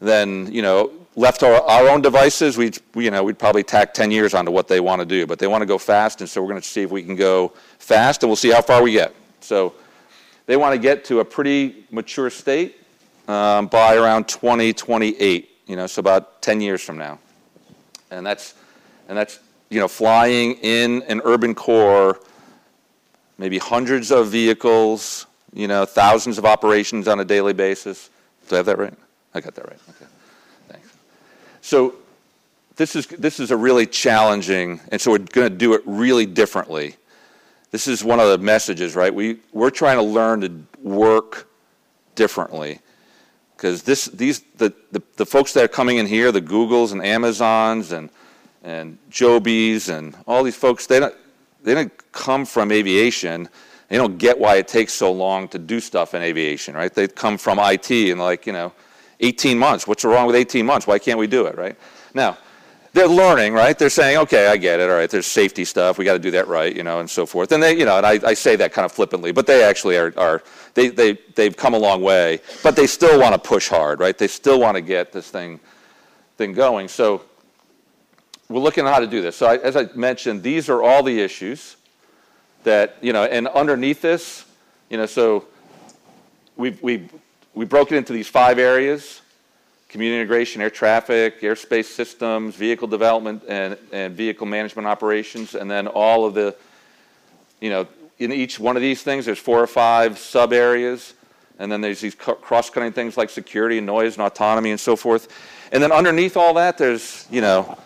than 0.00 0.52
you 0.52 0.62
know, 0.62 0.92
left 1.16 1.42
our, 1.42 1.62
our 1.62 1.88
own 1.88 2.02
devices, 2.02 2.56
we'd, 2.56 2.78
you 2.94 3.10
know, 3.10 3.22
we'd 3.22 3.38
probably 3.38 3.62
tack 3.62 3.94
10 3.94 4.10
years 4.10 4.34
onto 4.34 4.50
what 4.50 4.68
they 4.68 4.80
want 4.80 5.00
to 5.00 5.06
do. 5.06 5.26
But 5.26 5.38
they 5.38 5.46
want 5.46 5.62
to 5.62 5.66
go 5.66 5.78
fast, 5.78 6.20
and 6.20 6.28
so 6.28 6.42
we're 6.42 6.48
going 6.48 6.60
to 6.60 6.66
see 6.66 6.82
if 6.82 6.90
we 6.90 7.02
can 7.02 7.16
go 7.16 7.52
fast, 7.78 8.22
and 8.22 8.30
we'll 8.30 8.36
see 8.36 8.50
how 8.50 8.62
far 8.62 8.82
we 8.82 8.92
get. 8.92 9.14
So 9.40 9.74
they 10.46 10.56
want 10.56 10.74
to 10.74 10.78
get 10.78 11.04
to 11.06 11.20
a 11.20 11.24
pretty 11.24 11.84
mature 11.90 12.30
state 12.30 12.76
um, 13.28 13.66
by 13.66 13.96
around 13.96 14.28
2028, 14.28 15.50
you 15.66 15.76
know, 15.76 15.86
so 15.86 16.00
about 16.00 16.42
10 16.42 16.60
years 16.60 16.82
from 16.82 16.98
now. 16.98 17.18
And 18.10 18.26
that's, 18.26 18.54
and 19.08 19.16
that's, 19.16 19.40
you 19.70 19.80
know, 19.80 19.88
flying 19.88 20.54
in 20.54 21.02
an 21.04 21.20
urban 21.24 21.54
core, 21.54 22.20
maybe 23.38 23.58
hundreds 23.58 24.10
of 24.10 24.28
vehicles, 24.28 25.26
you 25.52 25.68
know, 25.68 25.84
thousands 25.84 26.38
of 26.38 26.44
operations 26.44 27.08
on 27.08 27.20
a 27.20 27.24
daily 27.24 27.52
basis. 27.52 28.10
Do 28.48 28.56
I 28.56 28.58
have 28.58 28.66
that 28.66 28.78
right? 28.78 28.94
I 29.34 29.40
got 29.40 29.54
that 29.54 29.66
right. 29.66 29.78
Okay. 29.90 30.10
Thanks. 30.68 30.92
So 31.60 31.94
this 32.76 32.94
is, 32.94 33.06
this 33.06 33.40
is 33.40 33.50
a 33.50 33.56
really 33.56 33.86
challenging, 33.86 34.80
and 34.90 35.00
so 35.00 35.10
we're 35.10 35.18
going 35.18 35.50
to 35.50 35.56
do 35.56 35.74
it 35.74 35.82
really 35.84 36.26
differently 36.26 36.96
this 37.74 37.88
is 37.88 38.04
one 38.04 38.20
of 38.20 38.28
the 38.28 38.38
messages, 38.38 38.94
right? 38.94 39.12
We, 39.12 39.38
we're 39.52 39.68
trying 39.68 39.96
to 39.96 40.02
learn 40.04 40.42
to 40.42 40.64
work 40.80 41.48
differently. 42.14 42.78
Because 43.56 43.82
this, 43.82 44.04
these, 44.04 44.42
the, 44.58 44.72
the, 44.92 45.02
the 45.16 45.26
folks 45.26 45.52
that 45.54 45.64
are 45.64 45.68
coming 45.68 45.96
in 45.96 46.06
here, 46.06 46.30
the 46.30 46.40
Googles 46.40 46.92
and 46.92 47.04
Amazons 47.04 47.90
and, 47.90 48.10
and 48.64 48.98
Jobys 49.10 49.90
and 49.90 50.16
all 50.26 50.42
these 50.42 50.56
folks, 50.56 50.86
they 50.86 50.98
don't, 50.98 51.14
they 51.62 51.74
don't 51.74 51.92
come 52.12 52.44
from 52.44 52.72
aviation. 52.72 53.48
They 53.88 53.96
don't 53.96 54.18
get 54.18 54.38
why 54.38 54.56
it 54.56 54.66
takes 54.66 54.92
so 54.92 55.12
long 55.12 55.46
to 55.48 55.58
do 55.58 55.78
stuff 55.78 56.14
in 56.14 56.22
aviation, 56.22 56.74
right? 56.74 56.92
They 56.92 57.06
come 57.06 57.36
from 57.38 57.58
IT 57.60 57.90
and 57.90 58.18
like, 58.18 58.46
you 58.46 58.52
know, 58.52 58.72
18 59.20 59.58
months. 59.58 59.86
What's 59.86 60.04
wrong 60.04 60.26
with 60.26 60.34
18 60.34 60.64
months? 60.66 60.86
Why 60.86 60.98
can't 60.98 61.18
we 61.18 61.26
do 61.26 61.46
it, 61.46 61.56
right? 61.56 61.76
Now, 62.14 62.38
they're 62.94 63.08
learning, 63.08 63.54
right? 63.54 63.76
They're 63.76 63.90
saying, 63.90 64.18
okay, 64.18 64.46
I 64.46 64.56
get 64.56 64.80
it. 64.80 64.88
All 64.88 64.96
right, 64.96 65.10
there's 65.10 65.26
safety 65.26 65.64
stuff. 65.64 65.98
We 65.98 66.04
got 66.04 66.12
to 66.14 66.18
do 66.20 66.30
that 66.30 66.46
right, 66.46 66.74
you 66.74 66.84
know, 66.84 67.00
and 67.00 67.10
so 67.10 67.26
forth. 67.26 67.50
And 67.52 67.62
they, 67.62 67.76
you 67.76 67.84
know, 67.84 67.98
and 67.98 68.06
I, 68.06 68.20
I 68.24 68.34
say 68.34 68.56
that 68.56 68.72
kind 68.72 68.84
of 68.84 68.92
flippantly, 68.92 69.32
but 69.32 69.46
they 69.46 69.64
actually 69.64 69.96
are, 69.96 70.12
are 70.16 70.42
they, 70.74 70.88
they, 70.88 71.18
they've 71.34 71.56
come 71.56 71.74
a 71.74 71.78
long 71.78 72.02
way, 72.02 72.40
but 72.62 72.76
they 72.76 72.86
still 72.86 73.20
want 73.20 73.34
to 73.34 73.38
push 73.38 73.68
hard, 73.68 73.98
right? 73.98 74.16
They 74.16 74.28
still 74.28 74.60
want 74.60 74.76
to 74.76 74.80
get 74.80 75.12
this 75.12 75.28
thing, 75.28 75.58
thing 76.36 76.52
going. 76.52 76.86
So 76.86 77.22
we're 78.48 78.60
looking 78.60 78.86
at 78.86 78.92
how 78.92 79.00
to 79.00 79.06
do 79.06 79.22
this. 79.22 79.36
So 79.36 79.46
I, 79.46 79.56
as 79.56 79.76
I 79.76 79.88
mentioned, 79.94 80.42
these 80.42 80.68
are 80.68 80.82
all 80.82 81.02
the 81.02 81.20
issues 81.20 81.76
that, 82.64 82.96
you 83.00 83.12
know, 83.12 83.24
and 83.24 83.48
underneath 83.48 84.00
this, 84.00 84.44
you 84.90 84.96
know, 84.96 85.06
so 85.06 85.46
we've, 86.56 86.82
we 86.82 87.08
we 87.54 87.64
broke 87.64 87.92
it 87.92 87.96
into 87.96 88.12
these 88.12 88.28
five 88.28 88.58
areas 88.58 89.20
community 89.94 90.20
integration, 90.20 90.60
air 90.60 90.70
traffic, 90.70 91.40
airspace 91.40 91.84
systems, 91.84 92.56
vehicle 92.56 92.88
development, 92.88 93.44
and, 93.46 93.78
and 93.92 94.16
vehicle 94.16 94.44
management 94.44 94.88
operations, 94.88 95.54
and 95.54 95.70
then 95.70 95.86
all 95.86 96.26
of 96.26 96.34
the, 96.34 96.52
you 97.60 97.70
know, 97.70 97.86
in 98.18 98.32
each 98.32 98.58
one 98.58 98.74
of 98.74 98.82
these 98.82 99.04
things, 99.04 99.24
there's 99.24 99.38
four 99.38 99.62
or 99.62 99.68
five 99.68 100.18
sub 100.18 100.52
areas, 100.52 101.14
and 101.60 101.70
then 101.70 101.80
there's 101.80 102.00
these 102.00 102.16
cross 102.16 102.70
cutting 102.70 102.90
things 102.90 103.16
like 103.16 103.30
security 103.30 103.78
and 103.78 103.86
noise 103.86 104.16
and 104.16 104.26
autonomy 104.26 104.72
and 104.72 104.80
so 104.80 104.96
forth. 104.96 105.28
And 105.70 105.80
then 105.80 105.92
underneath 105.92 106.36
all 106.36 106.54
that, 106.54 106.76
there's, 106.76 107.28
you 107.30 107.40
know, 107.40 107.78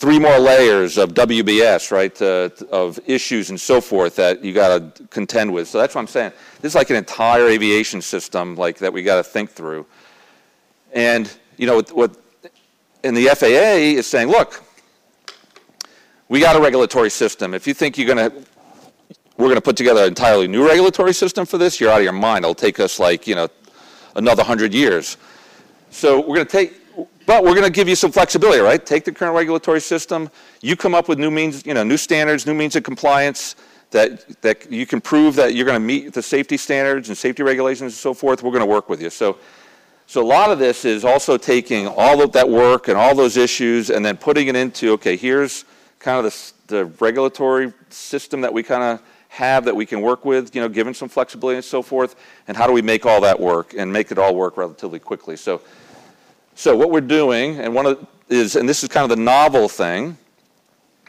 three 0.00 0.18
more 0.18 0.38
layers 0.38 0.96
of 0.96 1.12
WBS, 1.12 1.92
right, 1.92 2.22
uh, 2.22 2.48
of 2.72 2.98
issues 3.06 3.50
and 3.50 3.60
so 3.60 3.82
forth 3.82 4.16
that 4.16 4.42
you 4.42 4.54
got 4.54 4.96
to 4.96 5.06
contend 5.08 5.52
with. 5.52 5.68
So 5.68 5.78
that's 5.78 5.94
what 5.94 6.00
I'm 6.00 6.06
saying. 6.06 6.32
This 6.62 6.72
is 6.72 6.74
like 6.74 6.88
an 6.88 6.96
entire 6.96 7.46
aviation 7.48 8.00
system, 8.00 8.56
like 8.56 8.78
that 8.78 8.90
we 8.90 9.02
got 9.02 9.16
to 9.16 9.22
think 9.22 9.50
through. 9.50 9.84
And 10.94 11.30
you 11.58 11.66
know, 11.66 11.76
what, 11.76 11.92
what 11.92 12.16
and 13.04 13.14
the 13.14 13.26
FAA 13.26 13.98
is 13.98 14.06
saying, 14.06 14.28
look, 14.28 14.64
we 16.30 16.40
got 16.40 16.56
a 16.56 16.60
regulatory 16.60 17.10
system. 17.10 17.52
If 17.52 17.66
you 17.66 17.74
think 17.74 17.98
you're 17.98 18.14
going 18.14 18.30
to, 18.30 18.36
we're 19.36 19.46
going 19.46 19.56
to 19.56 19.60
put 19.60 19.76
together 19.76 20.00
an 20.02 20.08
entirely 20.08 20.48
new 20.48 20.66
regulatory 20.66 21.12
system 21.12 21.44
for 21.44 21.58
this, 21.58 21.78
you're 21.78 21.90
out 21.90 21.98
of 21.98 22.04
your 22.04 22.12
mind. 22.12 22.46
It'll 22.46 22.54
take 22.54 22.80
us 22.80 22.98
like, 22.98 23.26
you 23.26 23.34
know, 23.34 23.48
another 24.16 24.42
hundred 24.42 24.72
years. 24.72 25.18
So 25.90 26.20
we're 26.20 26.36
going 26.36 26.46
to 26.46 26.52
take, 26.52 26.79
but 27.26 27.44
we're 27.44 27.54
going 27.54 27.64
to 27.64 27.70
give 27.70 27.88
you 27.88 27.94
some 27.94 28.12
flexibility, 28.12 28.60
right? 28.60 28.84
Take 28.84 29.04
the 29.04 29.12
current 29.12 29.36
regulatory 29.36 29.80
system. 29.80 30.30
You 30.60 30.76
come 30.76 30.94
up 30.94 31.08
with 31.08 31.18
new 31.18 31.30
means, 31.30 31.64
you 31.66 31.74
know, 31.74 31.84
new 31.84 31.96
standards, 31.96 32.46
new 32.46 32.54
means 32.54 32.76
of 32.76 32.82
compliance 32.82 33.56
that, 33.90 34.40
that 34.42 34.70
you 34.70 34.86
can 34.86 35.00
prove 35.00 35.34
that 35.36 35.54
you're 35.54 35.66
going 35.66 35.80
to 35.80 35.86
meet 35.86 36.12
the 36.12 36.22
safety 36.22 36.56
standards 36.56 37.08
and 37.08 37.18
safety 37.18 37.42
regulations 37.42 37.92
and 37.92 37.98
so 37.98 38.14
forth. 38.14 38.42
We're 38.42 38.52
going 38.52 38.60
to 38.60 38.66
work 38.66 38.88
with 38.88 39.02
you. 39.02 39.10
So 39.10 39.38
so 40.10 40.20
a 40.20 40.26
lot 40.26 40.50
of 40.50 40.58
this 40.58 40.84
is 40.84 41.04
also 41.04 41.36
taking 41.36 41.86
all 41.86 42.20
of 42.20 42.32
that 42.32 42.48
work 42.48 42.88
and 42.88 42.98
all 42.98 43.14
those 43.14 43.36
issues 43.36 43.90
and 43.90 44.04
then 44.04 44.16
putting 44.16 44.48
it 44.48 44.56
into, 44.56 44.90
okay, 44.94 45.16
here's 45.16 45.64
kind 46.00 46.26
of 46.26 46.32
the, 46.66 46.74
the 46.74 46.84
regulatory 46.98 47.72
system 47.90 48.40
that 48.40 48.52
we 48.52 48.64
kind 48.64 48.82
of 48.82 49.00
have 49.28 49.64
that 49.66 49.76
we 49.76 49.86
can 49.86 50.00
work 50.00 50.24
with, 50.24 50.52
you 50.52 50.60
know, 50.60 50.68
given 50.68 50.94
some 50.94 51.08
flexibility 51.08 51.58
and 51.58 51.64
so 51.64 51.80
forth, 51.80 52.16
and 52.48 52.56
how 52.56 52.66
do 52.66 52.72
we 52.72 52.82
make 52.82 53.06
all 53.06 53.20
that 53.20 53.38
work 53.38 53.72
and 53.74 53.92
make 53.92 54.10
it 54.10 54.18
all 54.18 54.34
work 54.34 54.56
relatively 54.56 54.98
quickly. 54.98 55.36
So, 55.36 55.60
so 56.60 56.76
what 56.76 56.90
we're 56.90 57.00
doing, 57.00 57.58
and 57.58 57.74
one 57.74 57.86
of 57.86 58.06
is, 58.28 58.54
and 58.54 58.68
this 58.68 58.82
is 58.82 58.90
kind 58.90 59.10
of 59.10 59.16
the 59.16 59.24
novel 59.24 59.66
thing, 59.66 60.18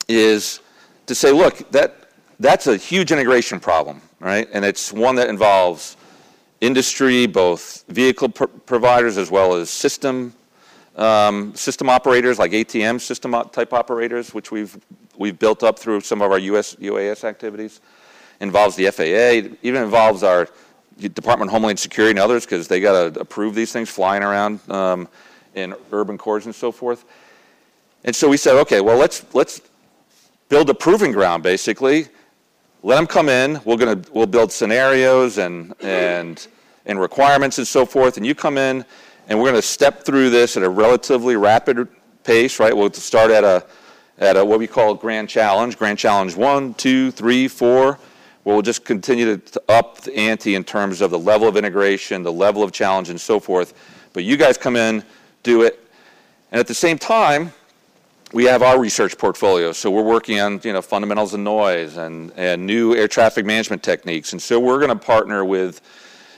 is 0.08 0.62
to 1.08 1.14
say, 1.14 1.34
look, 1.34 1.70
that 1.72 2.10
that's 2.40 2.68
a 2.68 2.78
huge 2.78 3.12
integration 3.12 3.60
problem, 3.60 4.00
right? 4.22 4.48
And 4.54 4.64
it's 4.64 4.94
one 4.94 5.16
that 5.16 5.28
involves 5.28 5.98
industry, 6.62 7.28
both 7.28 7.84
vehicle 7.90 8.30
pr- 8.30 8.46
providers 8.46 9.18
as 9.18 9.30
well 9.30 9.54
as 9.54 9.70
system 9.70 10.34
um, 10.96 11.54
system 11.54 11.90
operators 11.90 12.40
like 12.40 12.52
ATM 12.52 13.02
system 13.02 13.34
type 13.52 13.74
operators, 13.74 14.34
which 14.34 14.52
we've 14.52 14.80
we've 15.18 15.38
built 15.38 15.64
up 15.64 15.78
through 15.78 16.00
some 16.00 16.22
of 16.22 16.32
our 16.32 16.40
US 16.40 16.76
UAS 16.76 17.26
activities. 17.26 17.82
Involves 18.40 18.78
the 18.78 18.90
FAA, 18.90 19.54
even 19.64 19.84
involves 19.84 20.24
our 20.24 20.48
Department 20.98 21.50
of 21.50 21.52
Homeland 21.52 21.78
Security 21.78 22.12
and 22.12 22.20
others 22.20 22.46
because 22.46 22.70
they 22.70 22.80
got 22.80 23.14
to 23.14 23.20
approve 23.20 23.54
these 23.54 23.74
things 23.74 23.90
flying 23.90 24.24
around 24.24 24.62
um, 24.72 25.10
in 25.56 25.76
urban 25.92 26.18
cores 26.18 26.46
and 26.46 26.56
so 26.56 26.72
forth. 26.72 27.06
And 28.04 28.16
so 28.16 28.30
we 28.30 28.38
said, 28.38 28.56
okay, 28.62 28.82
well 28.82 28.98
let's 28.98 29.26
let's 29.34 29.62
build 30.50 30.70
a 30.70 30.74
proving 30.74 31.12
ground 31.12 31.44
basically 31.44 32.10
let 32.84 32.96
them 32.96 33.08
come 33.08 33.30
in. 33.30 33.62
We're 33.64 33.78
gonna 33.78 34.02
we'll 34.12 34.26
build 34.26 34.52
scenarios 34.52 35.38
and 35.38 35.74
and 35.82 36.48
and 36.86 37.00
requirements 37.00 37.58
and 37.58 37.68
so 37.68 37.86
forth. 37.86 38.18
And 38.18 38.26
you 38.26 38.34
come 38.34 38.58
in, 38.58 38.84
and 39.28 39.40
we're 39.40 39.50
going 39.50 39.62
to 39.62 39.68
step 39.68 40.04
through 40.04 40.32
this 40.32 40.58
at 40.58 40.64
a 40.64 40.70
relatively 40.70 41.36
rapid 41.36 41.88
pace. 42.24 42.60
Right? 42.60 42.76
We'll 42.76 42.92
start 42.94 43.32
at 43.32 43.44
a 43.44 43.66
at 44.18 44.38
a 44.38 44.44
what 44.44 44.60
we 44.60 44.68
call 44.68 44.96
grand 44.96 45.30
challenge. 45.30 45.78
Grand 45.78 46.00
challenge 46.00 46.36
one, 46.36 46.74
two, 46.74 47.12
three, 47.12 47.48
four. 47.48 48.00
We'll 48.44 48.64
just 48.64 48.84
continue 48.84 49.38
to 49.38 49.64
up 49.70 50.02
the 50.02 50.18
ante 50.18 50.56
in 50.56 50.64
terms 50.64 51.02
of 51.02 51.12
the 51.12 51.20
level 51.20 51.48
of 51.48 51.58
integration, 51.58 52.24
the 52.24 52.34
level 52.34 52.64
of 52.64 52.72
challenge, 52.72 53.10
and 53.10 53.22
so 53.22 53.40
forth. 53.40 53.76
But 54.14 54.24
you 54.24 54.36
guys 54.36 54.58
come 54.58 54.76
in, 54.76 55.04
do 55.44 55.64
it, 55.64 55.80
and 56.52 56.60
at 56.60 56.68
the 56.68 56.74
same 56.74 56.98
time, 56.98 57.54
we 58.34 58.46
have 58.46 58.62
our 58.62 58.80
research 58.80 59.18
portfolio. 59.18 59.72
So 59.72 59.92
we're 59.92 60.04
working 60.04 60.40
on 60.40 60.62
you 60.64 60.74
know 60.74 60.82
fundamentals 60.82 61.34
of 61.34 61.42
noise 61.42 61.98
and, 61.98 62.32
and 62.38 62.66
new 62.66 62.96
air 62.96 63.08
traffic 63.08 63.46
management 63.46 63.84
techniques. 63.84 64.32
And 64.32 64.42
so 64.42 64.60
we're 64.60 64.80
going 64.80 64.98
to 64.98 65.06
partner 65.06 65.44
with 65.44 65.82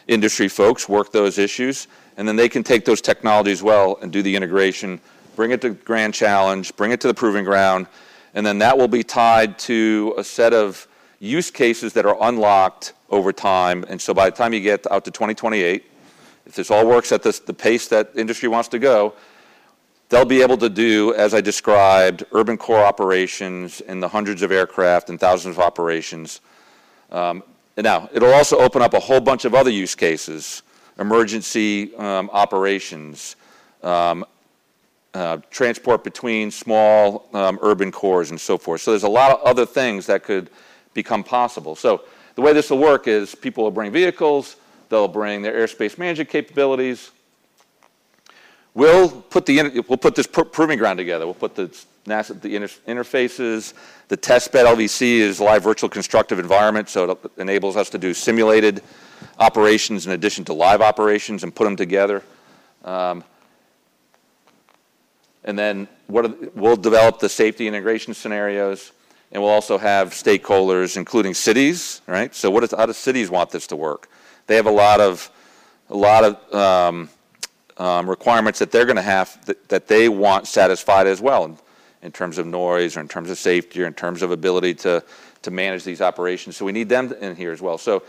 industry 0.07 0.47
folks, 0.47 0.89
work 0.89 1.11
those 1.11 1.37
issues, 1.37 1.87
and 2.17 2.27
then 2.27 2.35
they 2.35 2.49
can 2.49 2.63
take 2.63 2.85
those 2.85 3.01
technologies 3.01 3.61
well 3.61 3.97
and 4.01 4.11
do 4.11 4.21
the 4.21 4.35
integration, 4.35 4.99
bring 5.35 5.51
it 5.51 5.61
to 5.61 5.71
Grand 5.71 6.13
Challenge, 6.13 6.75
bring 6.75 6.91
it 6.91 6.99
to 7.01 7.07
the 7.07 7.13
proving 7.13 7.45
ground, 7.45 7.87
and 8.33 8.45
then 8.45 8.57
that 8.59 8.77
will 8.77 8.87
be 8.87 9.03
tied 9.03 9.57
to 9.59 10.13
a 10.17 10.23
set 10.23 10.53
of 10.53 10.87
use 11.19 11.49
cases 11.49 11.93
that 11.93 12.05
are 12.05 12.17
unlocked 12.21 12.93
over 13.09 13.31
time. 13.31 13.85
And 13.87 14.01
so 14.01 14.13
by 14.13 14.29
the 14.29 14.35
time 14.35 14.53
you 14.53 14.59
get 14.59 14.89
out 14.91 15.05
to 15.05 15.11
2028, 15.11 15.85
if 16.45 16.55
this 16.55 16.69
all 16.69 16.85
works 16.85 17.11
at 17.11 17.23
this, 17.23 17.39
the 17.39 17.53
pace 17.53 17.87
that 17.87 18.11
industry 18.15 18.49
wants 18.49 18.69
to 18.69 18.79
go, 18.79 19.13
they'll 20.09 20.25
be 20.25 20.41
able 20.41 20.57
to 20.57 20.69
do, 20.69 21.13
as 21.15 21.33
I 21.33 21.41
described, 21.41 22.25
urban 22.33 22.57
core 22.57 22.83
operations 22.83 23.81
in 23.81 23.99
the 23.99 24.07
hundreds 24.07 24.41
of 24.41 24.51
aircraft 24.51 25.09
and 25.09 25.19
thousands 25.19 25.57
of 25.57 25.63
operations. 25.63 26.41
Um, 27.11 27.43
now, 27.77 28.09
it'll 28.13 28.33
also 28.33 28.57
open 28.59 28.81
up 28.81 28.93
a 28.93 28.99
whole 28.99 29.21
bunch 29.21 29.45
of 29.45 29.55
other 29.55 29.71
use 29.71 29.95
cases, 29.95 30.61
emergency 30.99 31.95
um, 31.95 32.29
operations, 32.31 33.35
um, 33.81 34.25
uh, 35.13 35.37
transport 35.49 36.03
between 36.03 36.51
small 36.51 37.29
um, 37.33 37.57
urban 37.61 37.91
cores 37.91 38.31
and 38.31 38.39
so 38.39 38.57
forth. 38.57 38.81
So 38.81 38.91
there's 38.91 39.03
a 39.03 39.09
lot 39.09 39.31
of 39.31 39.41
other 39.41 39.65
things 39.65 40.05
that 40.07 40.23
could 40.23 40.49
become 40.93 41.23
possible. 41.23 41.75
So 41.75 42.03
the 42.35 42.41
way 42.41 42.53
this 42.53 42.69
will 42.69 42.79
work 42.79 43.07
is 43.07 43.35
people 43.35 43.63
will 43.63 43.71
bring 43.71 43.91
vehicles, 43.91 44.55
they'll 44.93 45.07
bring 45.07 45.41
their 45.41 45.53
airspace 45.53 45.97
management 45.97 46.29
capabilities, 46.29 47.11
We'll 48.75 49.09
put, 49.09 49.45
the, 49.45 49.83
we'll 49.87 49.99
put 49.99 50.15
this 50.15 50.25
proving 50.25 50.79
ground 50.79 50.97
together. 50.97 51.25
We'll 51.25 51.35
put 51.35 51.55
the 51.55 51.67
NASA, 52.05 52.39
the 52.41 52.55
inter, 52.55 52.69
interfaces. 52.87 53.73
The 54.07 54.17
testbed 54.17 54.65
LVC 54.65 55.19
is 55.19 55.39
live 55.39 55.63
virtual 55.63 55.89
constructive 55.89 56.39
environment, 56.39 56.89
so 56.89 57.11
it 57.11 57.31
enables 57.37 57.77
us 57.77 57.91
to 57.91 57.99
do 57.99 58.15
simulated 58.15 58.81
operations 59.37 60.07
in 60.07 60.13
addition 60.13 60.43
to 60.45 60.53
live 60.53 60.81
operations 60.81 61.43
and 61.43 61.53
put 61.53 61.65
them 61.65 61.75
together. 61.75 62.23
Um, 62.83 63.23
and 65.43 65.57
then 65.57 65.87
the, 66.09 66.51
we'll 66.55 66.75
develop 66.75 67.19
the 67.19 67.29
safety 67.29 67.67
integration 67.67 68.15
scenarios, 68.15 68.91
and 69.31 69.41
we'll 69.43 69.51
also 69.51 69.77
have 69.77 70.09
stakeholders, 70.09 70.97
including 70.97 71.35
cities, 71.35 72.01
right? 72.07 72.33
So 72.33 72.49
what 72.49 72.63
is, 72.63 72.71
how 72.71 72.87
do 72.87 72.93
cities 72.93 73.29
want 73.29 73.51
this 73.51 73.67
to 73.67 73.75
work? 73.75 74.09
They 74.47 74.55
have 74.55 74.65
a 74.65 74.71
lot 74.71 74.99
of, 74.99 75.29
a 75.89 75.95
lot 75.95 76.23
of 76.23 76.53
um, 76.53 77.09
um, 77.77 78.09
requirements 78.09 78.59
that 78.59 78.71
they're 78.71 78.85
going 78.85 78.97
to 78.97 79.01
have 79.01 79.43
that, 79.45 79.69
that, 79.69 79.87
they 79.87 80.09
want 80.09 80.47
satisfied 80.47 81.07
as 81.07 81.21
well 81.21 81.45
in, 81.45 81.57
in, 82.01 82.11
terms 82.11 82.37
of 82.37 82.45
noise 82.45 82.97
or 82.97 82.99
in 82.99 83.07
terms 83.07 83.29
of 83.29 83.37
safety 83.37 83.81
or 83.81 83.87
in 83.87 83.93
terms 83.93 84.21
of 84.21 84.31
ability 84.31 84.73
to, 84.75 85.03
to 85.41 85.51
manage 85.51 85.83
these 85.83 86.01
operations. 86.01 86.57
So 86.57 86.65
we 86.65 86.71
need 86.71 86.89
them 86.89 87.11
in 87.13 87.35
here 87.35 87.51
as 87.51 87.61
well. 87.61 87.77
So 87.77 88.03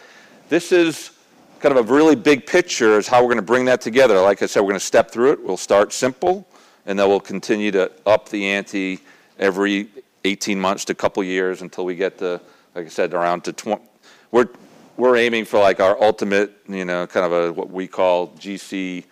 this 0.48 0.72
is 0.72 1.12
kind 1.60 1.76
of 1.76 1.88
a 1.88 1.92
really 1.92 2.16
big 2.16 2.46
picture 2.46 2.98
is 2.98 3.06
how 3.06 3.20
we're 3.20 3.28
going 3.28 3.36
to 3.36 3.42
bring 3.42 3.64
that 3.66 3.80
together. 3.80 4.20
Like 4.20 4.42
I 4.42 4.46
said, 4.46 4.60
we're 4.60 4.70
going 4.70 4.80
to 4.80 4.86
step 4.86 5.10
through 5.10 5.32
it. 5.32 5.42
We'll 5.42 5.56
start 5.56 5.92
simple, 5.92 6.46
and 6.84 6.98
then 6.98 7.08
we'll 7.08 7.20
continue 7.20 7.70
to 7.70 7.90
up 8.04 8.28
the 8.28 8.46
ante 8.46 9.00
every 9.38 9.88
18 10.24 10.60
months 10.60 10.84
to 10.86 10.92
a 10.92 10.96
couple 10.96 11.24
years 11.24 11.62
until 11.62 11.84
we 11.84 11.94
get 11.94 12.18
the 12.18 12.40
like 12.74 12.86
I 12.86 12.88
said, 12.88 13.14
around 13.14 13.44
to 13.44 13.52
20. 13.52 13.82
We're 14.30 14.48
we're 14.96 15.16
aiming 15.16 15.44
for 15.44 15.58
like 15.58 15.80
our 15.80 16.00
ultimate, 16.02 16.52
you 16.68 16.84
know, 16.84 17.06
kind 17.06 17.26
of 17.26 17.32
a 17.32 17.52
what 17.52 17.70
we 17.70 17.86
call 17.86 18.28
GC 18.28 19.04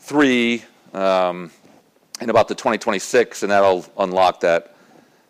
three 0.00 0.62
um, 0.92 1.50
in 2.20 2.30
about 2.30 2.48
the 2.48 2.54
2026, 2.54 3.42
and 3.42 3.52
that'll 3.52 3.84
unlock 3.98 4.40
that 4.40 4.74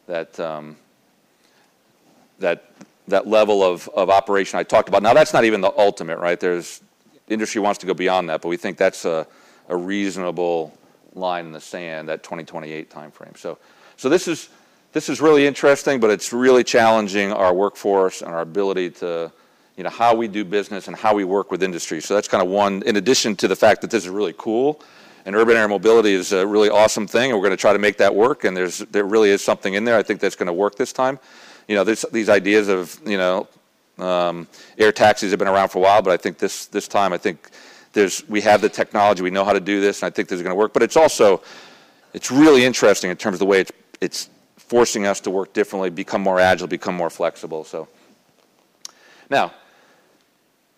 that 0.07 0.39
um, 0.41 0.77
that 2.39 2.73
that 3.09 3.27
level 3.27 3.63
of, 3.63 3.89
of 3.91 4.11
operation 4.11 4.59
I 4.59 4.63
talked 4.63 4.89
about. 4.89 5.03
Now 5.03 5.15
that's 5.15 5.33
not 5.33 5.45
even 5.45 5.61
the 5.61 5.73
ultimate, 5.77 6.19
right? 6.19 6.39
There's 6.39 6.81
industry 7.29 7.61
wants 7.61 7.79
to 7.81 7.87
go 7.87 7.95
beyond 7.95 8.29
that, 8.29 8.43
but 8.43 8.49
we 8.49 8.57
think 8.57 8.77
that's 8.79 9.05
a, 9.05 9.27
a 9.69 9.77
reasonable 9.77 10.77
line 11.15 11.47
in 11.47 11.53
the 11.53 11.61
sand, 11.61 12.09
that 12.09 12.23
2028 12.23 12.91
timeframe. 12.91 13.37
So 13.37 13.59
so 13.97 14.09
this 14.09 14.27
is 14.27 14.49
this 14.93 15.09
is 15.09 15.21
really 15.21 15.47
interesting, 15.47 16.01
but 16.01 16.11
it's 16.11 16.33
really 16.33 16.65
challenging 16.65 17.33
our 17.33 17.55
workforce 17.55 18.21
and 18.21 18.31
our 18.31 18.41
ability 18.41 18.91
to 18.91 19.33
you 19.83 19.85
know, 19.85 19.91
how 19.91 20.15
we 20.15 20.29
do 20.29 20.45
business 20.45 20.87
and 20.87 20.95
how 20.95 21.13
we 21.13 21.25
work 21.25 21.51
with 21.51 21.61
industry. 21.61 22.01
So 22.01 22.15
that's 22.15 22.29
kind 22.29 22.41
of 22.41 22.49
one, 22.49 22.85
in 22.85 22.95
addition 22.95 23.35
to 23.35 23.49
the 23.49 23.57
fact 23.57 23.81
that 23.81 23.91
this 23.91 24.05
is 24.05 24.09
really 24.09 24.33
cool, 24.39 24.81
and 25.27 25.35
urban 25.35 25.57
air 25.57 25.67
mobility 25.67 26.13
is 26.13 26.31
a 26.31 26.47
really 26.47 26.71
awesome 26.71 27.09
thing, 27.09 27.33
and 27.33 27.37
we're 27.37 27.45
going 27.45 27.59
to 27.59 27.61
try 27.61 27.73
to 27.73 27.81
make 27.81 27.97
that 27.97 28.15
work, 28.15 28.45
and 28.45 28.57
there's, 28.57 28.79
there 28.79 29.03
really 29.03 29.31
is 29.31 29.43
something 29.43 29.75
in 29.75 29.85
there 29.85 29.99
I 29.99 30.05
think 30.05 30.21
that's 30.21 30.37
going 30.37 30.47
to 30.47 30.53
work 30.53 30.77
this 30.77 30.93
time. 30.93 31.19
You 31.67 31.75
know, 31.75 31.83
these 31.83 32.29
ideas 32.29 32.69
of, 32.69 32.97
you 33.05 33.19
know, 33.19 33.49
um, 33.99 34.47
air 34.79 34.93
taxis 34.93 35.31
have 35.31 35.41
been 35.41 35.49
around 35.49 35.71
for 35.71 35.79
a 35.79 35.83
while, 35.83 36.01
but 36.01 36.13
I 36.13 36.17
think 36.17 36.39
this, 36.39 36.67
this 36.67 36.87
time, 36.87 37.13
I 37.13 37.19
think 37.19 37.51
there's, 37.93 38.23
we 38.29 38.41
have 38.43 38.61
the 38.61 38.69
technology, 38.69 39.25
we 39.25 39.31
know 39.31 39.45
how 39.45 39.53
to 39.53 39.59
do 39.59 39.81
this, 39.81 40.01
and 40.05 40.07
I 40.07 40.11
think 40.15 40.29
this 40.29 40.37
is 40.37 40.43
going 40.43 40.53
to 40.53 40.59
work. 40.59 40.73
But 40.73 40.85
it's 40.85 40.97
also, 40.97 41.43
it's 42.15 42.31
really 42.31 42.65
interesting 42.65 43.11
in 43.11 43.17
terms 43.17 43.35
of 43.35 43.41
the 43.41 43.47
way 43.47 43.63
it's, 43.63 43.73
it's 44.01 44.31
forcing 44.59 45.07
us 45.07 45.19
to 45.23 45.31
work 45.31 45.53
differently, 45.53 45.91
become 45.91 46.23
more 46.23 46.39
agile, 46.39 46.69
become 46.69 46.95
more 46.95 47.11
flexible. 47.11 47.65
So 47.65 47.89
now, 49.29 49.53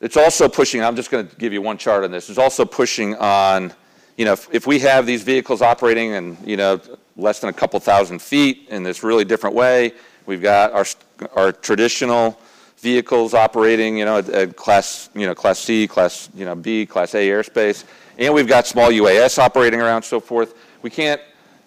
it's 0.05 0.19
also 0.19 0.51
pushing, 0.51 0.85
I'm 0.85 0.97
just 0.97 1.11
going 1.11 1.27
to 1.27 1.37
give 1.37 1.55
you 1.55 1.63
one 1.63 1.79
chart 1.79 2.05
on 2.05 2.11
this, 2.11 2.29
it's 2.29 2.39
also 2.39 2.67
pushing 2.67 3.15
on, 3.15 3.73
you 4.19 4.27
know, 4.27 4.35
if, 4.35 4.53
if 4.53 4.67
we 4.67 4.79
have 4.81 5.07
these 5.07 5.23
vehicles 5.23 5.63
operating 5.63 6.11
in, 6.11 6.37
you 6.45 6.59
know, 6.59 6.79
less 7.17 7.41
than 7.41 7.49
a 7.49 7.55
couple 7.55 7.81
thousand 7.81 8.21
feet 8.21 8.69
in 8.69 8.83
this 8.83 9.03
really 9.03 9.25
different 9.25 9.57
way, 9.57 9.95
we've 10.27 10.43
got 10.43 10.73
our, 10.73 10.85
our 11.35 11.53
traditional 11.53 12.39
vehicles 12.77 13.33
operating, 13.33 13.97
you 13.97 14.05
know, 14.05 14.19
at, 14.19 14.29
at 14.29 14.57
class, 14.57 15.09
you 15.15 15.27
know, 15.27 15.35
class 15.35 15.59
C, 15.59 15.89
class, 15.89 16.29
you 16.35 16.45
know, 16.45 16.55
B, 16.55 16.85
class 16.85 17.15
A 17.15 17.27
airspace, 17.27 17.85
and 18.19 18.35
we've 18.35 18.47
got 18.47 18.67
small 18.67 18.91
UAS 18.91 19.39
operating 19.39 19.81
around, 19.81 20.03
so 20.03 20.21
forth. 20.21 20.55
We 20.83 20.91
can't 20.91 21.21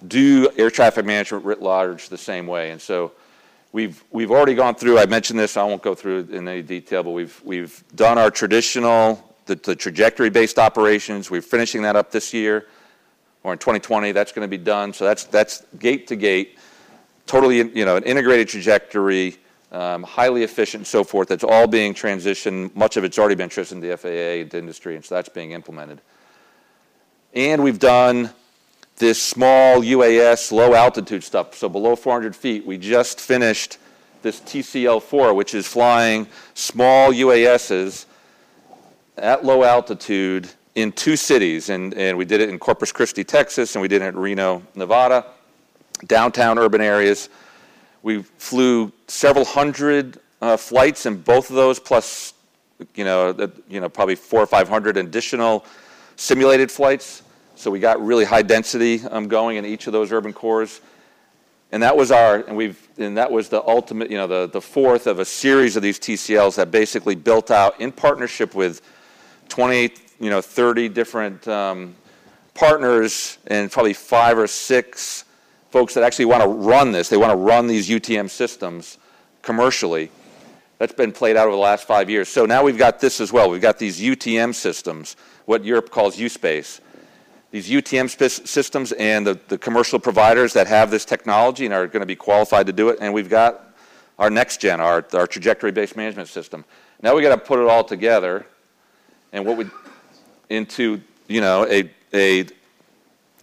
do 0.08 0.48
air 0.58 0.70
traffic 0.70 1.06
management 1.06 1.44
writ 1.44 1.60
large 1.60 2.10
the 2.10 2.20
same 2.20 2.46
way, 2.46 2.70
and 2.70 2.80
so 2.80 3.14
We've, 3.74 4.02
we've 4.12 4.32
already 4.32 4.56
gone 4.56 4.76
through, 4.76 4.98
I 4.98 5.06
mentioned 5.06 5.40
this, 5.40 5.58
I 5.58 5.64
won't 5.64 5.82
go 5.82 5.94
through 5.94 6.30
in 6.32 6.48
any 6.48 6.62
detail, 6.62 7.04
but 7.04 7.12
we've, 7.12 7.40
we've 7.44 7.84
done 7.96 8.18
our 8.18 8.32
traditional, 8.32 9.36
the, 9.46 9.56
the 9.56 9.76
trajectory-based 9.76 10.58
operations. 10.58 11.30
We're 11.30 11.42
finishing 11.42 11.82
that 11.82 11.96
up 11.96 12.12
this 12.12 12.34
year, 12.34 12.68
or 13.44 13.54
in 13.54 13.60
2020, 13.60 14.14
that's 14.14 14.32
going 14.32 14.46
to 14.46 14.50
be 14.50 14.62
done. 14.64 14.94
So 14.94 15.06
that's, 15.06 15.26
that's 15.26 15.64
gate 15.80 16.08
to 16.08 16.16
gate, 16.16 16.58
totally, 17.26 17.58
you 17.58 17.86
know, 17.86 17.98
an 17.98 18.04
integrated 18.04 18.48
trajectory, 18.48 19.38
um, 19.72 20.04
highly 20.04 20.44
efficient 20.44 20.82
and 20.82 20.88
so 20.88 21.04
forth. 21.04 21.28
That's 21.28 21.44
all 21.44 21.68
being 21.68 21.94
transitioned. 21.94 22.74
Much 22.74 22.96
of 22.96 23.04
it's 23.04 23.20
already 23.20 23.36
been 23.36 23.50
transitioned 23.50 23.82
to 23.82 23.88
the 23.88 23.98
FAA, 23.98 24.50
the 24.50 24.58
industry, 24.60 24.96
and 24.96 25.04
so 25.04 25.16
that's 25.16 25.30
being 25.30 25.52
implemented. 25.52 26.02
And 27.34 27.62
we've 27.62 27.80
done 27.80 28.32
this 28.98 29.22
small 29.22 29.82
UAS 29.82 30.52
low 30.52 30.74
altitude 30.74 31.24
stuff, 31.24 31.56
so 31.56 31.70
below 31.70 31.96
400 31.96 32.36
feet. 32.36 32.66
We 32.66 32.78
just 32.78 33.22
finished 33.22 33.78
this 34.24 34.42
TCL4, 34.42 35.36
which 35.36 35.54
is 35.54 35.68
flying 35.68 36.28
small 36.56 37.12
UASs 37.12 38.06
at 39.18 39.46
low 39.46 39.64
altitude 39.64 40.50
in 40.76 40.92
two 40.92 41.16
cities. 41.16 41.70
And, 41.70 41.94
and 41.94 42.18
we 42.18 42.26
did 42.26 42.42
it 42.42 42.50
in 42.50 42.58
Corpus 42.58 42.92
Christi, 42.92 43.24
Texas, 43.24 43.76
and 43.76 43.82
we 43.82 43.88
did 43.88 44.02
it 44.02 44.06
in 44.06 44.18
Reno, 44.18 44.64
Nevada, 44.76 45.26
downtown 46.06 46.58
urban 46.58 46.82
areas. 46.82 47.30
We 48.02 48.24
flew 48.24 48.92
several 49.08 49.46
hundred 49.46 50.20
uh, 50.42 50.58
flights 50.58 51.06
in 51.06 51.22
both 51.22 51.50
of 51.50 51.56
those, 51.56 51.80
plus, 51.80 52.34
you 52.96 53.04
know, 53.04 53.30
uh, 53.30 53.48
you 53.70 53.80
know, 53.80 53.90
probably 53.90 54.16
four 54.16 54.42
or 54.42 54.48
500 54.48 54.98
additional 54.98 55.66
simulated 56.16 56.72
flights. 56.72 57.22
So 57.58 57.72
we 57.72 57.80
got 57.80 58.00
really 58.06 58.24
high 58.24 58.44
density 58.44 59.02
um, 59.10 59.28
going 59.28 59.58
in 59.58 59.66
each 59.66 59.88
of 59.88 59.94
those 59.94 60.12
urban 60.12 60.32
cores. 60.32 60.80
And 61.72 61.82
that 61.82 61.98
was 61.98 62.12
our, 62.12 62.36
and 62.36 62.56
we've, 62.56 62.88
and 63.00 63.18
that 63.18 63.32
was 63.32 63.50
the 63.50 63.68
ultimate, 63.68 64.12
you 64.12 64.18
know, 64.18 64.28
the, 64.28 64.48
the 64.48 64.62
fourth 64.62 65.08
of 65.08 65.18
a 65.18 65.26
series 65.26 65.76
of 65.76 65.82
these 65.82 66.00
TCLs 66.00 66.56
that 66.58 66.70
basically 66.70 67.16
built 67.16 67.50
out 67.50 67.82
in 67.82 67.92
partnership 67.92 68.54
with 68.54 68.84
28, 69.50 70.00
you 70.20 70.30
know, 70.30 70.40
30 70.40 70.88
different 70.90 71.48
um, 71.48 71.96
partners 72.54 73.40
and 73.48 73.72
probably 73.72 73.94
five 73.94 74.38
or 74.38 74.46
six 74.46 75.26
folks 75.72 75.96
that 75.96 76.04
actually 76.04 76.26
want 76.26 76.44
to 76.44 76.50
run 76.50 76.92
this. 76.92 77.10
They 77.10 77.18
want 77.18 77.32
to 77.32 77.38
run 77.38 77.66
these 77.66 77.90
UTM 77.90 78.30
systems 78.30 79.00
commercially. 79.42 80.12
That's 80.78 80.94
been 80.94 81.12
played 81.12 81.36
out 81.36 81.48
over 81.48 81.56
the 81.56 81.62
last 81.62 81.88
five 81.88 82.08
years. 82.08 82.30
So 82.30 82.46
now 82.46 82.64
we've 82.64 82.78
got 82.78 83.00
this 83.00 83.20
as 83.20 83.34
well. 83.34 83.50
We've 83.50 83.60
got 83.60 83.80
these 83.80 84.00
UTM 84.00 84.54
systems, 84.54 85.16
what 85.46 85.66
Europe 85.66 85.90
calls 85.90 86.18
USpace 86.18 86.82
these 87.52 87.70
UTM 87.70 88.10
systems 88.48 88.92
and 88.94 89.26
the, 89.26 89.40
the 89.48 89.58
commercial 89.58 90.00
providers 90.00 90.54
that 90.54 90.68
have 90.68 90.92
this 90.92 91.06
technology 91.06 91.66
and 91.66 91.74
are 91.74 91.88
going 91.88 92.02
to 92.02 92.08
be 92.08 92.16
qualified 92.16 92.68
to 92.68 92.74
do 92.74 92.90
it. 92.90 93.00
And 93.00 93.14
we've 93.14 93.30
got 93.30 93.74
our 94.20 94.30
next 94.30 94.60
gen, 94.60 94.82
our, 94.82 95.06
our 95.14 95.28
trajectory-based 95.28 95.96
management 95.96 96.28
system. 96.28 96.66
Now 97.02 97.16
we 97.16 97.22
got 97.22 97.36
to 97.36 97.38
put 97.38 97.60
it 97.60 97.70
all 97.70 97.84
together, 97.84 98.46
and 99.32 99.46
what 99.46 99.58
we 99.58 99.66
into 100.50 101.02
you 101.28 101.42
know 101.42 101.66
a 101.68 101.92
a 102.14 102.48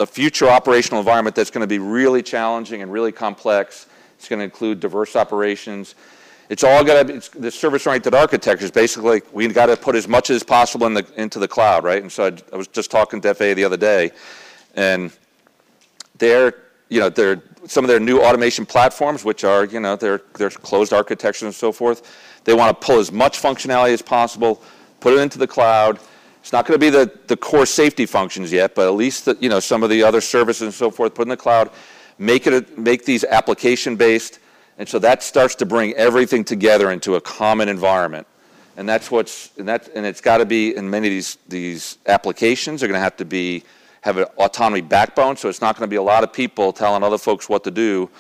a 0.01 0.07
future 0.07 0.49
operational 0.49 0.99
environment 0.99 1.37
that's 1.37 1.51
going 1.51 1.61
to 1.61 1.69
be 1.69 1.79
really 1.79 2.23
challenging 2.23 2.83
and 2.83 2.93
really 2.93 3.13
complex. 3.13 3.87
It's 4.19 4.29
going 4.29 4.41
to 4.41 4.45
include 4.45 4.81
diverse 4.81 5.15
operations. 5.15 5.95
It's 6.49 6.63
all 6.63 6.85
got 6.85 7.07
to 7.07 7.15
be, 7.15 7.41
the 7.41 7.51
service-oriented 7.51 8.15
architecture 8.15 8.65
is 8.65 8.71
basically, 8.71 9.23
we 9.33 9.49
got 9.49 9.67
to 9.67 9.77
put 9.77 9.97
as 9.97 10.07
much 10.07 10.31
as 10.31 10.43
possible 10.43 10.87
in 10.87 10.95
the, 10.95 11.07
into 11.17 11.39
the 11.39 11.49
cloud, 11.49 11.85
right? 11.85 12.03
And 12.03 12.13
so 12.13 12.27
I, 12.27 12.33
I 12.53 12.57
was 12.57 12.69
just 12.69 12.91
talking 12.91 13.21
to 13.23 13.35
FAA 13.35 13.55
the 13.55 13.65
other 13.65 13.77
day, 13.79 14.11
and 14.75 15.11
they're, 16.19 16.55
you 16.89 17.01
know, 17.01 17.09
they're, 17.09 17.43
some 17.67 17.83
of 17.83 17.89
their 17.89 18.01
new 18.01 18.21
automation 18.21 18.67
platforms, 18.67 19.25
which 19.25 19.43
are, 19.43 19.65
you 19.65 19.81
know, 19.81 19.97
they're, 19.97 20.21
they're 20.35 20.51
closed 20.51 20.93
architecture 20.93 21.47
and 21.47 21.55
so 21.55 21.73
forth, 21.73 22.03
they 22.45 22.53
want 22.53 22.79
to 22.79 22.87
pull 22.87 22.99
as 22.99 23.11
much 23.11 23.41
functionality 23.41 23.93
as 23.93 24.03
possible, 24.03 24.63
put 25.01 25.15
it 25.15 25.21
into 25.21 25.39
the 25.39 25.47
cloud. 25.47 25.99
It's 26.41 26.53
not 26.53 26.67
going 26.67 26.79
to 26.79 26.85
be 26.85 26.91
the, 26.91 27.11
the 27.27 27.39
core 27.39 27.65
safety 27.65 28.05
functions 28.05 28.53
yet, 28.53 28.75
but 28.75 28.87
at 28.87 28.95
least 28.95 29.25
the, 29.25 29.37
you 29.41 29.49
know, 29.49 29.61
some 29.61 29.83
of 29.83 29.89
the 29.89 30.03
other 30.03 30.21
services 30.21 30.63
and 30.63 30.75
so 30.75 30.91
forth, 30.91 31.15
put 31.15 31.23
in 31.23 31.31
the 31.31 31.37
cloud, 31.39 31.71
make, 32.19 32.47
it 32.47 32.53
a, 32.53 32.81
make 32.81 33.07
these 33.07 33.25
application-based, 33.25 34.41
and 34.79 34.89
so 34.89 34.99
that 34.99 35.23
starts 35.23 35.55
to 35.57 35.67
bring 35.67 35.93
everything 35.95 36.45
together 36.45 36.91
into 36.91 37.15
a 37.15 37.21
common 37.21 37.69
environment. 37.69 38.27
And 38.77 38.89
that's 38.89 39.11
what's, 39.11 39.57
and, 39.57 39.69
that, 39.69 39.89
and 39.95 40.05
it's 40.05 40.21
got 40.21 40.39
to 40.39 40.47
be, 40.47 40.75
in 40.75 40.91
many 40.91 41.07
of 41.07 41.13
these, 41.13 41.39
these 41.49 41.99
applications, 42.07 42.83
are 42.83 42.89
going 42.89 42.99
to 42.99 43.03
have 43.03 43.17
to 43.19 43.25
be, 43.25 43.63
have 44.01 44.17
an 44.17 44.25
autonomy 44.37 44.81
backbone. 44.81 45.37
So 45.37 45.49
it's 45.49 45.61
not 45.61 45.77
going 45.77 45.89
to 45.89 45.91
be 45.91 45.97
a 45.97 46.03
lot 46.03 46.25
of 46.25 46.33
people 46.33 46.73
telling 46.73 47.05
other 47.05 47.19
folks 47.19 47.49
what 47.49 47.63
to 47.65 47.71
do 47.71 48.11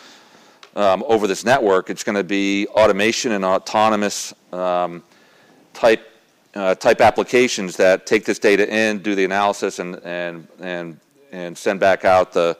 um, 0.76 1.02
over 1.08 1.26
this 1.26 1.44
network. 1.44 1.90
It's 1.90 2.04
going 2.04 2.14
to 2.14 2.24
be 2.24 2.68
automation 2.68 3.32
and 3.32 3.44
autonomous 3.44 4.32
um, 4.52 5.02
type, 5.72 6.08
uh, 6.54 6.76
type 6.76 7.00
applications 7.00 7.76
that 7.78 8.06
take 8.06 8.24
this 8.24 8.38
data 8.38 8.72
in, 8.72 9.00
do 9.00 9.16
the 9.16 9.24
analysis, 9.24 9.80
and, 9.80 9.96
and, 10.04 10.46
and, 10.60 11.00
and 11.32 11.58
send 11.58 11.80
back 11.80 12.04
out 12.04 12.32
the, 12.32 12.56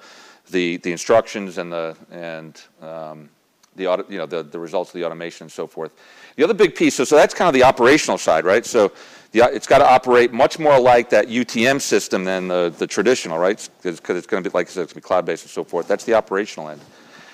the, 0.50 0.78
the 0.78 0.90
instructions 0.90 1.58
and 1.58 1.72
the, 1.72 1.96
and, 2.10 2.60
um, 2.82 3.28
the, 3.76 3.86
auto, 3.86 4.04
you 4.08 4.18
know, 4.18 4.26
the, 4.26 4.42
the 4.42 4.58
results 4.58 4.90
of 4.90 4.94
the 4.94 5.04
automation 5.04 5.44
and 5.44 5.52
so 5.52 5.66
forth. 5.66 5.92
The 6.36 6.44
other 6.44 6.54
big 6.54 6.74
piece, 6.74 6.94
so, 6.94 7.04
so 7.04 7.16
that's 7.16 7.34
kind 7.34 7.48
of 7.48 7.54
the 7.54 7.62
operational 7.62 8.18
side, 8.18 8.44
right? 8.44 8.64
So 8.64 8.92
the, 9.32 9.40
it's 9.52 9.66
got 9.66 9.78
to 9.78 9.88
operate 9.88 10.32
much 10.32 10.58
more 10.58 10.78
like 10.78 11.10
that 11.10 11.28
UTM 11.28 11.80
system 11.80 12.24
than 12.24 12.48
the, 12.48 12.74
the 12.78 12.86
traditional, 12.86 13.38
right? 13.38 13.68
Because 13.82 14.16
it's 14.16 14.26
going 14.26 14.42
to 14.42 14.50
be, 14.50 14.54
like 14.54 14.68
I 14.68 14.70
said, 14.70 14.82
it's 14.82 14.92
going 14.92 15.02
to 15.02 15.06
be 15.06 15.08
cloud-based 15.08 15.44
and 15.44 15.50
so 15.50 15.64
forth. 15.64 15.88
That's 15.88 16.04
the 16.04 16.14
operational 16.14 16.70
end. 16.70 16.80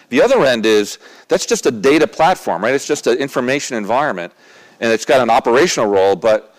The 0.09 0.21
other 0.21 0.45
end 0.45 0.67
is, 0.67 0.99
that's 1.29 1.47
just 1.47 1.67
a 1.67 1.71
data 1.71 2.07
platform, 2.07 2.63
right? 2.65 2.75
It's 2.75 2.87
just 2.87 3.07
an 3.07 3.19
information 3.19 3.77
environment, 3.77 4.33
and 4.81 4.93
it's 4.93 5.05
got 5.05 5.21
an 5.21 5.31
operational 5.31 5.89
role, 5.89 6.17
but 6.17 6.57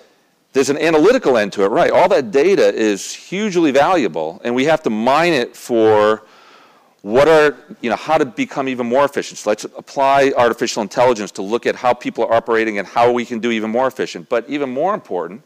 there's 0.53 0.69
an 0.69 0.77
analytical 0.77 1.37
end 1.37 1.53
to 1.53 1.63
it, 1.63 1.67
right? 1.67 1.91
All 1.91 2.07
that 2.09 2.31
data 2.31 2.73
is 2.73 3.13
hugely 3.13 3.71
valuable, 3.71 4.41
and 4.43 4.55
we 4.55 4.65
have 4.65 4.83
to 4.83 4.89
mine 4.89 5.33
it 5.33 5.55
for 5.55 6.23
what 7.03 7.27
are, 7.27 7.55
you 7.81 7.89
know, 7.89 7.95
how 7.95 8.17
to 8.17 8.25
become 8.25 8.67
even 8.69 8.85
more 8.85 9.05
efficient. 9.05 9.39
So 9.39 9.49
let's 9.49 9.63
apply 9.63 10.33
artificial 10.37 10.83
intelligence 10.83 11.31
to 11.31 11.41
look 11.41 11.65
at 11.65 11.75
how 11.75 11.93
people 11.93 12.23
are 12.25 12.33
operating 12.33 12.77
and 12.77 12.87
how 12.87 13.11
we 13.11 13.25
can 13.25 13.39
do 13.39 13.49
even 13.49 13.71
more 13.71 13.87
efficient. 13.87 14.29
But 14.29 14.47
even 14.47 14.69
more 14.69 14.93
important, 14.93 15.41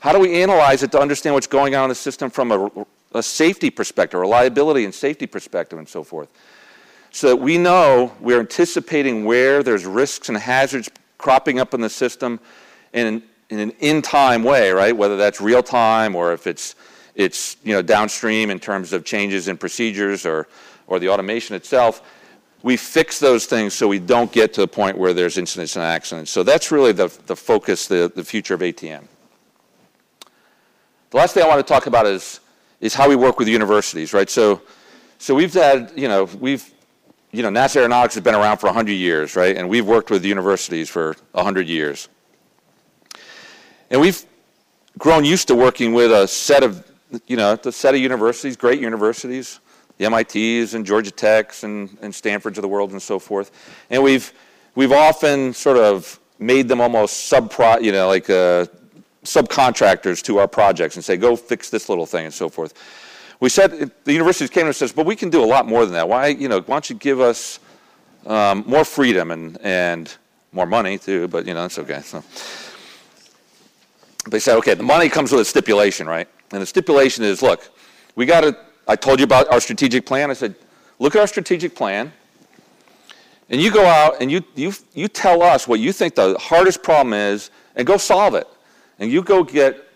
how 0.00 0.12
do 0.12 0.18
we 0.18 0.42
analyze 0.42 0.82
it 0.82 0.90
to 0.92 0.98
understand 0.98 1.34
what's 1.34 1.46
going 1.46 1.76
on 1.76 1.84
in 1.84 1.88
the 1.90 1.94
system 1.94 2.28
from 2.28 2.50
a, 2.50 2.70
a 3.14 3.22
safety 3.22 3.70
perspective, 3.70 4.18
reliability 4.20 4.84
and 4.84 4.92
safety 4.92 5.26
perspective, 5.26 5.78
and 5.78 5.88
so 5.88 6.02
forth. 6.02 6.28
so 7.16 7.28
that 7.28 7.36
we 7.36 7.56
know 7.56 8.12
we're 8.20 8.40
anticipating 8.40 9.24
where 9.24 9.62
there's 9.62 9.86
risks 9.86 10.28
and 10.28 10.36
hazards 10.36 10.90
cropping 11.16 11.58
up 11.58 11.72
in 11.72 11.80
the 11.80 11.88
system 11.88 12.38
in, 12.92 13.22
in 13.48 13.58
an 13.58 13.70
in-time 13.80 14.42
way, 14.42 14.70
right? 14.70 14.94
Whether 14.94 15.16
that's 15.16 15.40
real 15.40 15.62
time 15.62 16.14
or 16.14 16.34
if 16.34 16.46
it's, 16.46 16.74
it's 17.14 17.56
you 17.64 17.72
know, 17.72 17.80
downstream 17.80 18.50
in 18.50 18.60
terms 18.60 18.92
of 18.92 19.04
changes 19.04 19.48
in 19.48 19.56
procedures 19.56 20.26
or, 20.26 20.46
or 20.86 20.98
the 20.98 21.08
automation 21.08 21.56
itself. 21.56 22.02
We 22.62 22.76
fix 22.76 23.20
those 23.20 23.46
things 23.46 23.74
so 23.74 23.86
we 23.86 23.98
don't 23.98 24.32
get 24.32 24.52
to 24.54 24.60
the 24.60 24.68
point 24.68 24.98
where 24.98 25.12
there's 25.12 25.38
incidents 25.38 25.76
and 25.76 25.84
accidents. 25.84 26.30
So 26.30 26.42
that's 26.42 26.72
really 26.72 26.92
the, 26.92 27.16
the 27.26 27.36
focus, 27.36 27.86
the, 27.86 28.10
the 28.14 28.24
future 28.24 28.54
of 28.54 28.60
ATM. 28.60 29.04
The 31.10 31.16
last 31.16 31.34
thing 31.34 31.44
I 31.44 31.48
want 31.48 31.64
to 31.64 31.72
talk 31.72 31.86
about 31.86 32.06
is, 32.06 32.40
is 32.80 32.94
how 32.94 33.08
we 33.08 33.16
work 33.16 33.38
with 33.38 33.48
universities, 33.48 34.12
right? 34.12 34.28
So, 34.28 34.62
so 35.18 35.34
we've 35.34 35.54
had, 35.54 35.92
you 35.94 36.08
know, 36.08 36.24
we've 36.40 36.72
you 37.36 37.42
know, 37.42 37.50
NASA 37.50 37.76
Aeronautics 37.76 38.14
has 38.14 38.24
been 38.24 38.34
around 38.34 38.58
for 38.58 38.66
100 38.66 38.92
years, 38.92 39.36
right? 39.36 39.56
And 39.56 39.68
we've 39.68 39.86
worked 39.86 40.10
with 40.10 40.24
universities 40.24 40.88
for 40.88 41.16
100 41.32 41.68
years. 41.68 42.08
And 43.90 44.00
we've 44.00 44.24
grown 44.96 45.24
used 45.24 45.48
to 45.48 45.54
working 45.54 45.92
with 45.92 46.10
a 46.10 46.26
set 46.26 46.62
of, 46.62 46.90
you 47.26 47.36
know, 47.36 47.58
a 47.62 47.72
set 47.72 47.94
of 47.94 48.00
universities, 48.00 48.56
great 48.56 48.80
universities, 48.80 49.60
the 49.98 50.10
MITs 50.10 50.74
and 50.74 50.84
Georgia 50.84 51.10
Techs 51.10 51.64
and, 51.64 51.96
and 52.02 52.14
Stanfords 52.14 52.58
of 52.58 52.62
the 52.62 52.68
world 52.68 52.92
and 52.92 53.00
so 53.00 53.18
forth. 53.18 53.50
And 53.90 54.02
we've, 54.02 54.32
we've 54.74 54.92
often 54.92 55.54
sort 55.54 55.78
of 55.78 56.18
made 56.38 56.68
them 56.68 56.80
almost 56.80 57.26
sub 57.26 57.52
you 57.80 57.92
know, 57.92 58.08
like 58.08 58.28
uh, 58.28 58.66
subcontractors 59.24 60.22
to 60.22 60.38
our 60.38 60.48
projects 60.48 60.96
and 60.96 61.04
say, 61.04 61.16
go 61.16 61.34
fix 61.34 61.70
this 61.70 61.88
little 61.88 62.06
thing 62.06 62.26
and 62.26 62.34
so 62.34 62.48
forth 62.48 62.74
we 63.40 63.48
said 63.48 63.90
the 64.04 64.12
universities 64.12 64.50
came 64.50 64.66
and 64.66 64.74
says, 64.74 64.92
but 64.92 65.06
we 65.06 65.14
can 65.14 65.30
do 65.30 65.44
a 65.44 65.46
lot 65.46 65.66
more 65.66 65.84
than 65.84 65.94
that. 65.94 66.08
Why, 66.08 66.28
you 66.28 66.48
know, 66.48 66.60
why 66.60 66.76
don't 66.76 66.90
you 66.90 66.96
give 66.96 67.20
us 67.20 67.60
um, 68.24 68.64
more 68.66 68.84
freedom 68.84 69.30
and, 69.30 69.58
and 69.60 70.14
more 70.52 70.66
money 70.66 70.98
too? 70.98 71.28
But 71.28 71.46
you 71.46 71.54
know, 71.54 71.62
that's 71.62 71.78
okay. 71.78 72.00
So 72.00 72.24
they 74.30 74.38
said, 74.38 74.56
okay, 74.58 74.74
the 74.74 74.82
money 74.82 75.08
comes 75.08 75.32
with 75.32 75.42
a 75.42 75.44
stipulation, 75.44 76.06
right? 76.06 76.28
And 76.52 76.62
the 76.62 76.66
stipulation 76.66 77.24
is, 77.24 77.42
look, 77.42 77.68
we 78.14 78.26
got 78.26 78.42
to. 78.42 78.56
I 78.86 78.96
told 78.96 79.18
you 79.18 79.24
about 79.24 79.50
our 79.52 79.60
strategic 79.60 80.06
plan. 80.06 80.30
I 80.30 80.34
said, 80.34 80.54
look 80.98 81.14
at 81.16 81.20
our 81.20 81.26
strategic 81.26 81.74
plan, 81.74 82.12
and 83.50 83.60
you 83.60 83.70
go 83.72 83.84
out 83.84 84.20
and 84.20 84.30
you 84.30 84.42
you 84.54 84.72
you 84.94 85.08
tell 85.08 85.42
us 85.42 85.66
what 85.68 85.80
you 85.80 85.92
think 85.92 86.14
the 86.14 86.36
hardest 86.38 86.82
problem 86.82 87.12
is, 87.12 87.50
and 87.74 87.86
go 87.86 87.96
solve 87.96 88.34
it. 88.34 88.46
And 88.98 89.10
you 89.10 89.22
go 89.22 89.44
get 89.44 89.88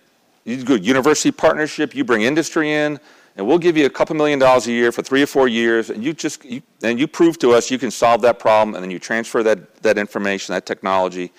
you 0.44 0.62
go 0.64 0.74
university 0.74 1.30
partnership. 1.30 1.94
You 1.94 2.04
bring 2.04 2.22
industry 2.22 2.72
in 2.72 2.98
and 3.36 3.46
we'll 3.46 3.58
give 3.58 3.76
you 3.76 3.86
a 3.86 3.90
couple 3.90 4.14
million 4.16 4.38
dollars 4.38 4.66
a 4.66 4.72
year 4.72 4.92
for 4.92 5.02
three 5.02 5.22
or 5.22 5.26
four 5.26 5.48
years, 5.48 5.90
and 5.90 6.04
you 6.04 6.12
just 6.12 6.44
you, 6.44 6.62
and 6.82 6.98
you 6.98 7.06
prove 7.06 7.38
to 7.38 7.52
us 7.52 7.70
you 7.70 7.78
can 7.78 7.90
solve 7.90 8.20
that 8.22 8.38
problem, 8.38 8.74
and 8.74 8.82
then 8.82 8.90
you 8.90 8.98
transfer 8.98 9.42
that 9.42 9.76
that 9.82 9.98
information, 9.98 10.52
that 10.52 10.66
technology, 10.66 11.32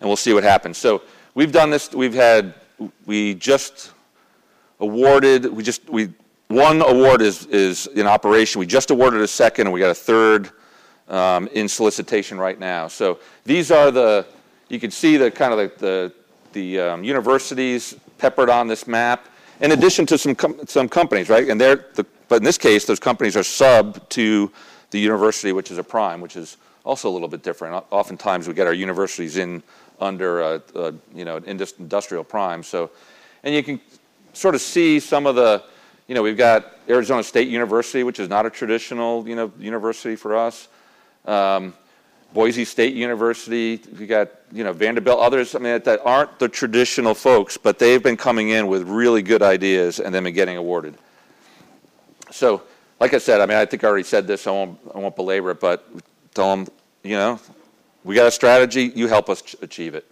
and 0.00 0.08
we'll 0.08 0.16
see 0.16 0.32
what 0.34 0.44
happens. 0.44 0.78
So 0.78 1.02
we've 1.34 1.52
done 1.52 1.70
this. 1.70 1.92
We've 1.92 2.14
had 2.14 2.54
we 3.06 3.34
just 3.34 3.92
awarded. 4.78 5.46
We 5.46 5.62
just 5.62 5.88
we 5.88 6.10
one 6.52 6.82
award 6.82 7.22
is 7.22 7.46
is 7.46 7.86
in 7.88 8.06
operation. 8.06 8.58
We 8.60 8.66
just 8.66 8.90
awarded 8.90 9.20
a 9.20 9.28
second, 9.28 9.66
and 9.66 9.74
we 9.74 9.80
got 9.80 9.90
a 9.90 9.94
third 9.94 10.50
um, 11.08 11.48
in 11.48 11.68
solicitation 11.68 12.38
right 12.38 12.58
now. 12.58 12.88
So 12.88 13.18
these 13.44 13.70
are 13.70 13.90
the 13.90 14.26
you 14.68 14.78
can 14.78 14.90
see 14.90 15.16
the 15.16 15.30
kind 15.30 15.52
of 15.52 15.58
the 15.58 15.72
the, 15.78 16.12
the 16.52 16.80
um, 16.80 17.04
universities 17.04 17.96
peppered 18.18 18.50
on 18.50 18.68
this 18.68 18.86
map 18.86 19.28
in 19.62 19.72
addition 19.72 20.04
to 20.06 20.18
some, 20.18 20.34
com- 20.34 20.58
some 20.66 20.88
companies, 20.88 21.28
right? 21.28 21.48
And 21.48 21.60
they're, 21.60 21.86
the, 21.94 22.04
but 22.28 22.36
in 22.36 22.42
this 22.42 22.58
case, 22.58 22.84
those 22.84 22.98
companies 22.98 23.36
are 23.36 23.44
sub 23.44 24.08
to 24.10 24.50
the 24.90 24.98
university, 24.98 25.52
which 25.52 25.70
is 25.70 25.78
a 25.78 25.84
prime, 25.84 26.20
which 26.20 26.36
is 26.36 26.56
also 26.84 27.08
a 27.08 27.12
little 27.12 27.28
bit 27.28 27.42
different. 27.42 27.84
Oftentimes, 27.90 28.48
we 28.48 28.54
get 28.54 28.66
our 28.66 28.74
universities 28.74 29.36
in 29.36 29.62
under 30.00 30.40
a, 30.40 30.62
a 30.74 30.94
you 31.14 31.24
know 31.24 31.36
industrial 31.36 32.24
prime. 32.24 32.62
So, 32.62 32.90
and 33.44 33.54
you 33.54 33.62
can 33.62 33.80
sort 34.32 34.54
of 34.54 34.60
see 34.60 34.98
some 34.98 35.26
of 35.26 35.36
the, 35.36 35.62
you 36.08 36.14
know, 36.14 36.22
we've 36.22 36.36
got 36.36 36.72
Arizona 36.88 37.22
State 37.22 37.48
University, 37.48 38.02
which 38.02 38.20
is 38.20 38.28
not 38.28 38.46
a 38.46 38.50
traditional 38.50 39.26
you 39.28 39.36
know 39.36 39.52
university 39.58 40.16
for 40.16 40.36
us. 40.36 40.68
Um, 41.24 41.74
Boise 42.34 42.64
State 42.64 42.94
University, 42.94 43.80
we 43.98 44.06
got 44.06 44.30
you 44.50 44.64
know 44.64 44.72
Vanderbilt, 44.72 45.18
others. 45.18 45.54
I 45.54 45.58
mean 45.58 45.80
that 45.82 46.00
aren't 46.04 46.38
the 46.38 46.48
traditional 46.48 47.14
folks, 47.14 47.56
but 47.56 47.78
they've 47.78 48.02
been 48.02 48.16
coming 48.16 48.48
in 48.48 48.66
with 48.66 48.88
really 48.88 49.22
good 49.22 49.42
ideas 49.42 50.00
and 50.00 50.14
then 50.14 50.24
been 50.24 50.34
getting 50.34 50.56
awarded. 50.56 50.94
So, 52.30 52.62
like 52.98 53.12
I 53.14 53.18
said, 53.18 53.40
I 53.40 53.46
mean 53.46 53.58
I 53.58 53.66
think 53.66 53.84
I 53.84 53.88
already 53.88 54.04
said 54.04 54.26
this. 54.26 54.46
I 54.46 54.50
won't 54.50 54.78
I 54.94 54.98
won't 54.98 55.14
belabor 55.14 55.50
it, 55.50 55.60
but 55.60 55.86
tell 56.34 56.56
them 56.56 56.66
you 57.02 57.16
know 57.16 57.38
we 58.02 58.14
got 58.14 58.26
a 58.26 58.30
strategy. 58.30 58.92
You 58.94 59.08
help 59.08 59.28
us 59.28 59.54
achieve 59.60 59.94
it. 59.94 60.10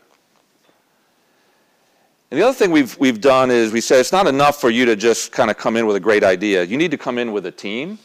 And 2.30 2.38
the 2.38 2.44
other 2.44 2.54
thing 2.54 2.70
we've 2.70 2.96
we've 2.98 3.20
done 3.20 3.50
is 3.50 3.72
we 3.72 3.80
said 3.80 4.00
it's 4.00 4.12
not 4.12 4.26
enough 4.26 4.60
for 4.60 4.70
you 4.70 4.84
to 4.86 4.96
just 4.96 5.32
kind 5.32 5.50
of 5.50 5.56
come 5.56 5.76
in 5.76 5.86
with 5.86 5.96
a 5.96 6.00
great 6.00 6.22
idea. 6.22 6.62
You 6.64 6.76
need 6.76 6.92
to 6.92 6.98
come 6.98 7.18
in 7.18 7.32
with 7.32 7.46
a 7.46 7.50
team 7.50 7.98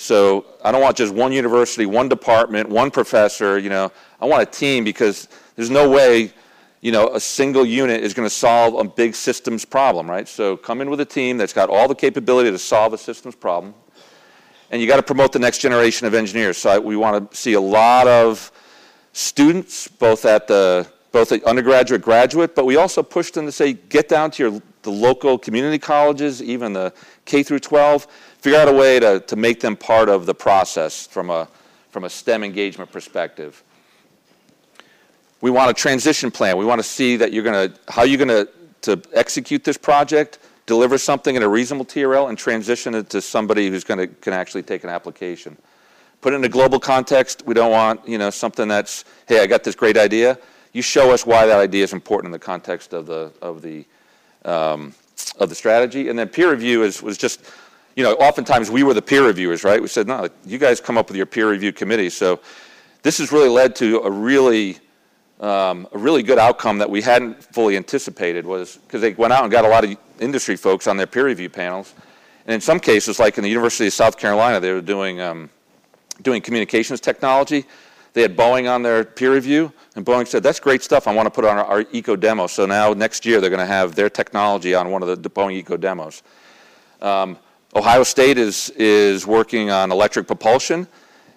so 0.00 0.46
I 0.64 0.70
don't 0.70 0.80
want 0.80 0.96
just 0.96 1.12
one 1.12 1.32
university, 1.32 1.84
one 1.84 2.08
department, 2.08 2.68
one 2.68 2.92
professor. 2.92 3.58
You 3.58 3.68
know, 3.68 3.90
I 4.20 4.26
want 4.26 4.42
a 4.42 4.46
team 4.46 4.84
because 4.84 5.26
there's 5.56 5.70
no 5.70 5.90
way, 5.90 6.32
you 6.82 6.92
know, 6.92 7.08
a 7.08 7.18
single 7.18 7.66
unit 7.66 8.04
is 8.04 8.14
going 8.14 8.24
to 8.26 8.32
solve 8.32 8.74
a 8.74 8.84
big 8.84 9.16
systems 9.16 9.64
problem, 9.64 10.08
right? 10.08 10.28
So 10.28 10.56
come 10.56 10.80
in 10.80 10.88
with 10.88 11.00
a 11.00 11.04
team 11.04 11.36
that's 11.36 11.52
got 11.52 11.68
all 11.68 11.88
the 11.88 11.96
capability 11.96 12.48
to 12.52 12.58
solve 12.58 12.92
a 12.92 12.98
systems 12.98 13.34
problem, 13.34 13.74
and 14.70 14.80
you 14.80 14.86
got 14.86 14.98
to 14.98 15.02
promote 15.02 15.32
the 15.32 15.40
next 15.40 15.58
generation 15.58 16.06
of 16.06 16.14
engineers. 16.14 16.58
So 16.58 16.80
we 16.80 16.94
want 16.94 17.32
to 17.32 17.36
see 17.36 17.54
a 17.54 17.60
lot 17.60 18.06
of 18.06 18.52
students, 19.12 19.88
both 19.88 20.24
at 20.24 20.46
the 20.46 20.86
both 21.18 21.32
at 21.32 21.42
undergraduate, 21.42 22.00
graduate, 22.00 22.54
but 22.54 22.64
we 22.64 22.76
also 22.76 23.02
push 23.02 23.32
them 23.32 23.44
to 23.44 23.50
say, 23.50 23.72
get 23.72 24.08
down 24.08 24.30
to 24.30 24.42
your 24.44 24.62
the 24.82 24.90
local 24.90 25.36
community 25.36 25.78
colleges, 25.78 26.40
even 26.40 26.72
the 26.72 26.92
K 27.24 27.42
through 27.42 27.58
12 27.58 28.06
figure 28.38 28.56
out 28.56 28.68
a 28.68 28.72
way 28.72 29.00
to, 29.00 29.18
to 29.18 29.34
make 29.34 29.58
them 29.58 29.76
part 29.76 30.08
of 30.08 30.26
the 30.26 30.34
process 30.34 31.08
from 31.08 31.28
a, 31.28 31.48
from 31.90 32.04
a 32.04 32.08
STEM 32.08 32.44
engagement 32.44 32.92
perspective. 32.92 33.64
We 35.40 35.50
want 35.50 35.72
a 35.72 35.74
transition 35.74 36.30
plan. 36.30 36.56
We 36.56 36.64
want 36.64 36.78
to 36.78 36.86
see 36.86 37.16
that 37.16 37.32
you're 37.32 37.42
going 37.42 37.72
to, 37.72 37.78
how 37.88 38.04
you're 38.04 38.24
going 38.24 38.46
to, 38.46 38.48
to 38.82 39.02
execute 39.12 39.64
this 39.64 39.76
project, 39.76 40.38
deliver 40.66 40.98
something 40.98 41.34
in 41.34 41.42
a 41.42 41.48
reasonable 41.48 41.84
TRL, 41.84 42.28
and 42.28 42.38
transition 42.38 42.94
it 42.94 43.10
to 43.10 43.20
somebody 43.20 43.68
who's 43.68 43.82
going 43.82 43.98
to 43.98 44.06
can 44.06 44.32
actually 44.32 44.62
take 44.62 44.84
an 44.84 44.90
application. 44.90 45.56
Put 46.20 46.32
it 46.32 46.36
in 46.36 46.44
a 46.44 46.48
global 46.48 46.78
context. 46.78 47.44
We 47.44 47.54
don't 47.54 47.72
want 47.72 48.08
you 48.08 48.18
know 48.18 48.30
something 48.30 48.68
that's 48.68 49.04
hey 49.26 49.40
I 49.40 49.46
got 49.46 49.64
this 49.64 49.74
great 49.74 49.96
idea. 49.96 50.38
You 50.72 50.82
show 50.82 51.12
us 51.12 51.26
why 51.26 51.46
that 51.46 51.58
idea 51.58 51.84
is 51.84 51.92
important 51.92 52.28
in 52.28 52.32
the 52.32 52.38
context 52.38 52.92
of 52.92 53.06
the 53.06 53.32
of 53.42 53.62
the 53.62 53.84
um, 54.44 54.94
of 55.38 55.48
the 55.48 55.54
strategy, 55.54 56.08
and 56.08 56.18
then 56.18 56.28
peer 56.28 56.50
review 56.50 56.82
is 56.82 57.02
was 57.02 57.18
just 57.18 57.42
you 57.98 58.04
know, 58.04 58.14
oftentimes 58.14 58.70
we 58.70 58.84
were 58.84 58.94
the 58.94 59.02
peer 59.02 59.26
reviewers, 59.26 59.64
right? 59.64 59.82
We 59.82 59.88
said, 59.88 60.06
no, 60.06 60.28
you 60.46 60.56
guys 60.56 60.80
come 60.80 60.96
up 60.96 61.08
with 61.08 61.16
your 61.16 61.26
peer 61.26 61.50
review 61.50 61.72
committee. 61.72 62.10
So 62.10 62.38
this 63.02 63.18
has 63.18 63.32
really 63.32 63.48
led 63.48 63.74
to 63.74 63.98
a 64.02 64.10
really, 64.10 64.78
um, 65.40 65.88
a 65.90 65.98
really 65.98 66.22
good 66.22 66.38
outcome 66.38 66.78
that 66.78 66.88
we 66.88 67.02
hadn't 67.02 67.42
fully 67.42 67.76
anticipated 67.76 68.46
was 68.46 68.76
because 68.76 69.00
they 69.00 69.14
went 69.14 69.32
out 69.32 69.42
and 69.42 69.50
got 69.50 69.64
a 69.64 69.68
lot 69.68 69.82
of 69.82 69.96
industry 70.20 70.54
folks 70.54 70.86
on 70.86 70.96
their 70.96 71.08
peer 71.08 71.26
review 71.26 71.50
panels. 71.50 71.92
And 72.46 72.54
in 72.54 72.60
some 72.60 72.78
cases, 72.78 73.18
like 73.18 73.36
in 73.36 73.42
the 73.42 73.50
University 73.50 73.88
of 73.88 73.92
South 73.92 74.16
Carolina, 74.16 74.60
they 74.60 74.72
were 74.72 74.80
doing, 74.80 75.20
um, 75.20 75.50
doing 76.22 76.40
communications 76.40 77.00
technology. 77.00 77.64
They 78.12 78.22
had 78.22 78.36
Boeing 78.36 78.72
on 78.72 78.82
their 78.82 79.04
peer 79.04 79.32
review, 79.32 79.72
and 79.94 80.04
Boeing 80.04 80.26
said, 80.26 80.42
that's 80.42 80.60
great 80.60 80.82
stuff. 80.82 81.06
I 81.06 81.14
want 81.14 81.26
to 81.26 81.30
put 81.30 81.44
on 81.44 81.58
our, 81.58 81.64
our 81.64 81.84
eco 81.92 82.16
demo. 82.16 82.46
So 82.46 82.66
now 82.66 82.92
next 82.92 83.26
year 83.26 83.40
they're 83.40 83.50
going 83.50 83.60
to 83.60 83.66
have 83.66 83.94
their 83.94 84.10
technology 84.10 84.74
on 84.74 84.90
one 84.90 85.02
of 85.02 85.22
the, 85.22 85.30
Boeing 85.30 85.52
eco 85.52 85.76
demos. 85.76 86.22
Um, 87.00 87.38
Ohio 87.74 88.02
State 88.02 88.38
is, 88.38 88.70
is 88.70 89.26
working 89.26 89.70
on 89.70 89.92
electric 89.92 90.26
propulsion. 90.26 90.88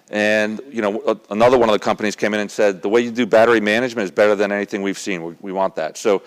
And 0.10 0.60
you 0.70 0.82
know, 0.82 1.20
another 1.30 1.58
one 1.58 1.70
of 1.70 1.74
the 1.74 1.80
companies 1.80 2.16
came 2.16 2.34
in 2.34 2.40
and 2.40 2.50
said, 2.50 2.82
the 2.82 2.90
way 2.90 3.02
you 3.02 3.12
do 3.12 3.26
battery 3.26 3.62
management 3.62 4.06
is 4.06 4.12
better 4.12 4.36
than 4.36 4.52
anything 4.52 4.82
we've 4.82 5.00
seen. 5.00 5.24
We, 5.24 5.36
we 5.42 5.52
want 5.52 5.76
that. 5.76 5.98
So, 5.98 6.24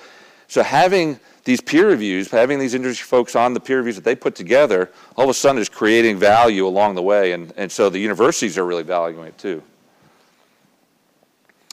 so 0.46 0.62
having 0.62 1.18
these 1.44 1.60
peer 1.60 1.88
reviews, 1.88 2.30
having 2.30 2.58
these 2.58 2.74
industry 2.74 3.04
folks 3.04 3.36
on 3.36 3.54
the 3.54 3.60
peer 3.60 3.78
reviews 3.78 3.96
that 3.96 4.04
they 4.04 4.14
put 4.14 4.34
together, 4.34 4.90
all 5.16 5.24
of 5.24 5.30
a 5.30 5.34
sudden 5.34 5.60
is 5.60 5.68
creating 5.68 6.16
value 6.16 6.66
along 6.66 6.94
the 6.94 7.02
way. 7.02 7.32
And, 7.32 7.52
and 7.56 7.70
so 7.70 7.90
the 7.90 7.98
universities 7.98 8.56
are 8.56 8.64
really 8.64 8.82
valuing 8.82 9.26
it 9.26 9.36
too. 9.36 9.62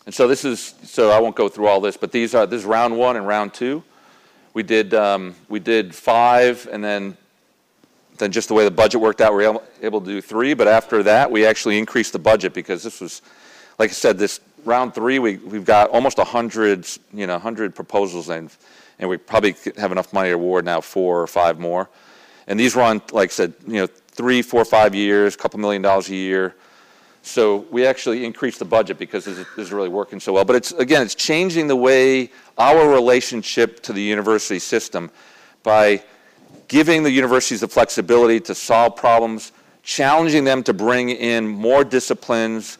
And 0.06 0.14
so 0.14 0.28
this 0.28 0.46
is, 0.46 0.74
so 0.84 1.12
I 1.12 1.20
won't 1.20 1.36
go 1.36 1.48
through 1.48 1.68
all 1.68 1.80
this, 1.80 1.98
but 1.98 2.12
these 2.12 2.34
are, 2.34 2.46
this 2.46 2.62
is 2.62 2.66
round 2.66 2.98
one 2.98 3.18
and 3.18 3.28
round 3.28 3.54
two. 3.54 3.84
We 4.54 4.64
did, 4.64 4.94
um, 4.94 5.36
we 5.48 5.60
did 5.60 5.94
five 5.96 6.68
and 6.72 6.84
then 6.84 7.18
then 8.18 8.32
just 8.32 8.50
the 8.50 8.54
way 8.54 8.64
the 8.64 8.70
budget 8.70 9.02
worked 9.02 9.20
out, 9.20 9.34
we 9.36 9.48
were 9.48 9.60
able 9.82 10.00
to 10.00 10.06
do 10.06 10.22
three. 10.22 10.54
But 10.54 10.68
after 10.68 11.02
that, 11.04 11.32
we 11.32 11.44
actually 11.44 11.80
increased 11.80 12.14
the 12.14 12.20
budget 12.20 12.54
because 12.54 12.84
this 12.84 13.02
was, 13.02 13.24
like 13.80 13.90
I 13.90 13.94
said, 13.94 14.20
this 14.20 14.40
round 14.64 14.94
three, 14.94 15.18
we, 15.18 15.38
we've 15.38 15.66
got 15.66 15.90
almost 15.90 16.20
100, 16.20 16.88
you 17.14 17.26
know, 17.26 17.34
100 17.34 17.74
proposals 17.74 18.30
and 18.30 18.52
and 19.00 19.10
we 19.10 19.18
probably 19.18 19.56
have 19.78 19.92
enough 19.92 20.14
money 20.14 20.30
to 20.30 20.36
award 20.36 20.64
now 20.64 20.80
four 20.80 21.22
or 21.22 21.28
five 21.28 21.60
more. 21.60 21.90
And 22.48 22.60
these 22.60 22.76
run, 22.76 23.02
like 23.12 23.30
I 23.30 23.34
said, 23.34 23.54
you 23.66 23.80
know, 23.80 23.88
three, 23.88 24.44
four, 24.44 24.64
five 24.64 24.94
years, 24.94 25.34
a 25.34 25.38
couple 25.40 25.60
million 25.60 25.82
dollars 25.82 26.08
a 26.10 26.16
year. 26.16 26.56
So 27.24 27.68
we 27.70 27.86
actually 27.86 28.26
increased 28.26 28.60
the 28.60 28.66
budget 28.66 28.98
because 28.98 29.26
this 29.26 29.46
is, 29.58 29.72
really 29.72 29.90
working 29.90 30.20
so 30.20 30.34
well. 30.34 30.46
But 30.46 30.56
it's 30.56 30.72
again, 30.74 31.04
it's 31.04 31.16
changing 31.16 31.68
the 31.68 31.76
way 31.76 32.32
our 32.58 32.90
relationship 32.90 33.82
to 33.84 33.94
the 33.94 34.02
university 34.02 34.60
system 34.60 35.12
by 35.64 36.04
giving 36.68 37.04
the 37.04 37.12
universities 37.12 37.62
the 37.62 37.68
flexibility 37.68 38.40
to 38.40 38.56
solve 38.56 38.96
problems, 38.96 39.52
challenging 39.84 40.44
them 40.44 40.64
to 40.64 40.74
bring 40.74 41.10
in 41.10 41.48
more 41.48 41.84
disciplines, 41.84 42.80